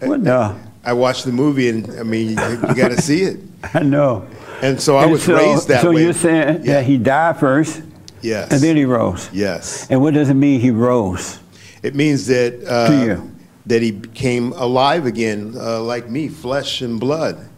[0.00, 0.56] What the?
[0.84, 3.40] I watched the movie, and I mean, you, got to see it.
[3.74, 4.26] I know.
[4.62, 5.96] And so I And was so- raised that so way.
[5.96, 7.82] So you're saying that he died first,
[8.22, 8.50] Yes.
[8.50, 9.28] and then he rose.
[9.32, 9.86] Yes.
[9.90, 10.58] And what does it mean?
[10.60, 11.38] He rose.
[11.82, 13.36] It means that uh, To you.
[13.66, 17.48] That he became alive again, uh, like me, flesh and blood.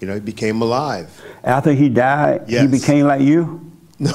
[0.00, 1.10] You know, he became alive.
[1.44, 3.68] After he died, he became like you.
[4.02, 4.10] No.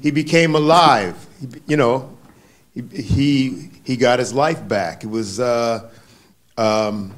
[0.00, 1.14] he became alive.
[1.66, 2.16] You know,
[2.72, 5.04] he, he he got his life back.
[5.04, 5.90] It was uh,
[6.56, 7.12] um,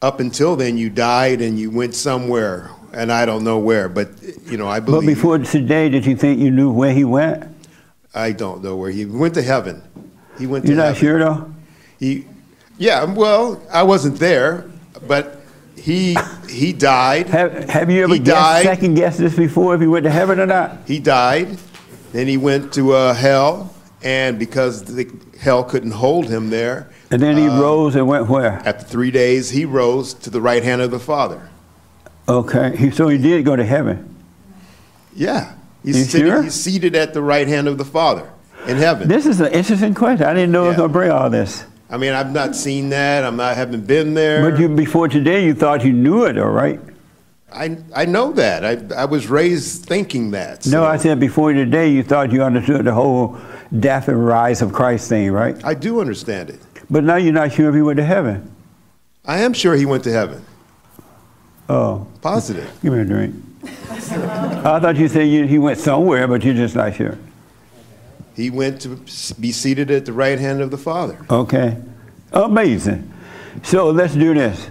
[0.00, 4.10] up until then you died and you went somewhere, and I don't know where, but
[4.46, 5.08] you know I But believe.
[5.16, 7.44] before today, did you think you knew where he went?
[8.14, 9.82] I don't know where he went to heaven.
[10.38, 11.54] He went to You're not sure though.
[11.98, 12.26] He,
[12.78, 14.68] yeah, well, I wasn't there,
[15.06, 15.40] but
[15.76, 16.16] he
[16.48, 17.28] he died.
[17.28, 19.74] Have, have you ever guessed, second guessed this before?
[19.74, 20.78] If he went to heaven or not?
[20.86, 21.58] He died.
[22.12, 25.10] Then he went to uh, hell, and because the
[25.40, 28.52] hell couldn't hold him there, And then he uh, rose and went where?
[28.64, 31.50] After three days, he rose to the right hand of the Father.
[32.28, 34.14] Okay, he, so he did go to heaven.
[35.14, 36.42] Yeah, he's, sitting, sure?
[36.42, 38.30] he's seated at the right hand of the Father
[38.66, 39.08] in heaven.
[39.08, 40.26] This is an interesting question.
[40.26, 41.64] I didn't know it was gonna bring all this.
[41.90, 43.24] I mean, I've not seen that.
[43.24, 44.50] I'm not haven't been there.
[44.50, 46.80] But you before today, you thought you knew it, all right?
[47.52, 48.64] I I know that.
[48.64, 50.66] I I was raised thinking that.
[50.66, 53.38] No, I said before today, you thought you understood the whole
[53.78, 55.62] death and rise of Christ thing, right?
[55.64, 56.60] I do understand it.
[56.90, 58.50] But now you're not sure if he went to heaven.
[59.24, 60.44] I am sure he went to heaven.
[61.68, 62.70] Oh, Positive.
[62.82, 63.34] give me a drink.
[63.90, 67.16] I thought you said you, he went somewhere, but you're just not sure.
[68.34, 69.00] He went to
[69.40, 71.24] be seated at the right hand of the Father.
[71.30, 71.76] Okay,
[72.32, 73.12] amazing.
[73.62, 74.70] So let's do this.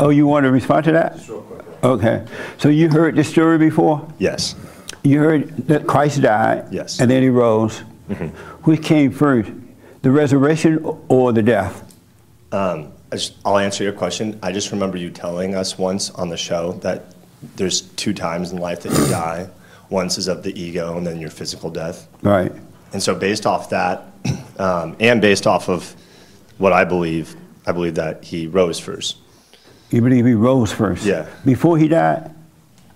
[0.00, 1.20] Oh, you want to respond to that?
[1.82, 2.26] Okay.
[2.58, 4.06] So you heard this story before?
[4.18, 4.54] Yes.
[5.02, 6.66] You heard that Christ died.
[6.70, 7.00] Yes.
[7.00, 7.78] And then he rose.
[8.64, 9.50] Which came first,
[10.02, 11.94] the resurrection or the death?
[12.52, 12.92] Um,
[13.44, 14.38] I'll answer your question.
[14.42, 17.14] I just remember you telling us once on the show that
[17.56, 19.48] there's two times in life that you die.
[19.90, 22.06] Once is of the ego, and then your physical death.
[22.22, 22.52] Right.
[22.92, 24.04] And so, based off that,
[24.58, 25.94] um, and based off of
[26.58, 27.36] what I believe,
[27.66, 29.16] I believe that he rose first.
[29.90, 31.04] You believe he rose first?
[31.04, 31.26] Yeah.
[31.44, 32.34] Before he died?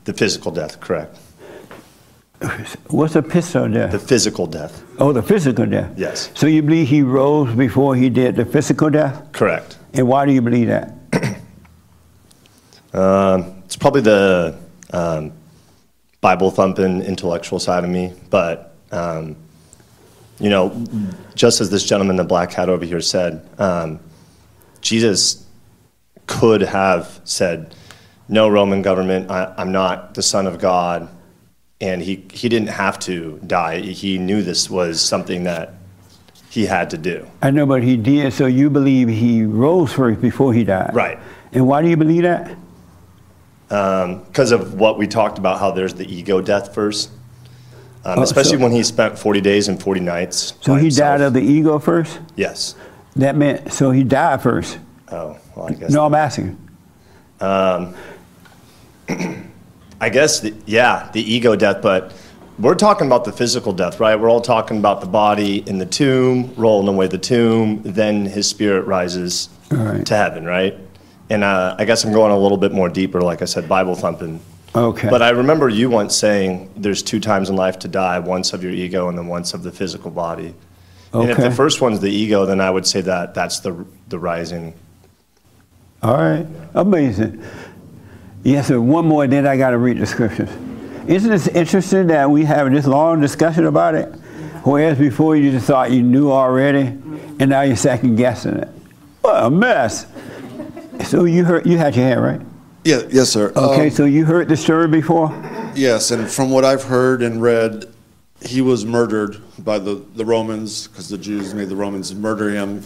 [0.05, 1.16] The physical death, correct.
[2.88, 3.92] What's a physical death?
[3.92, 5.92] The physical death, Oh, the physical death.
[5.97, 9.32] yes, So you believe he rose before he did the physical death?
[9.32, 9.78] correct.
[9.95, 10.92] And why do you believe that?
[12.92, 14.57] Um, it's probably the
[14.92, 15.32] um,
[16.20, 19.34] Bible thumping intellectual side of me, but um,
[20.41, 20.85] you know,
[21.35, 24.01] just as this gentleman in the black hat over here said, um,
[24.80, 25.47] Jesus
[26.26, 27.74] could have said,
[28.28, 31.09] "No, Roman government, I, I'm not the Son of God,"
[31.80, 33.80] and he he didn't have to die.
[33.80, 35.74] He knew this was something that
[36.55, 37.26] he had to do.
[37.43, 38.32] I know, but he did.
[38.32, 40.95] So you believe he rose first before he died?
[40.95, 41.18] Right.
[41.53, 42.57] And why do you believe that?
[43.68, 47.11] Because of what we talked about, how there's the ego death first.
[48.07, 50.55] Um, Oh, especially so- when he spent 40 days and 40 nights.
[50.61, 51.18] So he himself.
[51.18, 52.20] died of the ego first?
[52.36, 52.74] Yes.
[53.16, 54.78] That meant, so he died first?
[55.11, 55.90] Oh, well, I guess.
[55.90, 56.59] No, I'm asking.
[57.40, 57.94] Um,
[60.00, 62.12] I guess, the, yeah, the ego death, but
[62.59, 64.16] we're talking about the physical death, right?
[64.16, 68.48] We're all talking about the body in the tomb, rolling away the tomb, then his
[68.48, 70.05] spirit rises Right.
[70.07, 70.78] to heaven, right?
[71.30, 73.94] And uh, I guess I'm going a little bit more deeper, like I said, Bible
[73.94, 74.40] thumping.
[74.75, 75.09] Okay.
[75.09, 78.62] But I remember you once saying there's two times in life to die once of
[78.62, 80.55] your ego and then once of the physical body.
[81.12, 81.22] Okay.
[81.22, 84.18] And if the first one's the ego, then I would say that that's the, the
[84.18, 84.75] rising.
[86.03, 86.47] All right.
[86.75, 87.45] Amazing.
[88.43, 88.81] Yes, sir.
[88.81, 90.51] One more, then I got to read the scriptures.
[91.07, 94.07] Isn't this interesting that we have this long discussion about it?
[94.64, 96.81] Whereas before you just thought you knew already,
[97.39, 98.68] and now you're second guessing it.
[99.20, 100.07] What a mess.
[101.05, 102.41] So you heard, you had your hand, right?
[102.85, 103.51] Yeah, yes, sir.
[103.57, 105.32] Okay, Um, so you heard the story before?
[105.74, 107.87] Yes, and from what I've heard and read,
[108.43, 112.82] he was murdered by the, the Romans because the Jews made the Romans murder him.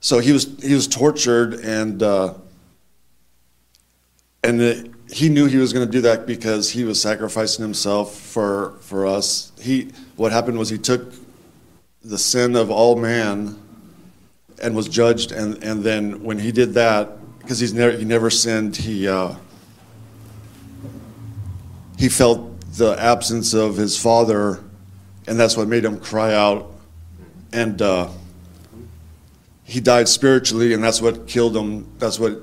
[0.00, 2.34] So he was he was tortured and uh,
[4.42, 8.14] and it, he knew he was going to do that because he was sacrificing himself
[8.14, 9.52] for for us.
[9.60, 11.12] He what happened was he took
[12.02, 13.58] the sin of all man
[14.62, 18.28] and was judged and and then when he did that because he's never he never
[18.28, 19.06] sinned he.
[19.06, 19.36] Uh,
[21.96, 24.64] he felt the absence of his father,
[25.28, 26.72] and that's what made him cry out.
[27.52, 28.08] And uh,
[29.62, 31.86] he died spiritually, and that's what killed him.
[31.98, 32.42] That's what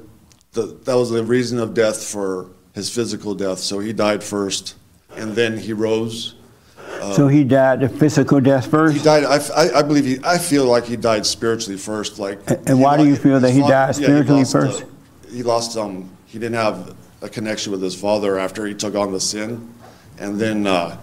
[0.54, 3.60] the, that was the reason of death for his physical death.
[3.60, 4.76] So he died first,
[5.18, 6.36] and then he rose.
[6.78, 8.95] Uh, so he died the physical death first?
[8.95, 9.26] He died.
[9.26, 10.20] I, I, I believe he.
[10.24, 12.20] I feel like he died spiritually first.
[12.20, 12.39] Like.
[12.68, 14.86] And why do you feel that he died yeah, spiritually lost, uh, first?
[15.34, 15.77] He lost.
[15.77, 16.09] Um.
[16.34, 19.71] He didn't have a connection with his father after he took on the sin,
[20.17, 20.97] and then uh,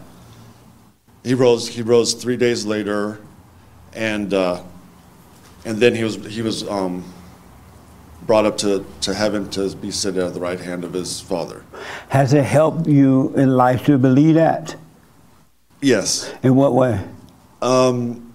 [1.23, 1.69] he rose.
[1.69, 3.21] He rose three days later,
[3.93, 4.63] and uh,
[5.65, 7.05] and then he was he was um,
[8.27, 11.65] brought up to, to heaven to be seated at the right hand of his father.
[12.09, 14.77] Has it helped you in life to believe that?
[15.81, 16.33] Yes.
[16.43, 17.03] In what way?
[17.63, 18.33] Um,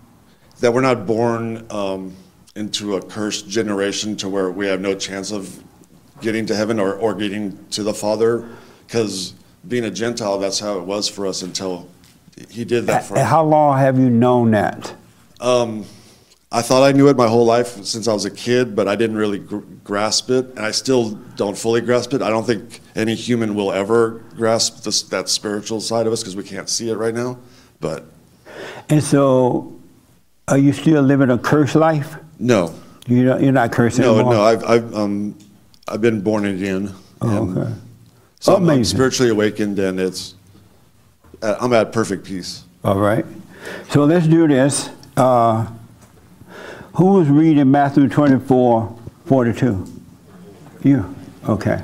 [0.59, 2.15] that we're not born um,
[2.55, 5.63] into a cursed generation to where we have no chance of
[6.21, 8.47] getting to heaven or, or getting to the Father.
[8.87, 9.33] Because
[9.67, 11.87] being a Gentile, that's how it was for us until
[12.49, 13.27] he did that for us.
[13.27, 14.93] how long have you known that?
[15.39, 15.85] Um,
[16.51, 18.95] I thought I knew it my whole life since I was a kid, but I
[18.95, 22.21] didn't really gr- grasp it, and I still don't fully grasp it.
[22.21, 26.35] I don't think any human will ever grasp this, that spiritual side of us because
[26.35, 27.37] we can't see it right now.
[27.81, 28.05] But
[28.89, 29.77] And so,
[30.47, 32.15] are you still living a cursed life?
[32.39, 32.73] no,
[33.07, 34.33] You're not, you're not cursed no, anymore?
[34.35, 34.41] no.
[34.43, 35.37] I've I've um
[35.87, 36.93] I've been born again.
[37.21, 37.73] Oh, and okay.
[38.39, 40.35] So I'm- I'm spiritually awakened, and it's
[41.41, 42.63] uh, I'm at perfect peace.
[42.83, 43.25] All right.
[43.89, 44.89] So let's do this.
[45.17, 45.67] Uh,
[46.95, 49.85] who was reading Matthew 24, 42?
[50.83, 51.15] You.
[51.47, 51.83] Okay.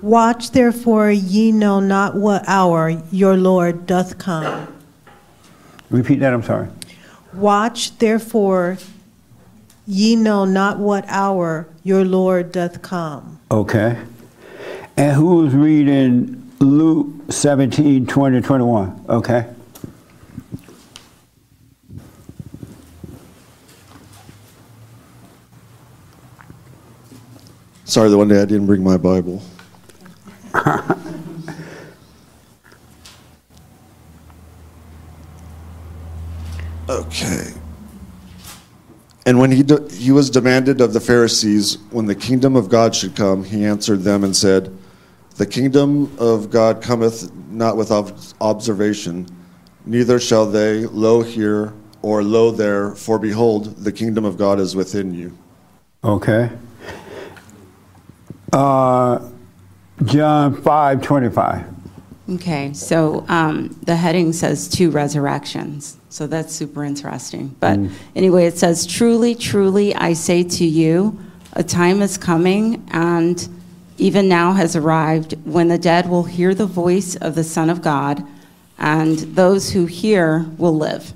[0.00, 4.66] Watch therefore, ye know not what hour your Lord doth come.
[5.90, 6.68] Repeat that, I'm sorry.
[7.34, 8.78] Watch therefore,
[9.86, 13.40] ye know not what hour your Lord doth come.
[13.50, 13.98] Okay.
[14.96, 19.04] And who's reading Luke 17, 20, 21?
[19.08, 19.46] Okay.
[27.84, 29.42] Sorry, the one day I didn't bring my Bible.
[36.88, 37.52] okay.
[39.24, 42.94] And when he, de- he was demanded of the Pharisees when the kingdom of God
[42.94, 44.76] should come, he answered them and said,
[45.36, 49.28] The kingdom of God cometh not with ob- observation,
[49.86, 54.74] neither shall they, lo here or lo there, for behold, the kingdom of God is
[54.74, 55.36] within you.
[56.02, 56.50] Okay.
[58.52, 59.20] Uh,
[60.04, 61.64] John 5, 25.
[62.30, 65.96] Okay, so um, the heading says two resurrections.
[66.12, 67.48] So that's super interesting.
[67.48, 67.58] Mm.
[67.58, 67.78] But
[68.14, 71.18] anyway, it says, Truly, truly, I say to you,
[71.54, 73.48] a time is coming, and
[73.96, 77.80] even now has arrived, when the dead will hear the voice of the Son of
[77.80, 78.22] God,
[78.78, 81.14] and those who hear will live.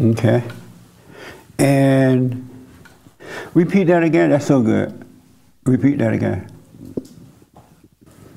[0.00, 0.42] Okay.
[1.58, 2.48] And
[3.52, 4.30] repeat that again.
[4.30, 5.04] That's so good.
[5.64, 6.50] Repeat that again.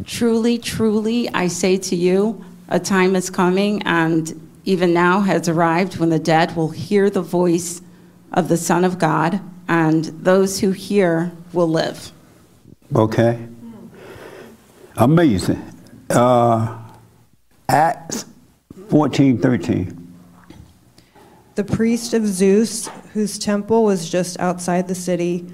[0.04, 5.96] Truly, truly, I say to you, A time is coming, and even now has arrived,
[5.96, 7.82] when the dead will hear the voice
[8.34, 9.40] of the Son of God,
[9.70, 12.12] and those who hear will live.
[12.94, 13.48] Okay.
[14.98, 15.64] Amazing.
[16.10, 16.78] Uh,
[17.70, 18.26] Acts
[18.90, 20.14] 14 13.
[21.56, 25.46] The priest of Zeus, whose temple was just outside the city,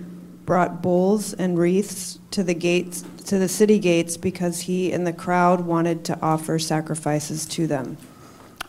[0.44, 5.14] brought bulls and wreaths to the gates to the city gates because he and the
[5.14, 7.98] crowd wanted to offer sacrifices to them.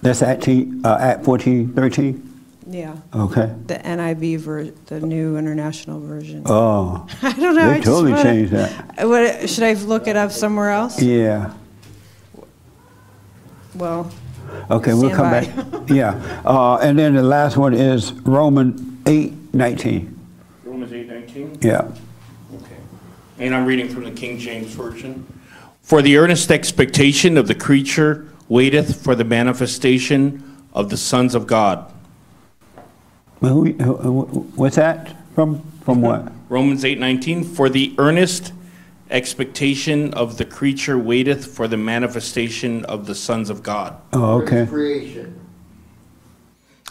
[0.05, 2.31] That's Act, uh, Act 14 13?
[2.69, 2.95] Yeah.
[3.15, 3.51] Okay.
[3.67, 6.43] The NIV ver- the new international version.
[6.45, 7.07] Oh.
[7.23, 7.63] I don't know.
[7.63, 8.99] I They just totally wanna- changed that.
[9.09, 11.01] What, should I look it up somewhere else?
[11.01, 11.55] Yeah.
[13.75, 14.11] Well,
[14.71, 15.81] Okay, we'll come Stand back.
[15.91, 16.43] Yeah.
[16.45, 20.21] Uh, and then the last one is Roman 8 19.
[20.65, 21.65] Romans 8:19.
[21.65, 21.81] Yeah.
[22.57, 22.77] Okay.
[23.39, 25.25] And I'm reading from the King James Version.
[25.83, 30.43] For the earnest expectation of the creature waiteth for the manifestation
[30.73, 31.91] of the sons of God.
[33.41, 35.63] Well, who, uh, who- uh, who- what's that from?
[35.85, 36.33] From what?
[36.49, 38.53] Romans 8:19 For the earnest
[39.11, 43.97] expectation of the creature waiteth for the manifestation of the sons of God.
[44.13, 44.67] Oh, okay.
[44.67, 45.39] Creation.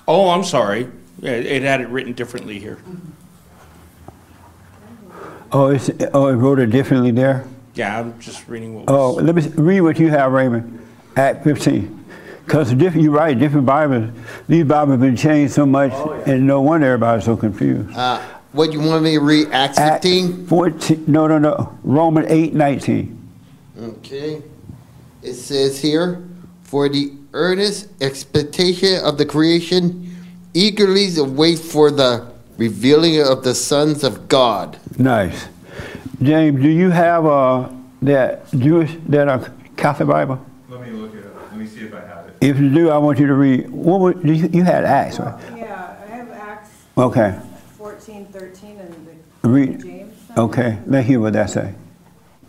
[0.07, 0.87] Oh, I'm sorry.
[1.21, 2.77] It had it written differently here.
[5.51, 7.45] Oh, it's, oh, it wrote it differently there?
[7.75, 10.82] Yeah, I'm just reading what Oh, let me read what you have, Raymond.
[11.15, 12.05] Act 15.
[12.45, 14.09] Because you're right, different Bibles.
[14.47, 15.93] These Bibles have been changed so much,
[16.27, 17.95] and no wonder everybody's so confused.
[17.95, 19.47] Uh, what you want me to read?
[19.51, 20.47] Acts 15?
[20.47, 21.77] 14, no, no, no.
[21.83, 23.29] Roman 8 19.
[23.79, 24.41] Okay.
[25.21, 26.23] It says here,
[26.63, 30.15] for the earnest expectation of the creation
[30.53, 34.77] eagerly await for the revealing of the sons of God.
[34.97, 35.47] Nice.
[36.21, 37.69] James, do you have uh,
[38.01, 40.45] that Jewish, that uh, Catholic Bible?
[40.69, 41.51] Let me look it up.
[41.51, 41.87] Let me see
[42.43, 42.65] if I have it.
[42.65, 43.69] If you do, I want you to read.
[43.69, 45.39] What would, you, you had Acts, right?
[45.57, 47.39] Yeah, I have Acts Okay.
[47.77, 49.07] 14, 13, and
[49.41, 49.81] the Read.
[49.81, 50.13] James.
[50.37, 50.79] Okay.
[50.85, 51.73] Let's hear what that say.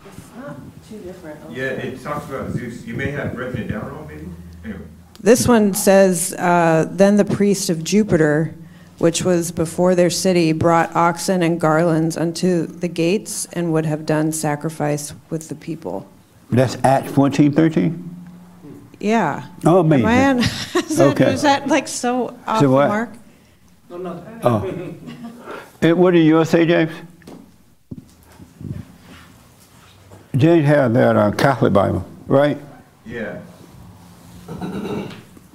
[0.05, 0.57] It's not
[0.89, 1.39] too different.
[1.51, 2.85] Yeah, it talks about Zeus.
[2.85, 4.27] You may have written it down wrong, maybe?
[4.63, 4.85] Anyway.
[5.19, 8.55] This one says, uh, Then the priest of Jupiter,
[8.97, 14.05] which was before their city, brought oxen and garlands unto the gates and would have
[14.05, 16.07] done sacrifice with the people.
[16.49, 18.15] That's Acts 14 13?
[18.99, 19.45] Yeah.
[19.65, 20.05] Oh, amazing.
[20.05, 20.39] Am I on?
[20.39, 21.33] is, that, Okay.
[21.33, 22.87] is that like so off So the what?
[22.87, 23.09] mark?
[24.43, 24.93] Oh.
[25.81, 26.91] And what did you say, James?
[30.35, 32.57] James had that uh, Catholic Bible, right?
[33.05, 33.39] Yeah.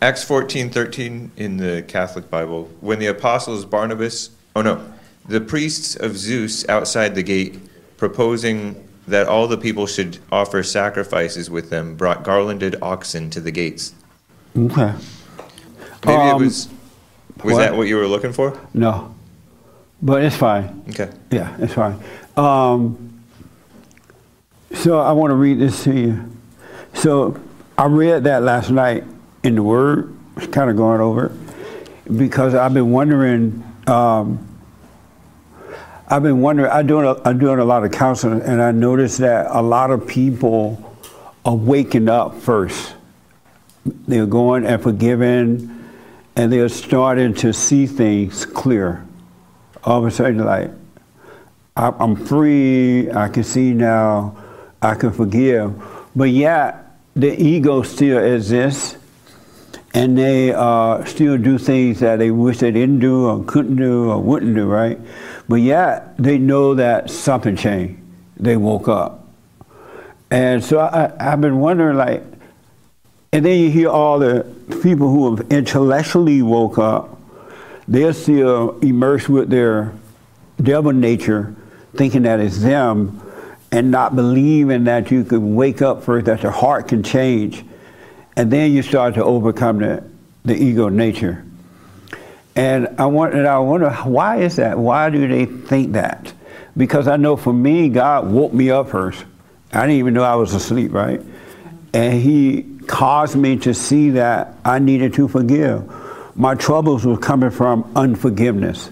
[0.01, 2.71] Acts 14, 13 in the Catholic Bible.
[2.81, 4.83] When the apostles Barnabas, oh no,
[5.29, 7.59] the priests of Zeus outside the gate,
[7.99, 13.51] proposing that all the people should offer sacrifices with them, brought garlanded oxen to the
[13.51, 13.93] gates.
[14.57, 14.93] Okay.
[16.07, 16.69] Maybe it Um, was.
[17.45, 17.59] Was what?
[17.61, 18.59] that what you were looking for?
[18.75, 19.15] No.
[20.03, 20.83] But it's fine.
[20.91, 21.11] Okay.
[21.31, 21.99] Yeah, it's fine.
[22.37, 23.23] Um,
[24.75, 26.25] so I want to read this to you.
[26.95, 27.39] So
[27.79, 29.05] I read that last night
[29.43, 30.15] in the Word,
[30.53, 33.65] kind of going over it, because I've been wondering.
[33.87, 34.47] Um,
[36.13, 36.71] I've been wondering.
[36.73, 37.07] I'm doing.
[37.07, 40.97] A, I'm doing a lot of counseling, and I noticed that a lot of people
[41.45, 42.95] are waking up first.
[43.87, 45.85] They're going and forgiving,
[46.35, 49.07] and they're starting to see things clear.
[49.85, 50.73] All of a sudden, like
[51.77, 53.09] I- I'm free.
[53.13, 54.35] I can see now.
[54.83, 55.75] I can forgive,
[56.17, 58.97] but yet the ego still exists,
[59.95, 64.11] and they uh, still do things that they wish they didn't do or couldn't do
[64.11, 64.67] or wouldn't do.
[64.67, 64.99] Right,
[65.51, 68.01] but yet they know that something changed.
[68.37, 69.27] They woke up,
[70.31, 72.23] and so I, I've been wondering, like,
[73.33, 74.47] and then you hear all the
[74.81, 77.21] people who have intellectually woke up.
[77.89, 79.93] They're still immersed with their
[80.63, 81.53] devil nature,
[81.97, 83.21] thinking that it's them,
[83.73, 87.65] and not believing that you can wake up first, that your heart can change,
[88.37, 90.05] and then you start to overcome the,
[90.45, 91.45] the ego nature.
[92.61, 94.79] And I want, and I wonder why is that?
[94.79, 96.31] Why do they think that?
[96.77, 99.25] Because I know for me, God woke me up first.
[99.73, 101.23] I didn't even know I was asleep, right?
[101.95, 105.91] And He caused me to see that I needed to forgive.
[106.37, 108.91] My troubles were coming from unforgiveness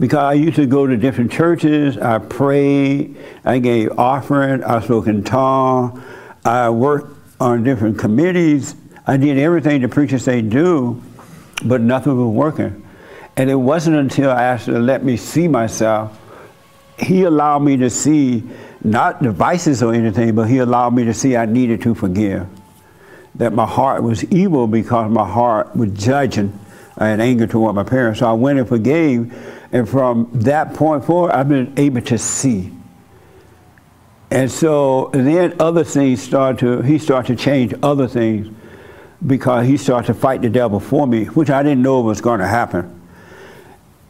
[0.00, 1.98] because I used to go to different churches.
[1.98, 3.18] I prayed.
[3.44, 4.64] I gave offering.
[4.64, 6.02] I spoke in tongues.
[6.42, 8.74] I worked on different committees.
[9.06, 11.02] I did everything the preachers say do,
[11.64, 12.86] but nothing was working.
[13.36, 16.18] And it wasn't until I asked him to let me see myself,
[16.98, 18.42] he allowed me to see
[18.84, 22.46] not the vices or anything, but he allowed me to see I needed to forgive.
[23.34, 26.58] that my heart was evil because my heart was judging.
[26.98, 28.20] and anger toward my parents.
[28.20, 29.32] So I went and forgave.
[29.72, 32.70] And from that point forward, I've been able to see.
[34.30, 38.54] And so then other things started to, he started to change other things
[39.26, 42.40] because he started to fight the devil for me, which I didn't know was going
[42.40, 43.00] to happen.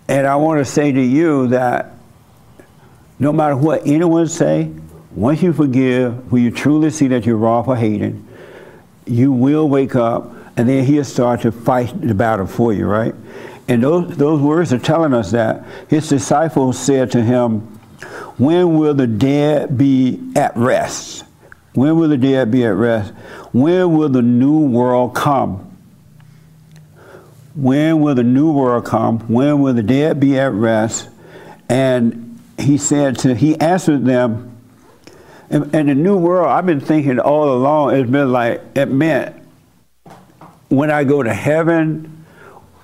[0.08, 1.94] And I want to say to you that
[3.18, 4.70] no matter what anyone say,
[5.14, 8.26] once you forgive, when you truly see that you're wrong for hating,
[9.06, 13.14] you will wake up and then he'll start to fight the battle for you, right?
[13.68, 17.60] And those, those words are telling us that his disciples said to him,
[18.38, 21.24] when will the dead be at rest?
[21.74, 23.12] When will the dead be at rest?
[23.52, 25.68] When will the new world come?
[27.54, 29.20] When will the new world come?
[29.28, 31.08] When will the dead be at rest?
[31.68, 34.48] And he said to, he answered them,
[35.50, 39.36] and, and the new world, I've been thinking all along, it's been like, it meant
[40.68, 42.12] when I go to heaven,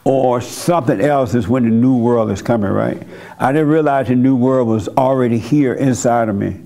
[0.09, 3.03] or something else is when the new world is coming, right?
[3.39, 6.59] I didn't realize the new world was already here inside of me.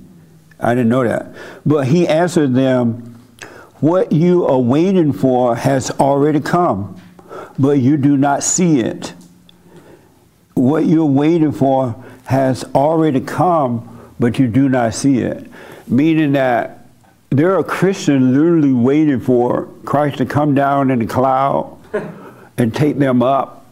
[0.63, 1.35] I didn't know that.
[1.67, 3.21] But he answered them,
[3.81, 7.01] What you are waiting for has already come,
[7.59, 9.15] but you do not see it.
[10.55, 15.51] What you're waiting for has already come, but you do not see it.
[15.89, 16.87] Meaning that
[17.31, 21.79] there are Christians literally waiting for Christ to come down in the cloud
[22.59, 23.67] and take them up,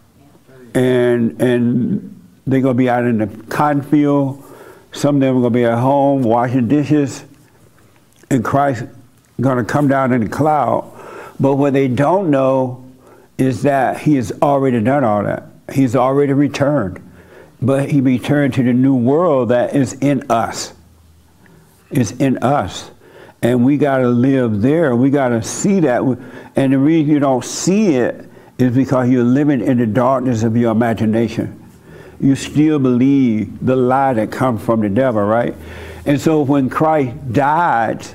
[0.75, 4.43] and and they're gonna be out in the cotton field.
[4.93, 7.25] Some of them are gonna be at home washing dishes,
[8.31, 8.85] and Christ
[9.41, 10.91] gonna come down in the cloud.
[11.39, 12.85] But what they don't know
[13.39, 15.45] is that He has already done all that.
[15.73, 17.01] He's already returned,
[17.63, 20.75] but He returned to the new world that is in us.
[21.91, 22.91] It's in us.
[23.43, 24.95] And we got to live there.
[24.95, 26.03] We got to see that.
[26.57, 30.57] And the reason you don't see it is because you're living in the darkness of
[30.57, 31.60] your imagination.
[32.21, 35.55] You still believe the lie that comes from the devil, right?
[36.05, 38.07] And so when Christ died,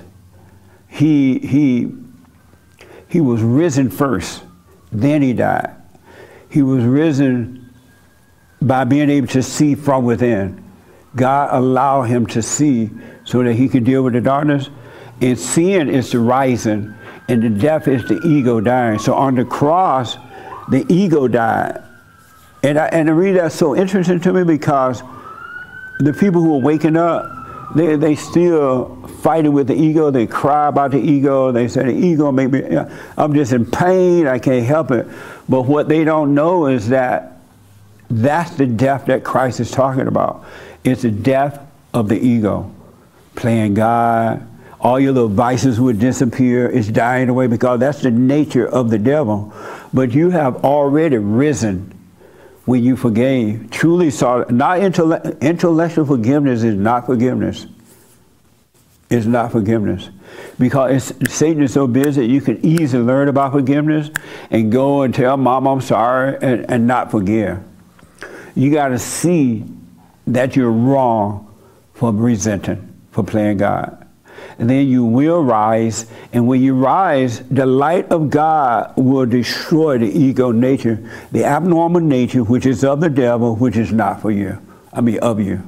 [0.87, 1.91] he, he,
[3.09, 4.43] he was risen first,
[4.91, 5.75] then he died.
[6.49, 7.73] He was risen
[8.61, 10.63] by being able to see from within.
[11.15, 12.89] God allowed him to see
[13.23, 14.69] so that he could deal with the darkness.
[15.21, 16.93] And sin is the rising,
[17.29, 18.99] and the death is the ego dying.
[18.99, 20.17] So on the cross,
[20.69, 21.84] the ego died.
[22.65, 25.03] And, I, and reason that's so interesting to me because
[25.99, 27.31] the people who are waking up,
[27.75, 30.09] they, they still fighting with the ego.
[30.09, 31.51] They cry about the ego.
[31.51, 34.25] They say the ego make me, uh, I'm just in pain.
[34.25, 35.07] I can't help it.
[35.47, 37.37] But what they don't know is that
[38.09, 40.43] that's the death that Christ is talking about.
[40.83, 41.59] It's the death
[41.93, 42.73] of the ego.
[43.35, 44.43] Playing God,
[44.79, 46.67] all your little vices would disappear.
[46.71, 49.53] It's dying away because that's the nature of the devil.
[49.93, 51.94] But you have already risen
[52.65, 53.69] when you forgave.
[53.71, 57.67] Truly sorry, not intellect, intellectual forgiveness is not forgiveness.
[59.09, 60.09] It's not forgiveness.
[60.57, 64.09] Because Satan is so busy, you can easily learn about forgiveness
[64.49, 67.59] and go and tell mom I'm sorry and, and not forgive.
[68.55, 69.63] You got to see
[70.27, 71.53] that you're wrong
[71.93, 74.04] for resenting, for playing God
[74.57, 76.05] then you will rise.
[76.31, 82.01] And when you rise, the light of God will destroy the ego nature, the abnormal
[82.01, 84.59] nature, which is of the devil, which is not for you.
[84.93, 85.61] I mean, of you.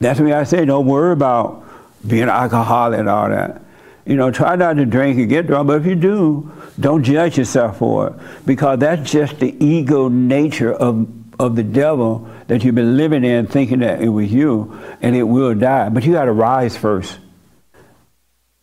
[0.00, 1.64] That's why I say, don't worry about
[2.06, 3.62] being an alcoholic and all that.
[4.04, 7.38] You know, try not to drink and get drunk, but if you do, don't judge
[7.38, 8.14] yourself for it
[8.46, 13.46] because that's just the ego nature of, of the devil that you've been living in
[13.46, 15.90] thinking that it was you and it will die.
[15.90, 17.18] But you got to rise first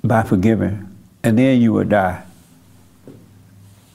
[0.03, 2.24] by forgiving, and then you will die.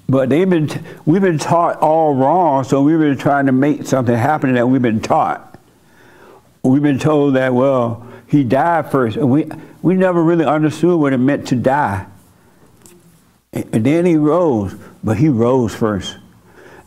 [0.08, 0.68] But they've been,
[1.06, 4.82] we've been taught all wrong, so we've been trying to make something happen that we've
[4.82, 5.58] been taught.
[6.62, 9.16] We've been told that, well, he died first.
[9.16, 9.48] And we,
[9.80, 12.06] we never really understood what it meant to die.
[13.52, 16.16] And then he rose, but he rose first.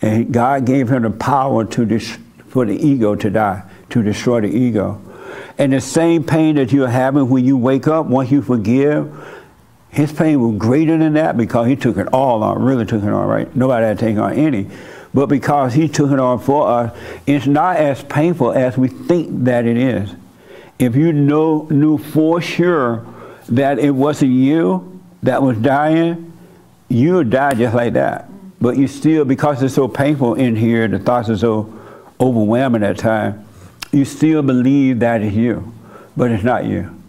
[0.02, 2.00] And God gave him the power to
[2.48, 5.02] for the ego to die, to destroy the ego.
[5.58, 9.14] And the same pain that you're having when you wake up, once you forgive,
[9.90, 13.10] his pain was greater than that because he took it all on, really took it
[13.10, 13.56] on, right?
[13.56, 14.70] Nobody had taken on any.
[15.14, 19.46] But because he took it on for us, it's not as painful as we think
[19.46, 20.14] that it is.
[20.78, 23.06] If you know, knew for sure
[23.48, 26.34] that it wasn't you that was dying,
[26.90, 28.30] you would die just like that.
[28.60, 31.74] But you still, because it's so painful in here, the thoughts are so
[32.20, 33.45] overwhelming at times,
[33.96, 35.74] you still believe that is you,
[36.18, 37.02] but it's not you.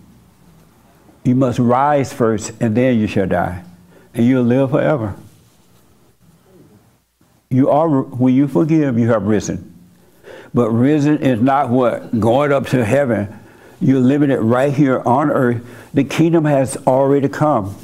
[1.25, 3.65] You must rise first, and then you shall die.
[4.15, 5.15] and you'll live forever.
[7.51, 9.75] You are when you forgive, you have risen.
[10.55, 13.39] But risen is not what going up to heaven.
[13.79, 15.63] You're living it right here on earth.
[15.93, 17.77] The kingdom has already come.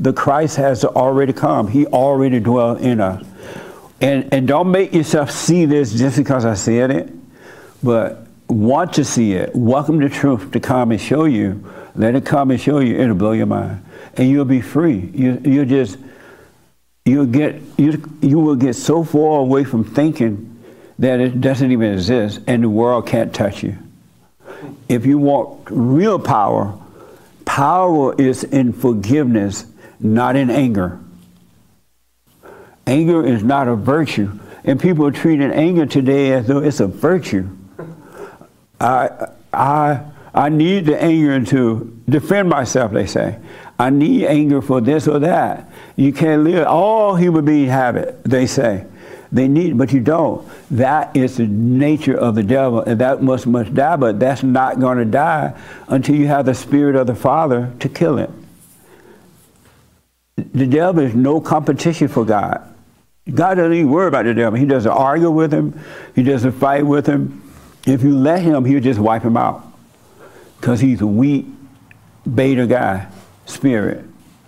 [0.00, 1.68] The Christ has already come.
[1.68, 3.24] He already dwells in us.
[4.00, 7.12] And and don't make yourself see this just because I said it,
[7.82, 9.54] but want to see it.
[9.54, 11.64] Welcome the truth to come and show you.
[11.94, 12.96] Let it come and show you.
[12.98, 13.84] It'll blow your mind,
[14.16, 15.10] and you'll be free.
[15.14, 15.98] You you just
[17.04, 20.50] you'll get you you will get so far away from thinking
[20.98, 23.78] that it doesn't even exist, and the world can't touch you.
[24.88, 26.78] If you want real power,
[27.44, 29.66] power is in forgiveness,
[29.98, 31.00] not in anger.
[32.86, 36.86] Anger is not a virtue, and people are treating anger today as though it's a
[36.86, 37.48] virtue.
[38.84, 40.00] I, I,
[40.34, 43.38] I need the anger to defend myself, they say.
[43.78, 45.70] I need anger for this or that.
[45.96, 46.66] You can't live.
[46.66, 48.86] All human beings have it, they say.
[49.32, 50.46] They need, but you don't.
[50.70, 53.96] That is the nature of the devil, and that must must die.
[53.96, 55.58] But that's not going to die
[55.88, 58.30] until you have the spirit of the Father to kill it.
[60.36, 62.62] The devil is no competition for God.
[63.32, 64.58] God doesn't even worry about the devil.
[64.58, 65.80] He doesn't argue with him.
[66.14, 67.43] He doesn't fight with him.
[67.86, 69.66] If you let him, he'll just wipe him out
[70.60, 71.46] because he's a weak
[72.32, 73.08] beta guy,
[73.46, 74.04] spirit.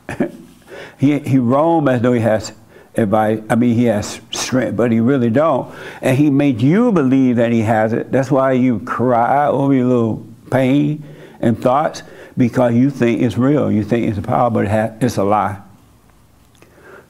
[0.99, 2.53] he, he roams as though he has
[2.95, 3.41] advice.
[3.51, 5.75] I mean, he has strength, but he really don't.
[6.01, 8.11] And he made you believe that he has it.
[8.11, 11.05] That's why you cry over your little pain
[11.41, 12.03] and thoughts
[12.37, 13.71] because you think it's real.
[13.71, 15.61] You think it's a power, but it has, it's a lie.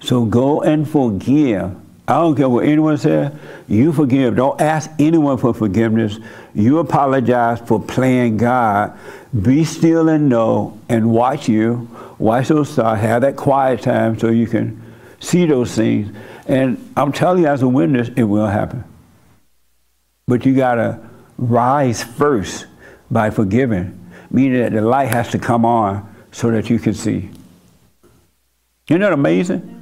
[0.00, 1.74] So go and forgive.
[2.08, 3.32] I don't care what anyone says.
[3.66, 4.36] You forgive.
[4.36, 6.18] Don't ask anyone for forgiveness.
[6.54, 8.96] You apologize for playing God.
[9.42, 11.88] Be still and know and watch you.
[12.18, 13.00] Watch those thoughts.
[13.00, 14.80] Have that quiet time so you can
[15.18, 16.16] see those things.
[16.46, 18.84] And I'm telling you, as a witness, it will happen.
[20.28, 21.00] But you got to
[21.38, 22.66] rise first
[23.10, 27.30] by forgiving, meaning that the light has to come on so that you can see.
[28.88, 29.75] Isn't that amazing?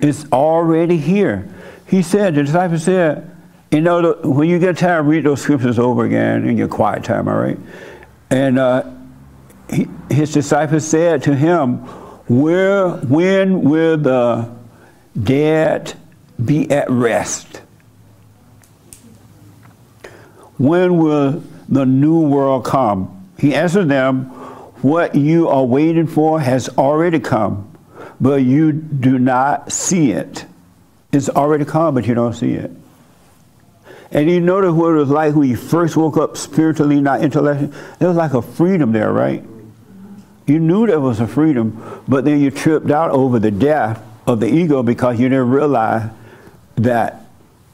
[0.00, 1.48] It's already here.
[1.86, 3.30] He said, the disciples said,
[3.70, 7.28] you know, when you get tired, read those scriptures over again in your quiet time,
[7.28, 7.58] all right?
[8.30, 8.90] And uh,
[9.72, 11.78] he, his disciples said to him,
[12.26, 14.50] Where, when will the
[15.20, 15.94] dead
[16.44, 17.62] be at rest?
[20.58, 23.28] When will the new world come?
[23.38, 24.24] He answered them,
[24.82, 27.69] What you are waiting for has already come,
[28.20, 30.44] but you do not see it.
[31.12, 32.70] It's already come, but you don't see it.
[34.12, 37.72] And you notice what it was like when you first woke up spiritually, not intellectually?
[37.98, 39.44] There was like a freedom there, right?
[40.46, 44.40] You knew there was a freedom, but then you tripped out over the death of
[44.40, 46.10] the ego because you didn't realize
[46.76, 47.24] that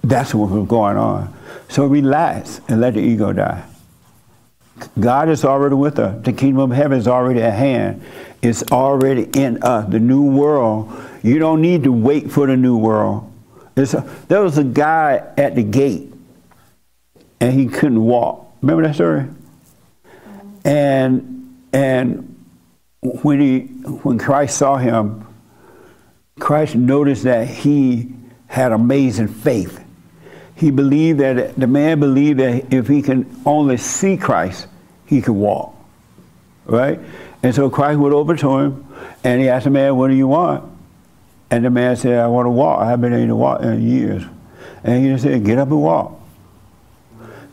[0.04, 1.34] that's what was going on.
[1.68, 3.64] So relax and let the ego die.
[5.00, 6.22] God is already with us.
[6.22, 8.04] The kingdom of heaven is already at hand.
[8.46, 9.90] It's already in us.
[9.90, 10.92] The new world.
[11.22, 13.32] You don't need to wait for the new world.
[13.76, 13.84] A,
[14.28, 16.12] there was a guy at the gate,
[17.40, 18.46] and he couldn't walk.
[18.62, 19.26] Remember that story?
[20.64, 22.36] And and
[23.02, 23.60] when he
[24.04, 25.26] when Christ saw him,
[26.38, 28.12] Christ noticed that he
[28.46, 29.82] had amazing faith.
[30.54, 34.68] He believed that the man believed that if he can only see Christ,
[35.04, 35.74] he could walk.
[36.64, 36.98] Right?
[37.42, 38.86] And so Christ went over to him
[39.22, 40.72] and he asked the man, What do you want?
[41.50, 42.80] And the man said, I want to walk.
[42.80, 44.24] I haven't been able to walk in years.
[44.82, 46.20] And he said, Get up and walk.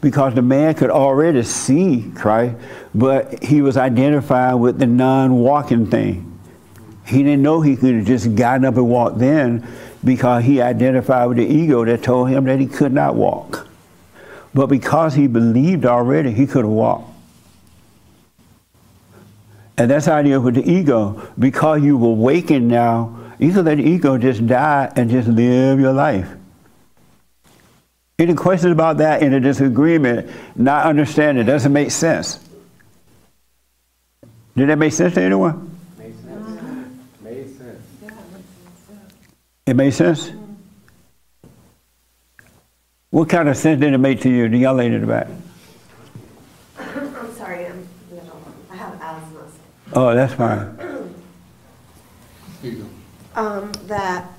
[0.02, 2.58] Because the man could already see Christ,
[2.94, 6.30] but he was identified with the non walking thing.
[7.06, 9.68] He didn't know he could have just gotten up and walked then
[10.04, 13.68] because he identified with the ego that told him that he could not walk.
[14.54, 17.13] But because he believed already, he could have walked.
[19.78, 21.30] And that's how is with the ego.
[21.38, 25.94] Because you've awakened now, you can let the ego just die and just live your
[25.94, 26.30] life.
[28.20, 32.40] Any questions about that in a disagreement, not understanding, doesn't make sense.
[34.56, 35.76] Did that make sense to anyone?
[35.98, 36.48] Made sense.
[37.18, 37.82] It made sense.
[39.66, 40.32] It made sense?
[43.10, 45.28] What kind of sense did it make to you, the young lady in the back?
[46.78, 47.88] I'm sorry, I'm,
[48.72, 49.48] I have asthma.
[49.96, 50.78] Oh, that's fine.
[53.36, 54.30] Um, that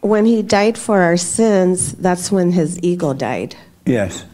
[0.00, 3.56] when he died for our sins, that's when his ego died.
[3.86, 4.24] Yes.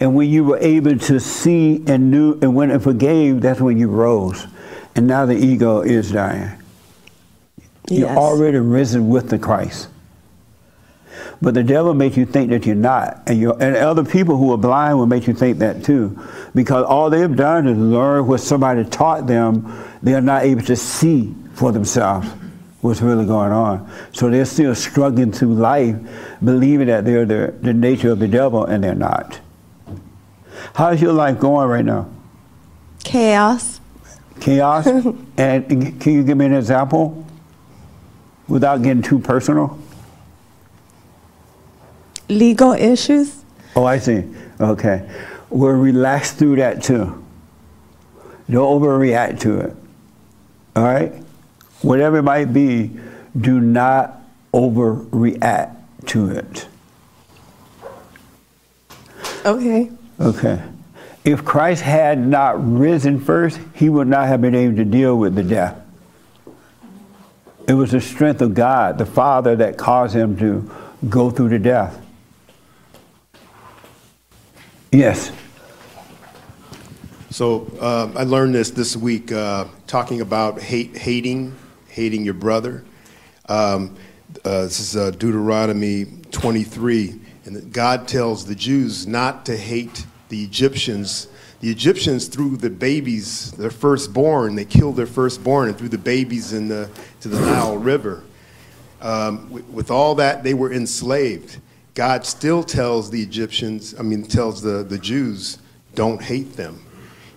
[0.00, 3.78] And when you were able to see and knew and went and forgave, that's when
[3.78, 4.46] you rose.
[4.94, 6.50] and now the ego is dying.
[7.88, 9.88] You're already risen with the Christ.
[11.40, 13.22] But the devil makes you think that you're not.
[13.26, 16.18] And, you and other people who are blind will make you think that too.
[16.54, 19.72] Because all they've done is learn what somebody taught them.
[20.02, 22.28] They're not able to see for themselves
[22.80, 23.90] what's really going on.
[24.12, 25.96] So they're still struggling through life,
[26.42, 29.40] believing that they're the, the nature of the devil, and they're not.
[30.74, 32.08] How's your life going right now?
[33.02, 33.80] Chaos.
[34.40, 34.86] Chaos?
[35.36, 37.26] and can you give me an example
[38.46, 39.78] without getting too personal?
[42.28, 43.44] Legal issues.
[43.74, 44.24] Oh, I see.
[44.60, 45.08] Okay.
[45.50, 47.24] We'll relax through that too.
[48.50, 49.76] Don't overreact to it.
[50.76, 51.12] All right?
[51.82, 52.90] Whatever it might be,
[53.38, 54.22] do not
[54.52, 55.76] overreact
[56.06, 56.68] to it.
[59.44, 59.90] Okay.
[60.20, 60.62] Okay.
[61.24, 65.34] If Christ had not risen first, he would not have been able to deal with
[65.34, 65.80] the death.
[67.66, 70.70] It was the strength of God, the Father, that caused him to
[71.08, 72.00] go through the death.
[74.90, 75.30] Yes.
[77.30, 81.54] So uh, I learned this this week, uh, talking about hate, hating,
[81.88, 82.84] hating your brother.
[83.50, 83.96] Um,
[84.46, 90.42] uh, this is uh, Deuteronomy 23, and God tells the Jews not to hate the
[90.42, 91.28] Egyptians.
[91.60, 96.54] The Egyptians threw the babies, their firstborn, they killed their firstborn and threw the babies
[96.54, 96.88] in the,
[97.20, 98.22] to the Nile River.
[99.02, 101.58] Um, with, with all that, they were enslaved.
[101.98, 105.58] God still tells the Egyptians, I mean, tells the, the Jews,
[105.96, 106.80] don't hate them.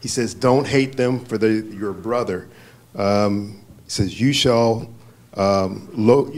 [0.02, 2.48] He says, don't hate them for the, your brother.
[2.96, 4.88] Um, he says, you shall,
[5.34, 6.32] um, lo-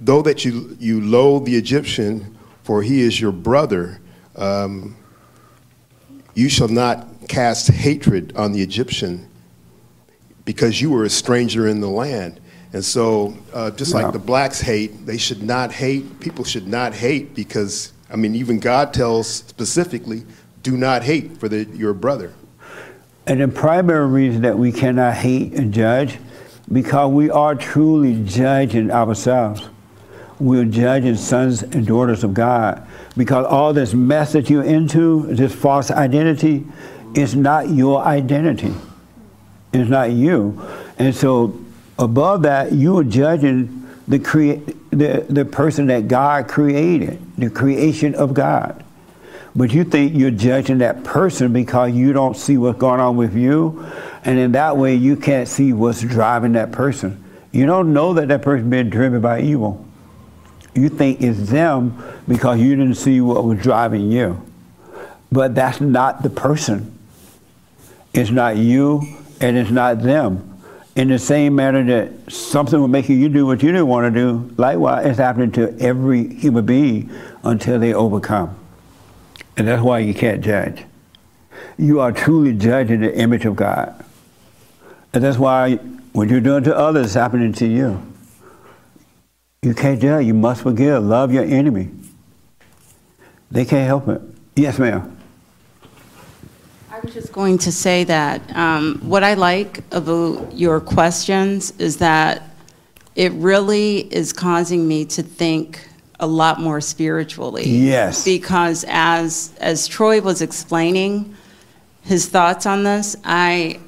[0.00, 4.00] though that you, you loathe the Egyptian, for he is your brother,
[4.34, 4.96] um,
[6.34, 9.30] you shall not cast hatred on the Egyptian
[10.44, 12.40] because you were a stranger in the land.
[12.72, 16.20] And so, uh, just like the blacks hate, they should not hate.
[16.20, 20.24] People should not hate because, I mean, even God tells specifically,
[20.62, 22.34] do not hate for the, your brother.
[23.26, 26.18] And the primary reason that we cannot hate and judge,
[26.70, 29.68] because we are truly judging ourselves.
[30.38, 32.86] We're judging sons and daughters of God.
[33.16, 36.66] Because all this mess that you're into, this false identity,
[37.14, 38.72] is not your identity.
[39.72, 40.60] It's not you.
[40.98, 41.58] And so
[41.98, 48.14] above that, you are judging the, crea- the, the person that God created, the creation
[48.14, 48.84] of God.
[49.54, 53.34] But you think you're judging that person because you don't see what's going on with
[53.34, 53.84] you.
[54.24, 57.24] And in that way, you can't see what's driving that person.
[57.50, 59.84] You don't know that that person being driven by evil.
[60.74, 64.40] You think it's them because you didn't see what was driving you.
[65.32, 66.96] But that's not the person.
[68.14, 69.02] It's not you
[69.40, 70.47] and it's not them.
[70.98, 74.20] In the same manner that something will make you do what you didn't want to
[74.20, 77.08] do, likewise, it's happening to every human being
[77.44, 78.58] until they overcome.
[79.56, 80.84] And that's why you can't judge.
[81.78, 84.04] You are truly judging the image of God.
[85.14, 85.76] And that's why
[86.14, 88.02] what you're doing to others is happening to you.
[89.62, 90.26] You can't judge.
[90.26, 91.04] You must forgive.
[91.04, 91.90] Love your enemy.
[93.52, 94.20] They can't help it.
[94.56, 95.16] Yes, ma'am.
[96.98, 101.98] I was just going to say that um, what I like about your questions is
[101.98, 102.42] that
[103.14, 105.88] it really is causing me to think
[106.18, 107.68] a lot more spiritually.
[107.68, 108.24] Yes.
[108.24, 111.36] Because as as Troy was explaining
[112.02, 113.78] his thoughts on this, I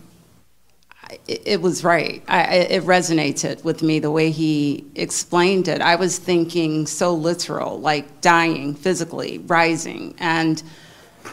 [1.26, 2.22] it was right.
[2.28, 2.44] I-
[2.76, 5.80] it resonated with me the way he explained it.
[5.80, 10.62] I was thinking so literal, like dying physically, rising, and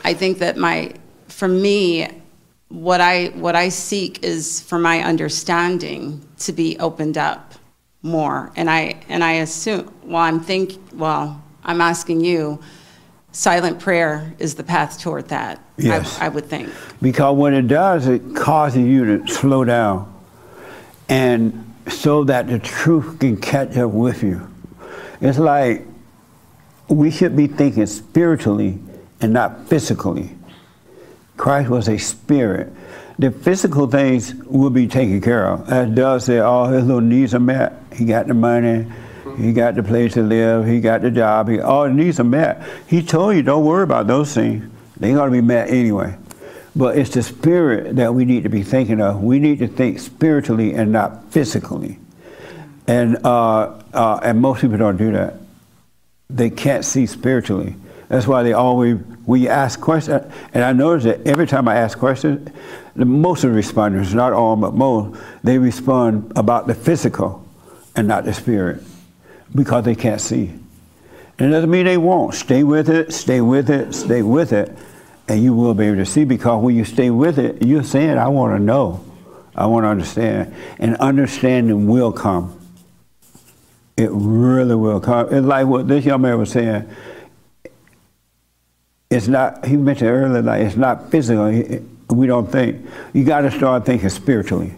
[0.04, 0.94] I think that my,
[1.38, 2.08] for me,
[2.70, 7.54] what I what I seek is for my understanding to be opened up
[8.02, 9.94] more, and I and I assume.
[10.04, 10.80] Well, I'm think.
[10.94, 12.60] Well, I'm asking you.
[13.34, 15.60] Silent prayer is the path toward that.
[15.60, 16.18] I- Yes.
[16.20, 16.70] I, would think.
[17.04, 20.12] Because what it does, it causes you to slow down.
[21.08, 24.42] And so that the truth can catch up with you.
[25.22, 25.86] It's like
[26.88, 28.80] we should be thinking spiritually
[29.22, 30.37] and not physically.
[31.38, 32.74] Christ was a spirit.
[33.20, 35.70] The physical things will be taken care of.
[35.72, 37.74] As Doug said, all his little needs are met.
[37.96, 38.86] He got the money,
[39.38, 42.24] he got the place to live, he got the job, he, all the needs are
[42.24, 42.64] met.
[42.88, 44.70] He told you, don't worry about those things.
[45.00, 46.18] They're going to be met anyway.
[46.76, 49.24] But it's the spirit that we need to be thinking of.
[49.24, 52.00] We need to think spiritually and not physically.
[52.88, 55.36] And, uh, uh, and most people don't do that.
[56.30, 57.76] They can't see spiritually.
[58.10, 58.98] That's why they always,
[59.36, 62.50] you ask questions, and I notice that every time I ask questions,
[62.96, 67.46] the, most of the responders, not all, but most, they respond about the physical
[67.96, 68.82] and not the spirit
[69.54, 70.54] because they can't see.
[71.38, 72.34] And it doesn't mean they won't.
[72.34, 74.76] Stay with it, stay with it, stay with it,
[75.28, 78.18] and you will be able to see because when you stay with it, you're saying,
[78.18, 79.04] I want to know.
[79.56, 80.56] I want to understand.
[80.80, 82.54] And understanding will come.
[83.98, 85.34] It really will come.
[85.34, 86.88] It's like what this young man was saying.
[89.10, 91.50] It's not, he mentioned earlier, like it's not physical.
[92.10, 92.86] We don't think.
[93.14, 94.74] You got to start thinking spiritually.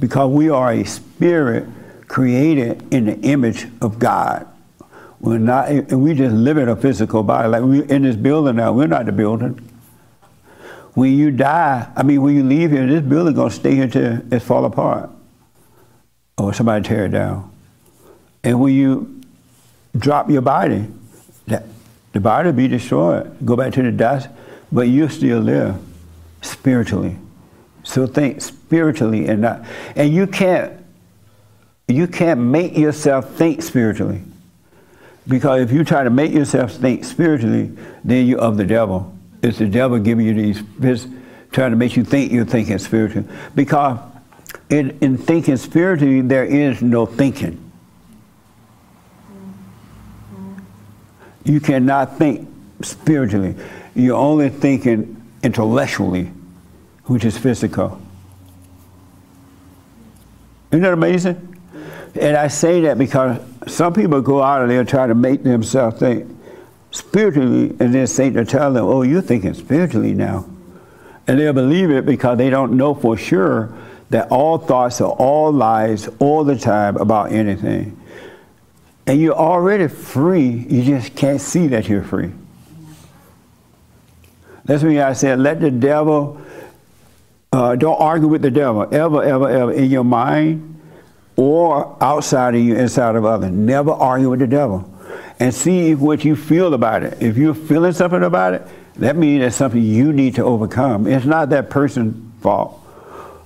[0.00, 1.66] Because we are a spirit
[2.06, 4.46] created in the image of God.
[5.20, 7.48] We're not, and we just live in a physical body.
[7.48, 9.68] Like we're in this building now, we're not the building.
[10.94, 14.32] When you die, I mean, when you leave here, this building gonna stay here till
[14.32, 15.10] it fall apart,
[16.36, 17.52] or somebody tear it down.
[18.44, 19.20] And when you
[19.96, 20.86] drop your body,
[22.18, 24.28] the body be destroyed, go back to the dust,
[24.72, 25.76] but you still live
[26.42, 27.16] spiritually.
[27.84, 29.64] So think spiritually and not,
[29.94, 30.84] and you can't,
[31.86, 34.20] you can't make yourself think spiritually.
[35.28, 37.70] Because if you try to make yourself think spiritually,
[38.02, 39.16] then you're of the devil.
[39.40, 41.06] It's the devil giving you these, this,
[41.52, 43.28] trying to make you think you're thinking spiritually.
[43.54, 44.00] Because
[44.70, 47.67] in, in thinking spiritually, there is no thinking.
[51.44, 52.48] You cannot think
[52.82, 53.54] spiritually.
[53.94, 56.30] You're only thinking intellectually,
[57.04, 58.00] which is physical.
[60.70, 61.56] Isn't that amazing?
[62.20, 65.98] And I say that because some people go out and they'll try to make themselves
[65.98, 66.36] think
[66.90, 70.46] spiritually, and then Satan will tell them, oh, you're thinking spiritually now.
[71.26, 73.74] And they'll believe it because they don't know for sure
[74.10, 78.00] that all thoughts are all lies all the time about anything.
[79.08, 82.30] And you're already free, you just can't see that you're free.
[84.66, 86.38] That's when I said, let the devil,
[87.50, 90.78] uh, don't argue with the devil ever, ever, ever in your mind
[91.36, 93.50] or outside of you, inside of others.
[93.50, 94.94] Never argue with the devil.
[95.40, 97.16] And see what you feel about it.
[97.22, 98.66] If you're feeling something about it,
[98.96, 101.06] that means it's something you need to overcome.
[101.06, 102.78] It's not that person's fault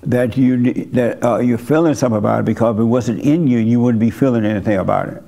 [0.02, 3.58] that you that uh, you're feeling something about it because if it wasn't in you,
[3.58, 5.22] you wouldn't be feeling anything about it.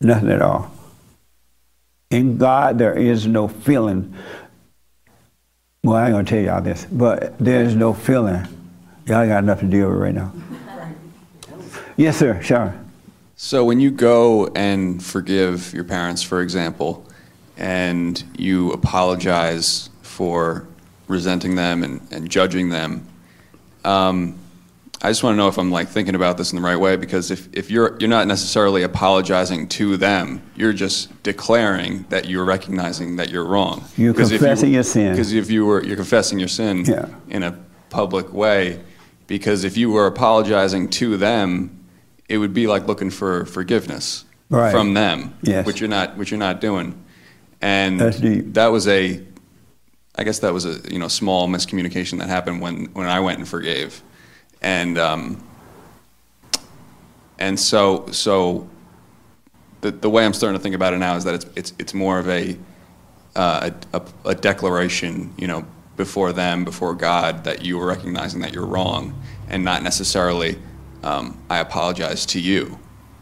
[0.00, 0.70] Nothing at all.
[2.10, 4.14] In God, there is no feeling.
[5.84, 8.46] Well, I ain't gonna tell y'all this, but there is no feeling.
[9.06, 10.32] Y'all got enough to deal with right now.
[11.96, 12.40] Yes, sir.
[12.42, 12.90] Sharon.
[13.36, 17.06] So when you go and forgive your parents, for example,
[17.56, 20.66] and you apologize for
[21.08, 23.06] resenting them and, and judging them,
[23.84, 24.38] um,
[25.02, 26.96] I just want to know if I'm like thinking about this in the right way
[26.96, 32.44] because if, if you're you're not necessarily apologizing to them, you're just declaring that you're
[32.44, 33.82] recognizing that you're wrong.
[33.96, 35.12] You're Because if confessing you, your sin.
[35.12, 37.06] Because if you were you're confessing your sin Yeah.
[37.28, 37.58] in a
[37.88, 38.80] public way,
[39.26, 41.70] because if you were apologizing to them,
[42.28, 44.70] it would be like looking for forgiveness Right.
[44.70, 45.64] from them, Yes.
[45.64, 46.94] which you're not which you're not doing.
[47.62, 49.22] And that was a
[50.14, 53.38] I guess that was a you know small miscommunication that happened when, when I went
[53.38, 54.02] and forgave,
[54.62, 55.42] and um,
[57.38, 58.68] and so so
[59.80, 61.94] the the way I'm starting to think about it now is that it's it's it's
[61.94, 62.56] more of a
[63.36, 65.64] uh, a, a, declaration you know
[65.96, 70.58] before them before God that you are recognizing that you're wrong and not necessarily
[71.04, 72.78] um, I apologize to you.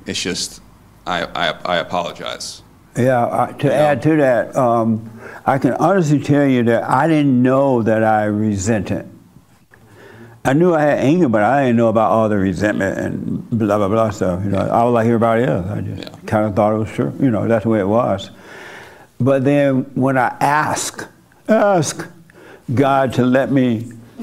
[0.06, 0.60] It's just
[1.06, 2.62] I I, I apologize.
[2.96, 7.40] Yeah, uh, to add to that, um, I can honestly tell you that I didn't
[7.40, 9.08] know that I resented.
[10.48, 13.76] I knew I had anger, but I didn't know about all the resentment and blah
[13.76, 14.42] blah blah stuff.
[14.42, 15.66] You know, I was like everybody else.
[15.66, 17.14] I just kind of thought it was true.
[17.20, 18.30] You know, that's the way it was.
[19.20, 21.06] But then when I ask,
[21.48, 22.08] ask
[22.72, 23.80] God to let me,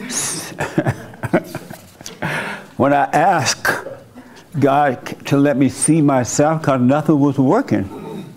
[2.78, 3.86] when I ask
[4.60, 8.34] God to let me see myself, because nothing was working.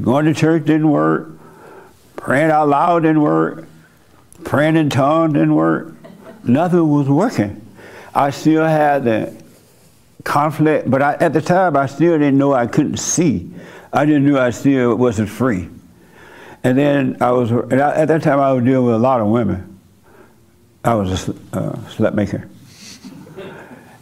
[0.00, 1.28] Going to church didn't work.
[2.16, 3.68] Praying out loud didn't work.
[4.44, 5.97] Praying in tongues didn't work.
[6.48, 7.64] Nothing was working.
[8.14, 9.42] I still had the
[10.24, 13.52] conflict, but I, at the time I still didn't know I couldn't see.
[13.92, 15.68] I just knew I still wasn't free.
[16.64, 19.20] And then I was, and I, at that time I was dealing with a lot
[19.20, 19.78] of women.
[20.84, 22.48] I was a uh, slut maker.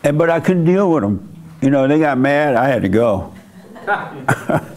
[0.02, 1.32] And, but I couldn't deal with them.
[1.60, 3.34] You know, they got mad, I had to go.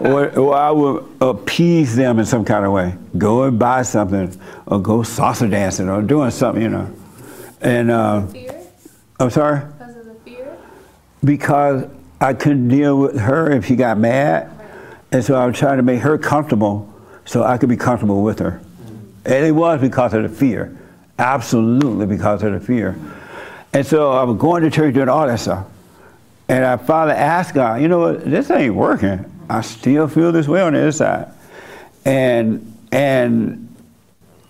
[0.00, 2.96] or, or I would appease them in some kind of way.
[3.16, 6.90] Go and buy something, or go salsa dancing, or doing something, you know.
[7.60, 8.26] And uh,
[9.20, 9.60] I'm sorry.
[9.60, 10.56] Because of the fear.
[11.24, 11.90] Because
[12.20, 14.50] I couldn't deal with her if she got mad,
[15.12, 16.92] and so I was trying to make her comfortable
[17.24, 18.60] so I could be comfortable with her.
[19.24, 20.76] And it was because of the fear,
[21.18, 22.98] absolutely because of the fear.
[23.72, 25.66] And so I was going to church doing all that stuff.
[26.48, 29.24] And I finally asked God, you know what, this ain't working.
[29.48, 31.32] I still feel this way on the inside.
[32.04, 33.74] And and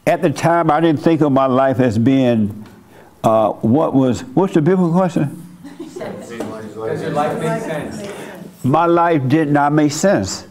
[0.07, 2.67] at the time I didn't think of my life as being
[3.23, 5.41] uh, what was what's the biblical question?
[5.79, 8.65] Does your life make sense?
[8.65, 10.47] My life did not make sense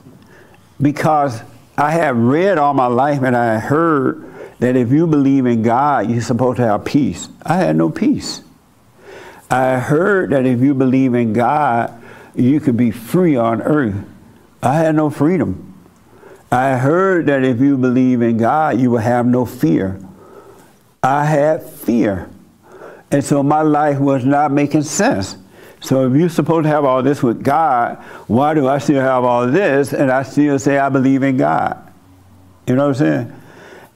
[0.82, 1.42] because
[1.78, 6.10] I had read all my life and I heard that if you believe in God,
[6.10, 7.28] you're supposed to have peace.
[7.44, 8.42] I had no peace.
[9.50, 12.02] I heard that if you believe in God,
[12.36, 13.96] you could be free on earth.
[14.64, 15.74] I had no freedom.
[16.50, 20.00] I heard that if you believe in God, you will have no fear.
[21.04, 22.30] I had fear.
[23.12, 25.36] And so my life was not making sense.
[25.82, 29.26] So if you're supposed to have all this with God, why do I still have
[29.26, 31.92] all this and I still say I believe in God?
[32.66, 33.34] You know what I'm saying?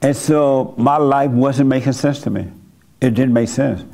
[0.02, 2.46] And so my life wasn't making sense to me.
[3.00, 3.84] It didn't make sense.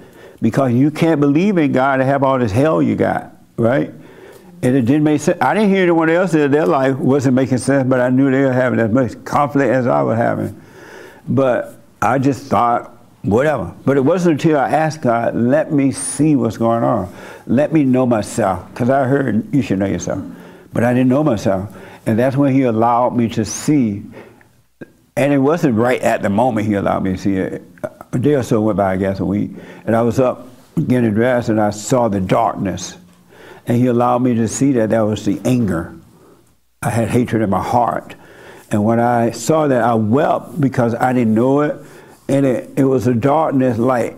[0.42, 3.94] Because you can't believe in God and have all this hell you got, right?
[4.64, 5.36] And it didn't make sense.
[5.42, 8.40] I didn't hear anyone else that their life wasn't making sense, but I knew they
[8.40, 10.58] were having as much conflict as I was having.
[11.28, 13.74] But I just thought, whatever.
[13.84, 17.14] But it wasn't until I asked God, let me see what's going on.
[17.46, 18.66] Let me know myself.
[18.70, 20.24] Because I heard you should know yourself.
[20.72, 21.68] But I didn't know myself.
[22.06, 24.02] And that's when He allowed me to see.
[25.14, 27.62] And it wasn't right at the moment He allowed me to see it.
[28.12, 29.50] A day or so went by, I guess, a week.
[29.84, 30.48] And I was up
[30.88, 32.96] getting dressed and I saw the darkness.
[33.66, 35.94] And He allowed me to see that that was the anger.
[36.82, 38.14] I had hatred in my heart.
[38.70, 41.76] And when I saw that, I wept because I didn't know it
[42.28, 44.16] and it, it was a darkness like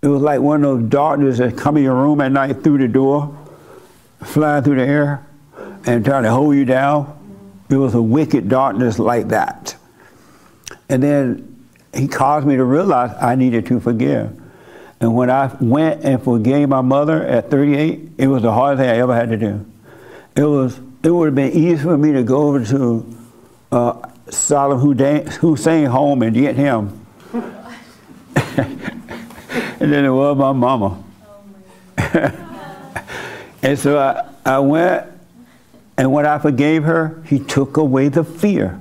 [0.00, 2.78] it was like one of those darkness that come in your room at night through
[2.78, 3.38] the door,
[4.24, 5.24] flying through the air,
[5.86, 7.18] and trying to hold you down.
[7.70, 9.76] It was a wicked darkness like that.
[10.88, 14.41] And then he caused me to realize I needed to forgive.
[15.02, 18.88] And when I went and forgave my mother at 38, it was the hardest thing
[18.88, 19.66] I ever had to do.
[20.34, 23.16] It was it would have been easy for me to go over to
[23.70, 23.92] uh,
[24.28, 27.02] Saddam Hussein home and get him
[29.82, 31.02] and then it was my mama.
[33.62, 35.06] and so I, I went,
[35.96, 38.78] and when I forgave her, he took away the fear.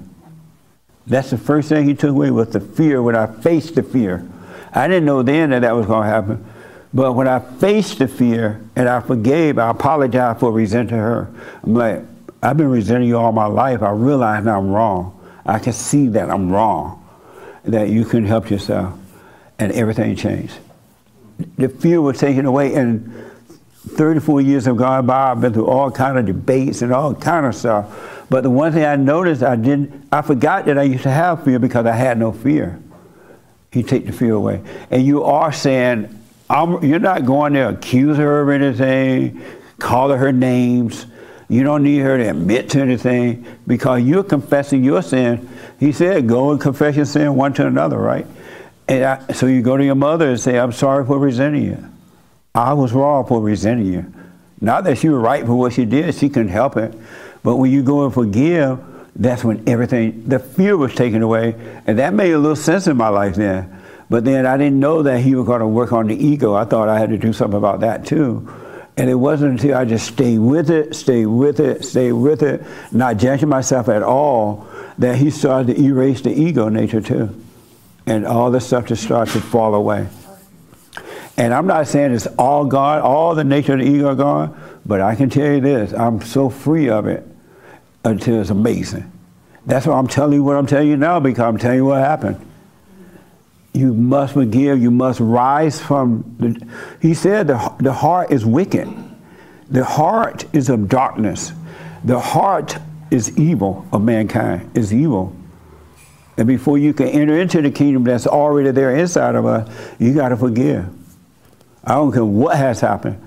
[1.07, 4.27] That's the first thing he took away was the fear when I faced the fear.
[4.73, 6.45] I didn't know then that that was going to happen.
[6.93, 11.29] But when I faced the fear and I forgave, I apologized for resenting her.
[11.63, 12.03] I'm like,
[12.43, 13.81] I've been resenting you all my life.
[13.81, 15.17] I realize I'm wrong.
[15.45, 17.07] I can see that I'm wrong,
[17.63, 18.97] that you can help yourself.
[19.59, 20.57] And everything changed
[21.57, 22.73] the fear was taken away.
[22.75, 23.13] And
[23.89, 25.31] 34 years have gone by.
[25.31, 28.25] I've been through all kind of debates and all kind of stuff.
[28.29, 31.43] But the one thing I noticed, I didn't, I forgot that I used to have
[31.43, 32.79] fear because I had no fear.
[33.71, 34.61] He take the fear away.
[34.89, 36.19] And you are saying,
[36.49, 39.41] you're not going to accuse her of anything,
[39.79, 41.05] call her names.
[41.47, 45.49] You don't need her to admit to anything because you're confessing your sin.
[45.79, 48.27] He said, go and confess your sin one to another, right?
[48.87, 51.89] And I, so you go to your mother and say, I'm sorry for resenting you.
[52.53, 54.13] I was wrong for resenting you.
[54.59, 56.93] Not that she was right for what she did, she couldn't help it.
[57.41, 58.79] But when you go and forgive,
[59.15, 61.55] that's when everything, the fear was taken away.
[61.85, 63.81] And that made a little sense in my life then.
[64.09, 66.53] But then I didn't know that he was going to work on the ego.
[66.53, 68.51] I thought I had to do something about that too.
[68.97, 72.63] And it wasn't until I just stayed with it, stayed with it, stayed with it,
[72.91, 74.67] not judging myself at all,
[74.97, 77.41] that he started to erase the ego nature too
[78.05, 80.07] and all the stuff just starts to fall away.
[81.37, 85.01] And I'm not saying it's all gone, all the nature of the ego gone, but
[85.01, 87.25] I can tell you this I'm so free of it
[88.03, 89.11] until it's amazing.
[89.65, 91.99] That's why I'm telling you what I'm telling you now because I'm telling you what
[91.99, 92.45] happened.
[93.73, 96.67] You must forgive, you must rise from the.
[97.01, 98.89] He said the, the heart is wicked,
[99.69, 101.53] the heart is of darkness,
[102.03, 102.77] the heart
[103.11, 105.35] is evil of mankind, is evil.
[106.37, 109.69] And before you can enter into the kingdom that's already there inside of us,
[109.99, 110.89] you got to forgive.
[111.83, 113.21] I don't care what has happened.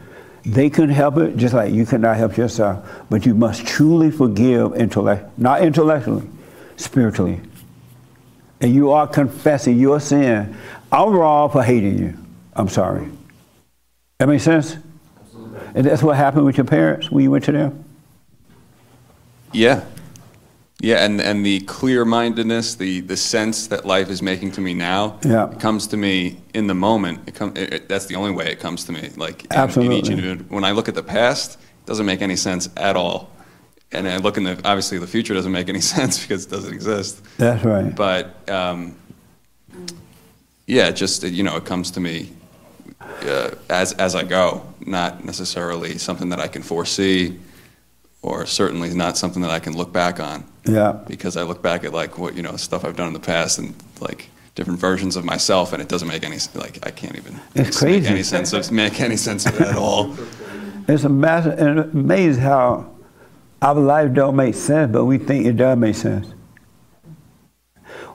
[0.46, 2.86] They couldn't help it, just like you cannot help yourself.
[3.08, 6.28] But you must truly forgive intellect, not intellectually,
[6.76, 7.40] spiritually.
[8.60, 10.56] And you are confessing your sin.
[10.92, 12.16] I'm wrong for hating you.
[12.54, 13.10] I'm sorry.
[14.18, 14.76] That makes sense?
[15.74, 17.84] And that's what happened with your parents when you went to them?
[19.52, 19.84] Yeah.
[20.80, 24.74] Yeah, and, and the clear mindedness, the, the sense that life is making to me
[24.74, 25.50] now, yeah.
[25.50, 27.20] it comes to me in the moment.
[27.26, 29.10] It come, it, it, that's the only way it comes to me.
[29.16, 29.98] Like in, Absolutely.
[29.98, 30.44] in each individual.
[30.54, 33.30] When I look at the past, it doesn't make any sense at all.
[33.92, 36.74] And I look in the obviously the future doesn't make any sense because it doesn't
[36.74, 37.22] exist.
[37.38, 37.94] That's right.
[37.94, 38.96] But um,
[40.66, 42.32] yeah, it just you know, it comes to me
[43.00, 47.38] uh, as as I go, not necessarily something that I can foresee,
[48.22, 50.44] or certainly not something that I can look back on.
[50.66, 50.92] Yeah.
[51.06, 53.58] Because I look back at like what you know stuff I've done in the past
[53.58, 57.40] and like different versions of myself, and it doesn't make any like I can't even
[57.54, 58.06] It's make crazy.
[58.08, 60.14] any sense of make any sense of it at all.
[60.86, 62.90] It's a massive, and it's amazing how
[63.62, 66.28] our life don't make sense, but we think it does make sense.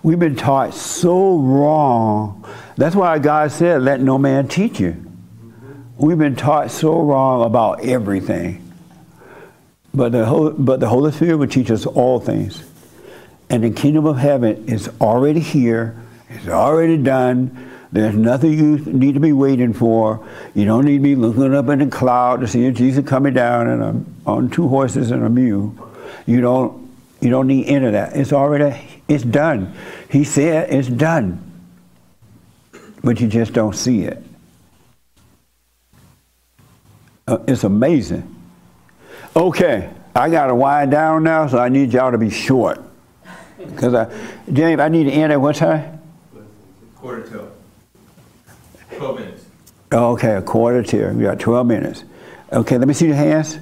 [0.01, 2.45] We've been taught so wrong.
[2.77, 4.95] That's why God said, "Let no man teach you."
[5.97, 8.68] We've been taught so wrong about everything.
[9.93, 12.63] But the but the Holy Spirit will teach us all things,
[13.49, 15.99] and the kingdom of heaven is already here.
[16.29, 17.69] It's already done.
[17.91, 20.23] There's nothing you need to be waiting for.
[20.53, 23.67] You don't need to be looking up in the cloud to see Jesus coming down
[23.67, 25.73] and a, on two horses and a mule.
[26.25, 26.87] You don't.
[27.19, 28.15] You don't need any of that.
[28.15, 28.79] It's already.
[29.07, 29.73] It's done.
[30.09, 31.45] He said it's done.
[33.03, 34.23] But you just don't see it.
[37.27, 38.38] Uh, it's amazing.
[39.35, 42.81] Okay, I got to wind down now, so I need y'all to be short.
[43.57, 44.11] Because I,
[44.51, 46.01] James, I need to end at what time?
[46.95, 47.51] Quarter till.
[48.97, 49.45] 12 minutes.
[49.91, 51.09] Okay, a quarter to.
[51.13, 52.03] We got 12 minutes.
[52.51, 53.59] Okay, let me see the hands.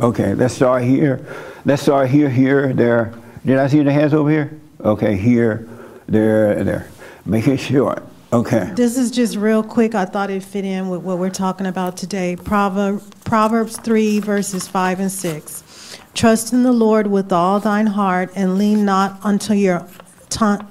[0.00, 1.26] Okay, let's start here.
[1.64, 3.14] Let's start here, here, there.
[3.44, 4.58] Did I see the hands over here?
[4.80, 5.68] Okay, here,
[6.06, 6.88] there, there.
[7.24, 8.04] Make it short.
[8.34, 8.68] Okay.
[8.74, 9.94] This is just real quick.
[9.94, 12.34] I thought it fit in with what we're talking about today.
[12.34, 15.98] Proverb, Proverbs 3, verses 5 and 6.
[16.14, 19.86] Trust in the Lord with all thine heart and lean not unto your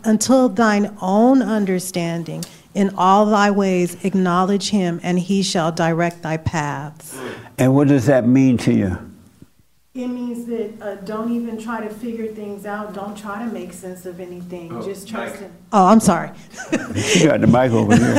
[0.03, 2.43] until thine own understanding.
[2.73, 7.17] In all thy ways acknowledge him, and he shall direct thy paths.
[7.57, 9.12] And what does that mean to you?
[9.95, 12.95] It means that uh, don't even try to figure things out.
[12.95, 14.81] Don't try to make sense of anything.
[14.81, 15.51] Just trust him.
[15.71, 16.31] Oh, I'm sorry.
[16.71, 18.15] You got the mic over here.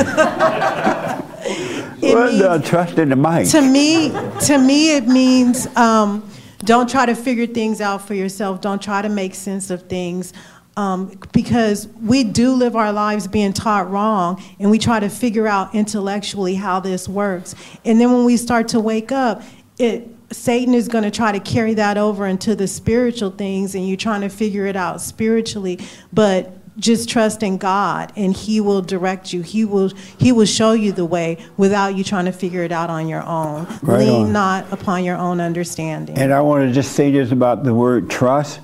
[2.13, 3.49] what the trust in the mic?
[3.49, 4.09] To me,
[4.45, 6.25] to me, it means um,
[6.59, 8.61] don't try to figure things out for yourself.
[8.61, 10.31] Don't try to make sense of things.
[10.77, 15.45] Um, because we do live our lives being taught wrong, and we try to figure
[15.45, 17.53] out intellectually how this works.
[17.83, 19.41] And then when we start to wake up,
[19.77, 23.87] it Satan is going to try to carry that over into the spiritual things, and
[23.87, 25.79] you're trying to figure it out spiritually.
[26.11, 29.41] But just trust in God, and He will direct you.
[29.41, 32.89] He will He will show you the way without you trying to figure it out
[32.89, 33.65] on your own.
[33.81, 34.33] Right Lean on.
[34.33, 36.17] not upon your own understanding.
[36.17, 38.59] And I want to just say this about the word trust.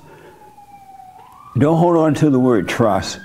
[1.58, 3.18] Don't hold on to the word trust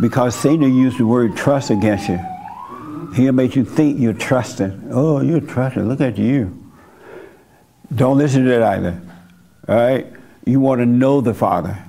[0.00, 2.18] because Satan will use the word trust against you.
[3.14, 4.88] He'll make you think you're trusting.
[4.90, 5.88] Oh, you're trusting.
[5.88, 6.65] Look at you.
[7.94, 9.00] Don't listen to that either.
[9.68, 10.06] All right?
[10.44, 11.82] You want to know the Father.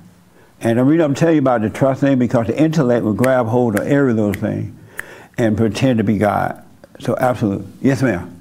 [0.61, 3.45] And the reason I'm telling you about the trust thing because the intellect will grab
[3.45, 4.77] hold of every little thing
[5.37, 6.63] and pretend to be God.
[6.99, 7.67] So, absolutely.
[7.81, 8.33] Yes, ma'am.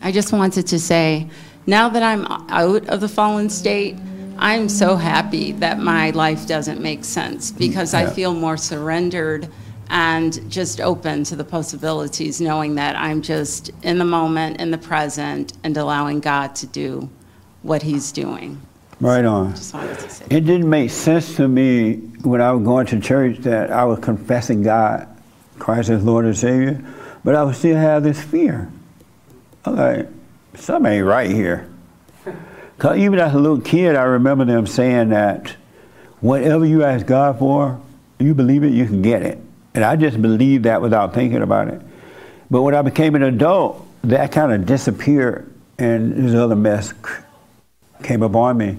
[0.00, 1.28] I just wanted to say,
[1.66, 3.96] now that I'm out of the fallen state,
[4.38, 9.48] I'm so happy that my life doesn't make sense because I feel more surrendered
[9.92, 14.78] and just open to the possibilities, knowing that I'm just in the moment, in the
[14.78, 17.10] present, and allowing God to do
[17.60, 18.58] what He's doing.
[19.00, 19.50] Right on.
[19.54, 20.24] Just wanted to say.
[20.30, 23.98] It didn't make sense to me when I was going to church that I was
[23.98, 25.08] confessing God,
[25.58, 26.82] Christ as Lord and Savior,
[27.22, 28.72] but I would still have this fear.
[29.66, 30.08] I'm like,
[30.54, 31.68] something ain't right here.
[32.78, 35.54] Because even as a little kid, I remember them saying that
[36.20, 37.80] whatever you ask God for,
[38.18, 39.38] you believe it, you can get it.
[39.74, 41.80] And I just believed that without thinking about it.
[42.50, 46.92] But when I became an adult, that kind of disappeared, and this other mess
[48.02, 48.76] came upon me.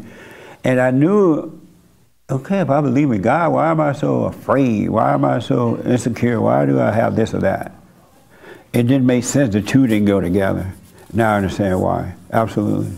[0.63, 1.59] And I knew,
[2.29, 4.89] okay, if I believe in God, why am I so afraid?
[4.89, 6.39] Why am I so insecure?
[6.39, 7.71] Why do I have this or that?
[8.73, 9.53] It didn't make sense.
[9.53, 10.73] The two didn't go together.
[11.11, 12.15] Now I understand why.
[12.31, 12.97] Absolutely.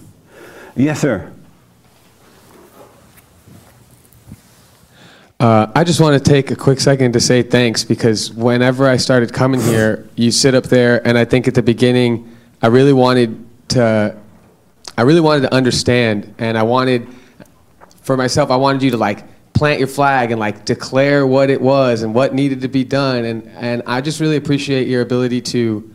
[0.75, 1.31] Yes, sir.
[5.39, 8.95] Uh, I just want to take a quick second to say thanks because whenever I
[8.95, 12.93] started coming here, you sit up there, and I think at the beginning, I really
[12.93, 14.15] wanted to,
[14.97, 17.07] I really wanted to understand, and I wanted,
[18.01, 21.59] for myself, I wanted you to like plant your flag and like declare what it
[21.59, 25.41] was and what needed to be done, and and I just really appreciate your ability
[25.41, 25.93] to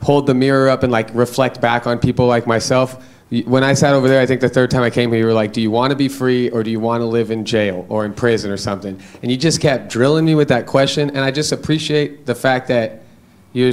[0.00, 3.04] hold the mirror up and like reflect back on people like myself.
[3.30, 5.32] When I sat over there, I think the third time I came here, you were
[5.32, 7.84] like, "Do you want to be free or do you want to live in jail
[7.88, 11.18] or in prison or something?" And you just kept drilling me with that question, and
[11.18, 13.02] I just appreciate the fact that
[13.52, 13.72] you're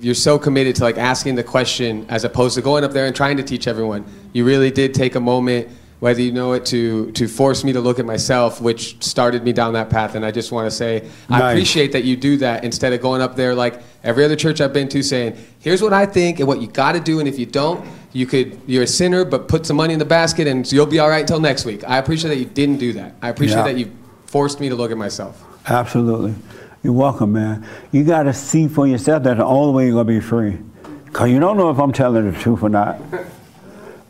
[0.00, 3.16] you're so committed to like asking the question as opposed to going up there and
[3.16, 4.04] trying to teach everyone.
[4.32, 5.68] You really did take a moment,
[6.00, 9.52] whether you know it, to to force me to look at myself, which started me
[9.52, 10.14] down that path.
[10.14, 13.22] And I just want to say I appreciate that you do that instead of going
[13.22, 16.46] up there like every other church I've been to saying, "Here's what I think and
[16.48, 19.48] what you got to do, and if you don't, you could you're a sinner, but
[19.48, 21.98] put some money in the basket and you'll be all right until next week." I
[21.98, 23.14] appreciate that you didn't do that.
[23.22, 23.64] I appreciate Yeah.
[23.64, 23.90] that you
[24.26, 25.42] forced me to look at myself.
[25.68, 26.34] Absolutely.
[26.82, 27.66] You're welcome, man.
[27.90, 30.58] You got to see for yourself that's the only way you're going to be free.
[31.06, 33.00] Because you don't know if I'm telling the truth or not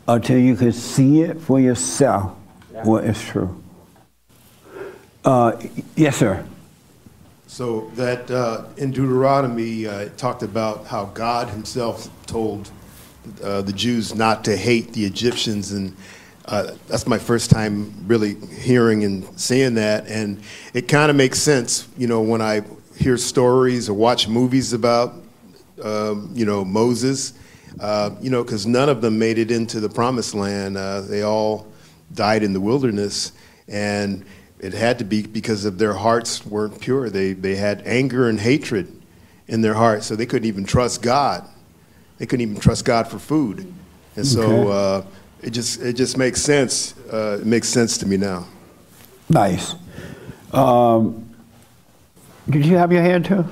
[0.07, 2.37] until you can see it for yourself
[2.83, 3.63] what is true.
[5.25, 5.59] Uh,
[5.95, 6.45] yes, sir.
[7.47, 12.69] So that uh, in Deuteronomy, uh, it talked about how God Himself told
[13.43, 15.95] uh, the Jews not to hate the Egyptians, and
[16.45, 20.41] uh, that's my first time really hearing and seeing that, and
[20.73, 22.61] it kind of makes sense, you know, when I
[22.95, 25.13] hear stories or watch movies about,
[25.83, 27.33] um, you know, Moses,
[27.79, 30.77] uh, you know, because none of them made it into the Promised Land.
[30.77, 31.67] Uh, they all
[32.13, 33.31] died in the wilderness,
[33.67, 34.25] and
[34.59, 37.09] it had to be because of their hearts weren't pure.
[37.09, 38.91] They they had anger and hatred
[39.47, 41.43] in their hearts, so they couldn't even trust God.
[42.17, 43.71] They couldn't even trust God for food,
[44.15, 44.71] and so Okay.
[44.71, 45.01] uh,
[45.43, 46.95] it just it just makes sense.
[47.11, 48.47] Uh, it makes sense to me now.
[49.29, 49.75] Nice.
[50.51, 51.29] Um,
[52.49, 53.45] did you have your hand too?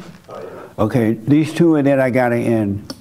[0.79, 2.94] Okay, these two and then I got to end.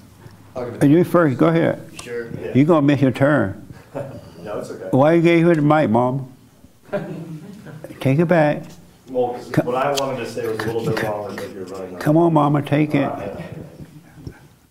[0.57, 1.81] And you first, go ahead.
[2.03, 2.53] Sure, yeah.
[2.55, 3.61] You're going to miss your turn.
[4.45, 4.89] No, it's okay.
[4.91, 6.31] Why you gave her the mic, Mom?
[8.01, 8.63] Take it back.
[9.09, 11.97] Well, 'cause what I wanted to say was a little bit longer, but you're running.
[11.99, 13.11] Come on, Mama, take it.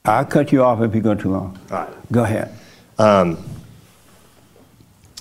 [0.06, 1.58] I'll cut you off if you go too long.
[1.72, 2.12] All right.
[2.12, 2.56] Go ahead.
[3.00, 3.44] Um,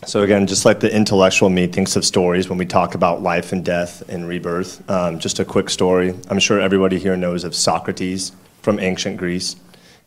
[0.04, 3.52] so again, just like the intellectual me thinks of stories when we talk about life
[3.52, 4.88] and death and rebirth.
[4.90, 6.14] Um, just a quick story.
[6.28, 9.56] I'm sure everybody here knows of Socrates from ancient Greece.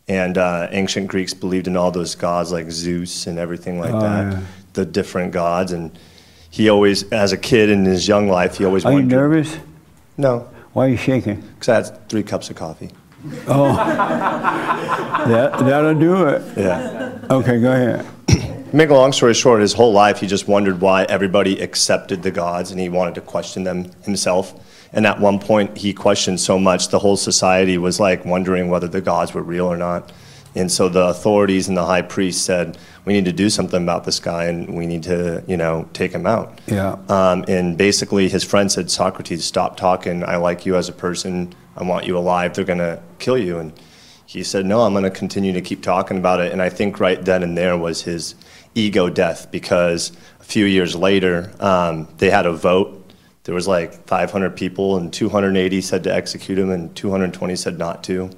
[0.08, 4.00] And uh, ancient Greeks believed in all those gods like Zeus and everything like Oh,
[4.00, 4.40] that, yeah.
[4.74, 5.72] the different gods.
[5.72, 5.98] And
[6.48, 9.56] he always, as a kid in his young life, he always Are you nervous?
[10.16, 10.48] No.
[10.74, 11.40] Why are you shaking?
[11.40, 12.90] Because I had three cups of coffee.
[13.48, 16.42] Oh, that, that'll do it.
[16.56, 17.18] Yeah.
[17.28, 18.06] Okay, go ahead.
[18.72, 22.30] Make a long story short, his whole life he just wondered why everybody accepted the
[22.30, 24.54] gods and he wanted to question them himself.
[24.96, 28.88] And at one point he questioned so much the whole society was like wondering whether
[28.88, 30.10] the gods were real or not.
[30.56, 34.04] And so the authorities and the high priest said, "We need to do something about
[34.04, 36.96] this guy, and we need to, you know, take him out." Yeah.
[37.10, 40.24] Um, and basically, his friend said, "Socrates, stop talking.
[40.24, 41.52] I like you as a person.
[41.76, 42.54] I want you alive.
[42.54, 43.74] They're gonna kill you." And
[44.24, 47.22] he said, "No, I'm gonna continue to keep talking about it." And I think right
[47.22, 48.34] then and there was his
[48.74, 50.10] ego death because
[50.40, 53.05] a few years later, um, they had a vote.
[53.46, 58.02] There was like 500 people, and 280 said to execute him, and 220 said not
[58.04, 58.28] to,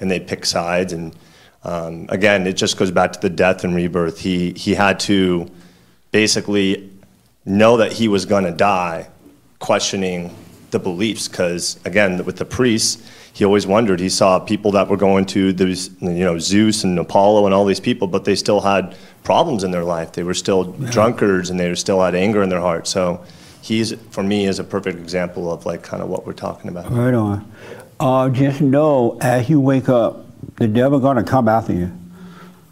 [0.00, 0.92] and they picked sides.
[0.92, 1.14] And
[1.62, 4.18] um, again, it just goes back to the death and rebirth.
[4.18, 5.48] He he had to
[6.10, 6.90] basically
[7.44, 9.08] know that he was going to die,
[9.60, 10.34] questioning
[10.72, 11.28] the beliefs.
[11.28, 14.00] Because again, with the priests, he always wondered.
[14.00, 17.66] He saw people that were going to these, you know, Zeus and Apollo and all
[17.66, 20.10] these people, but they still had problems in their life.
[20.10, 22.88] They were still drunkards and they still had anger in their heart.
[22.88, 23.24] So
[23.66, 26.90] he's, for me, is a perfect example of like kind of what we're talking about.
[26.92, 27.52] Right on.
[27.98, 30.24] Uh, just know as you wake up,
[30.56, 31.90] the devil to come after you.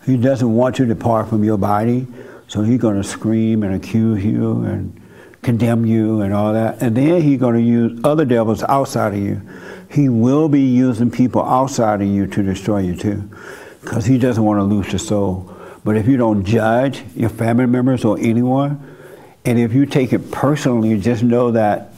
[0.07, 2.07] He doesn't want you to depart from your body,
[2.47, 5.01] so he's to scream and accuse you and
[5.43, 6.81] condemn you and all that.
[6.81, 9.41] And then he's to use other devils outside of you.
[9.91, 13.29] He will be using people outside of you to destroy you too,
[13.83, 15.51] because he doesn't want to lose your soul.
[15.85, 18.94] But if you don't judge your family members or anyone,
[19.45, 21.93] and if you take it personally, just know that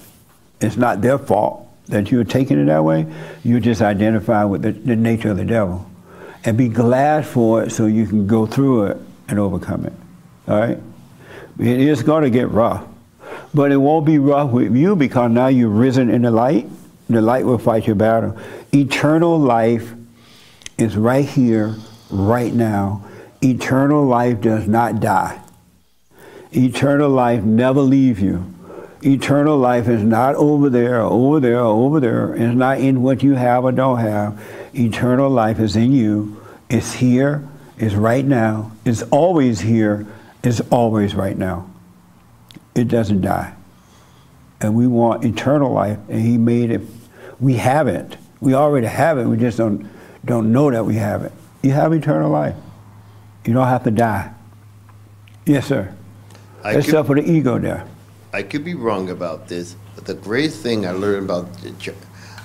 [0.61, 3.07] it's not their fault that you're taking it that way.
[3.45, 5.89] You just identify with the, the nature of the devil.
[6.45, 8.99] And be glad for it so you can go through it
[9.29, 9.93] and overcome it.
[10.49, 10.79] All right?
[11.59, 12.87] It is going to get rough.
[13.55, 16.69] But it won't be rough with you because now you've risen in the light.
[17.09, 18.37] The light will fight your battle.
[18.73, 19.95] Eternal life
[20.79, 21.77] is right here,
[22.11, 23.05] right now.
[23.43, 25.41] Eternal life does not die.
[26.57, 28.53] Eternal life never leave you.
[29.05, 32.35] Eternal life is not over there over there over there.
[32.35, 34.43] It's not in what you have or don't have.
[34.75, 36.43] Eternal life is in you.
[36.71, 37.47] It's here.
[37.77, 38.73] It's right now.
[38.87, 40.07] It's always here.
[40.43, 41.71] It's always right now.
[42.75, 43.55] It doesn't die.
[44.61, 46.81] And we want eternal life, and He made it.
[47.39, 48.17] We have it.
[48.41, 49.27] We already have it.
[49.27, 49.91] We just don't
[50.25, 51.33] don't know that we have it.
[51.63, 52.57] You have eternal life.
[53.45, 54.33] You don't have to die.
[55.45, 55.95] Yes, sir.
[56.67, 57.85] I Except could- for the ego there.
[58.33, 61.95] I could be wrong about this, but the greatest thing I learned about the church,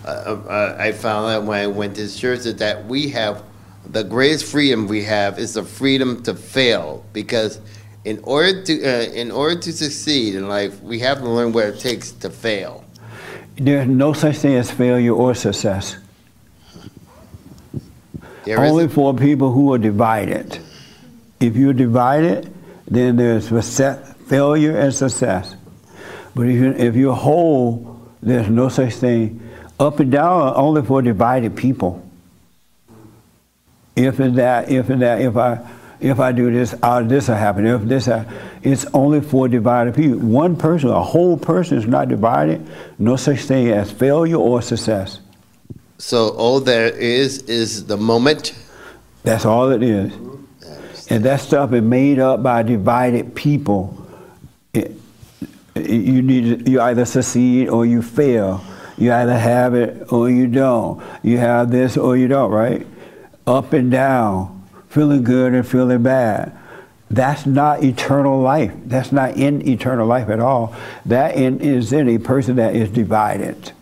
[0.05, 3.43] uh, uh, I found out when I went to church is that we have
[3.91, 7.59] the greatest freedom we have is the freedom to fail because
[8.05, 11.65] in order to uh, in order to succeed in life, we have to learn what
[11.65, 12.85] it takes to fail.
[13.55, 15.97] There's no such thing as failure or success.
[18.45, 20.59] There Only for people who are divided.
[21.39, 22.53] If you're divided,
[22.87, 25.55] then there's success, failure and success.
[26.33, 29.45] But if, you, if you're whole, there's no such thing.
[29.77, 32.01] Up and down are only for divided people.
[33.93, 35.59] If and that, if and that, if I,
[35.99, 37.65] if I do this, uh, this will happen.
[37.65, 38.23] If this, uh,
[38.63, 40.19] it's only for divided people.
[40.19, 42.65] One person, a whole person, is not divided.
[42.97, 45.19] No such thing as failure or success.
[45.97, 48.53] So all there is is the moment.
[49.23, 50.13] That's all it is.
[51.09, 53.97] And that stuff is made up by divided people.
[55.75, 58.63] You need you either succeed or you fail.
[58.97, 61.01] You either have it or you don't.
[61.23, 62.85] You have this or you don't, right?
[63.47, 66.57] Up and down, feeling good and feeling bad.
[67.09, 68.71] That's not eternal life.
[68.85, 70.75] That's not in eternal life at all.
[71.05, 73.73] That in, is in a person that is divided.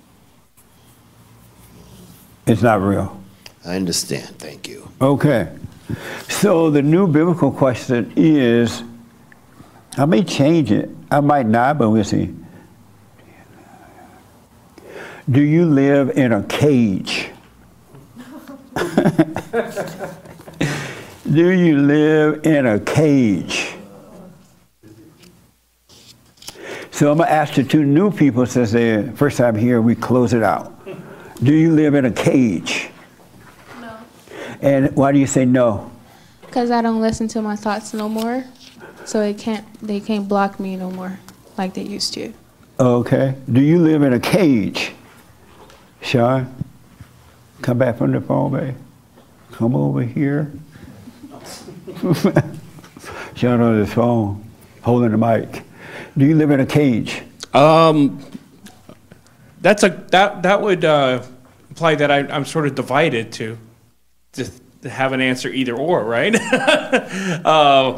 [2.47, 3.21] It's not real.
[3.65, 4.39] I understand.
[4.39, 4.89] Thank you.
[4.99, 5.49] Okay.
[6.27, 8.83] So the new biblical question is
[9.97, 10.89] I may change it.
[11.11, 12.33] I might not, but we'll see.
[15.29, 17.29] Do you live in a cage?
[21.31, 23.75] Do you live in a cage?
[26.91, 29.95] So I'm going to ask the two new people since they're first time here, we
[29.95, 30.73] close it out.
[31.43, 32.89] Do you live in a cage?
[33.79, 33.97] No.
[34.61, 35.91] And why do you say no?
[36.41, 38.43] Because I don't listen to my thoughts no more.
[39.09, 41.19] So it can't they can't block me no more
[41.57, 42.31] like they used to.
[42.79, 43.33] Okay.
[43.51, 44.91] Do you live in a cage?
[45.99, 46.55] Sean,
[47.63, 48.75] come back from the phone, babe.
[49.53, 50.51] Come over here.
[53.35, 54.47] Sean on his phone,
[54.83, 55.63] holding the mic.
[56.15, 57.23] Do you live in a cage?
[57.51, 58.23] Um,
[59.59, 61.23] that's a that that would uh,
[61.69, 63.57] imply that I, I'm sort of divided to
[64.33, 64.51] to,
[64.83, 66.35] to have an answer either or, right?
[66.53, 67.97] uh,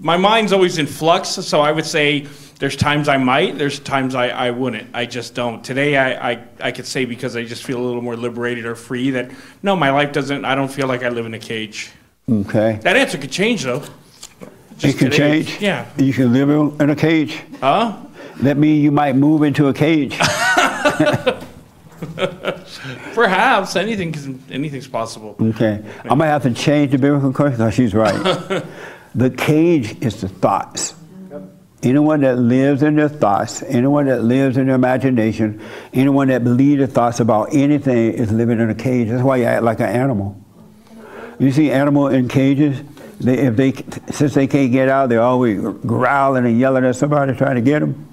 [0.00, 2.26] my mind's always in flux, so I would say
[2.58, 4.94] there's times I might, there's times I, I wouldn't.
[4.94, 5.64] I just don't.
[5.64, 8.74] Today I, I, I could say because I just feel a little more liberated or
[8.74, 9.30] free that
[9.62, 10.44] no, my life doesn't.
[10.44, 11.90] I don't feel like I live in a cage.
[12.30, 12.78] Okay.
[12.82, 13.82] That answer could change though.
[14.82, 15.44] it could today.
[15.44, 15.60] change?
[15.60, 15.86] Yeah.
[15.96, 17.40] You can live in in a cage?
[17.60, 17.96] Huh?
[18.40, 20.16] That means you might move into a cage.
[23.14, 25.34] Perhaps anything can- anything's possible.
[25.40, 25.82] Okay.
[26.04, 28.62] I'm to have to change the biblical question because she's right.
[29.14, 30.94] the cage is the thoughts.
[31.82, 35.62] Anyone that lives in their thoughts, anyone that lives in their imagination,
[35.92, 39.08] anyone that believes their thoughts about anything is living in a cage.
[39.08, 40.36] That's why you act like an animal.
[41.38, 42.82] You see animal in cages,
[43.20, 43.72] they, if they,
[44.10, 47.78] since they can't get out, they're always growling and yelling at somebody trying to get
[47.78, 48.08] them.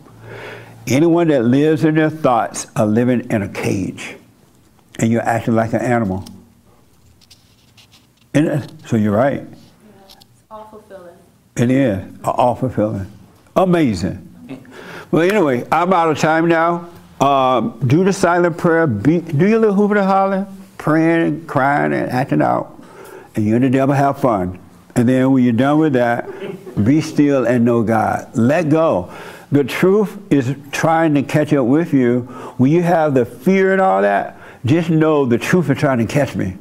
[0.88, 4.15] Anyone that lives in their thoughts are living in a cage,
[4.99, 6.23] and you're acting like an animal.
[8.35, 8.47] Isn't?
[8.47, 9.47] Uh, so you're right.
[11.57, 13.11] It is all fulfilling.
[13.56, 14.22] Amazing.
[15.10, 16.90] Well, anyway, I'm out of time now.
[17.22, 18.86] Um, do the silent prayer.
[18.88, 22.84] Be, do your little hooping and hollering, praying, and crying, and acting out.
[23.36, 24.60] And you and the devil have fun.
[24.98, 26.27] And then when you're done with that,
[26.84, 28.36] be still and know God.
[28.36, 29.14] Let go.
[29.52, 32.22] The truth is trying to catch up with you.
[32.57, 36.06] When you have the fear and all that, just know the truth is trying to
[36.06, 36.57] catch me.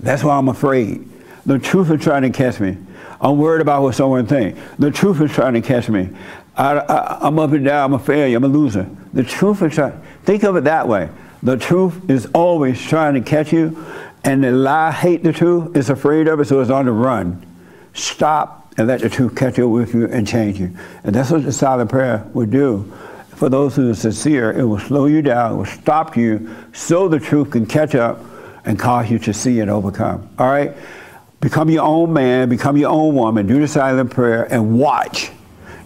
[0.00, 1.08] That's why I'm afraid.
[1.46, 2.76] The truth is trying to catch me.
[3.20, 4.60] I'm worried about what someone thinks.
[4.78, 6.10] The truth is trying to catch me.
[6.56, 7.84] I, I'm up and down.
[7.84, 8.36] I'm a failure.
[8.36, 8.88] I'm a loser.
[9.12, 10.00] The truth is trying.
[10.24, 11.08] Think of it that way.
[11.42, 13.84] The truth is always trying to catch you,
[14.24, 15.76] and the lie hate the truth.
[15.76, 17.44] Is afraid of it, so it's on the run.
[17.94, 20.76] Stop and let the truth catch up with you and change you.
[21.04, 22.92] And that's what the silent prayer would do.
[23.28, 25.52] For those who are sincere, it will slow you down.
[25.52, 28.20] It will stop you, so the truth can catch up
[28.64, 30.28] and cause you to see and overcome.
[30.38, 30.74] All right.
[31.40, 35.30] Become your own man, become your own woman, do the silent prayer, and watch.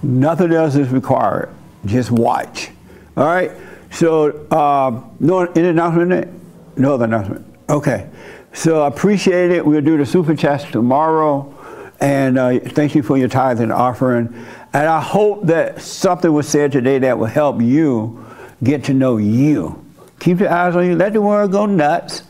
[0.03, 1.49] Nothing else is required.
[1.85, 2.71] Just watch.
[3.17, 3.51] All right?
[3.91, 6.31] So, uh, no any announcement?
[6.77, 7.47] No other announcement.
[7.69, 8.09] Okay.
[8.53, 9.65] So I appreciate it.
[9.65, 11.55] We'll do the super chats tomorrow.
[12.01, 14.27] And uh, thank you for your tithe and offering.
[14.73, 18.25] And I hope that something was said today that will help you
[18.63, 19.85] get to know you.
[20.21, 20.97] Keep your eyes on you.
[20.97, 22.23] Let the world go nuts.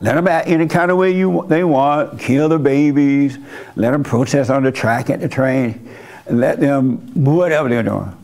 [0.00, 3.38] Let them act any kind of way you, they want, kill the babies,
[3.74, 5.92] let them protest on the track at the train,
[6.30, 8.14] let them whatever they're doing.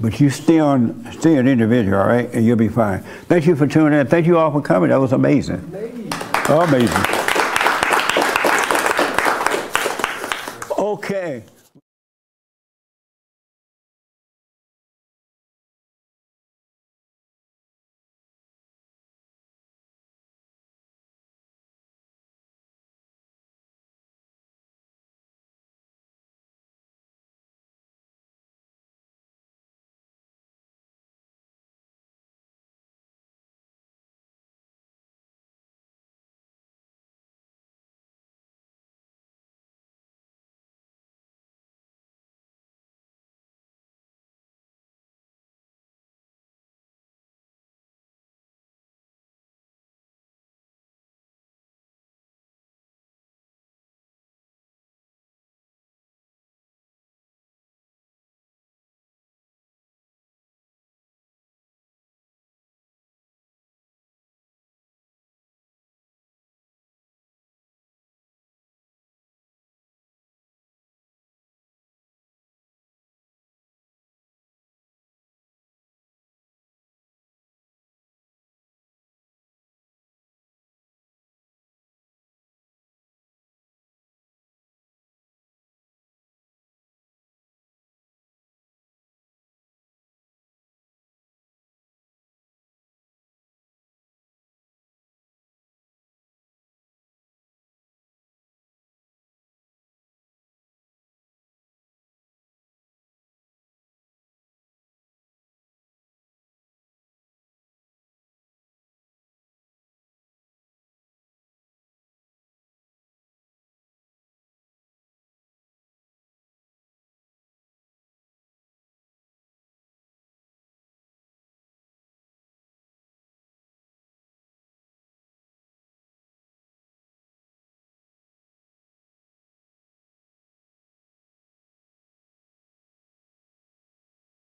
[0.00, 3.00] But you stay on, stay an individual, all right, and you'll be fine.
[3.28, 4.06] Thank you for tuning in.
[4.06, 4.88] Thank you all for coming.
[4.88, 5.56] That was amazing.
[5.56, 6.08] Amazing.
[6.48, 7.20] Oh, amazing.
[10.78, 11.44] Okay.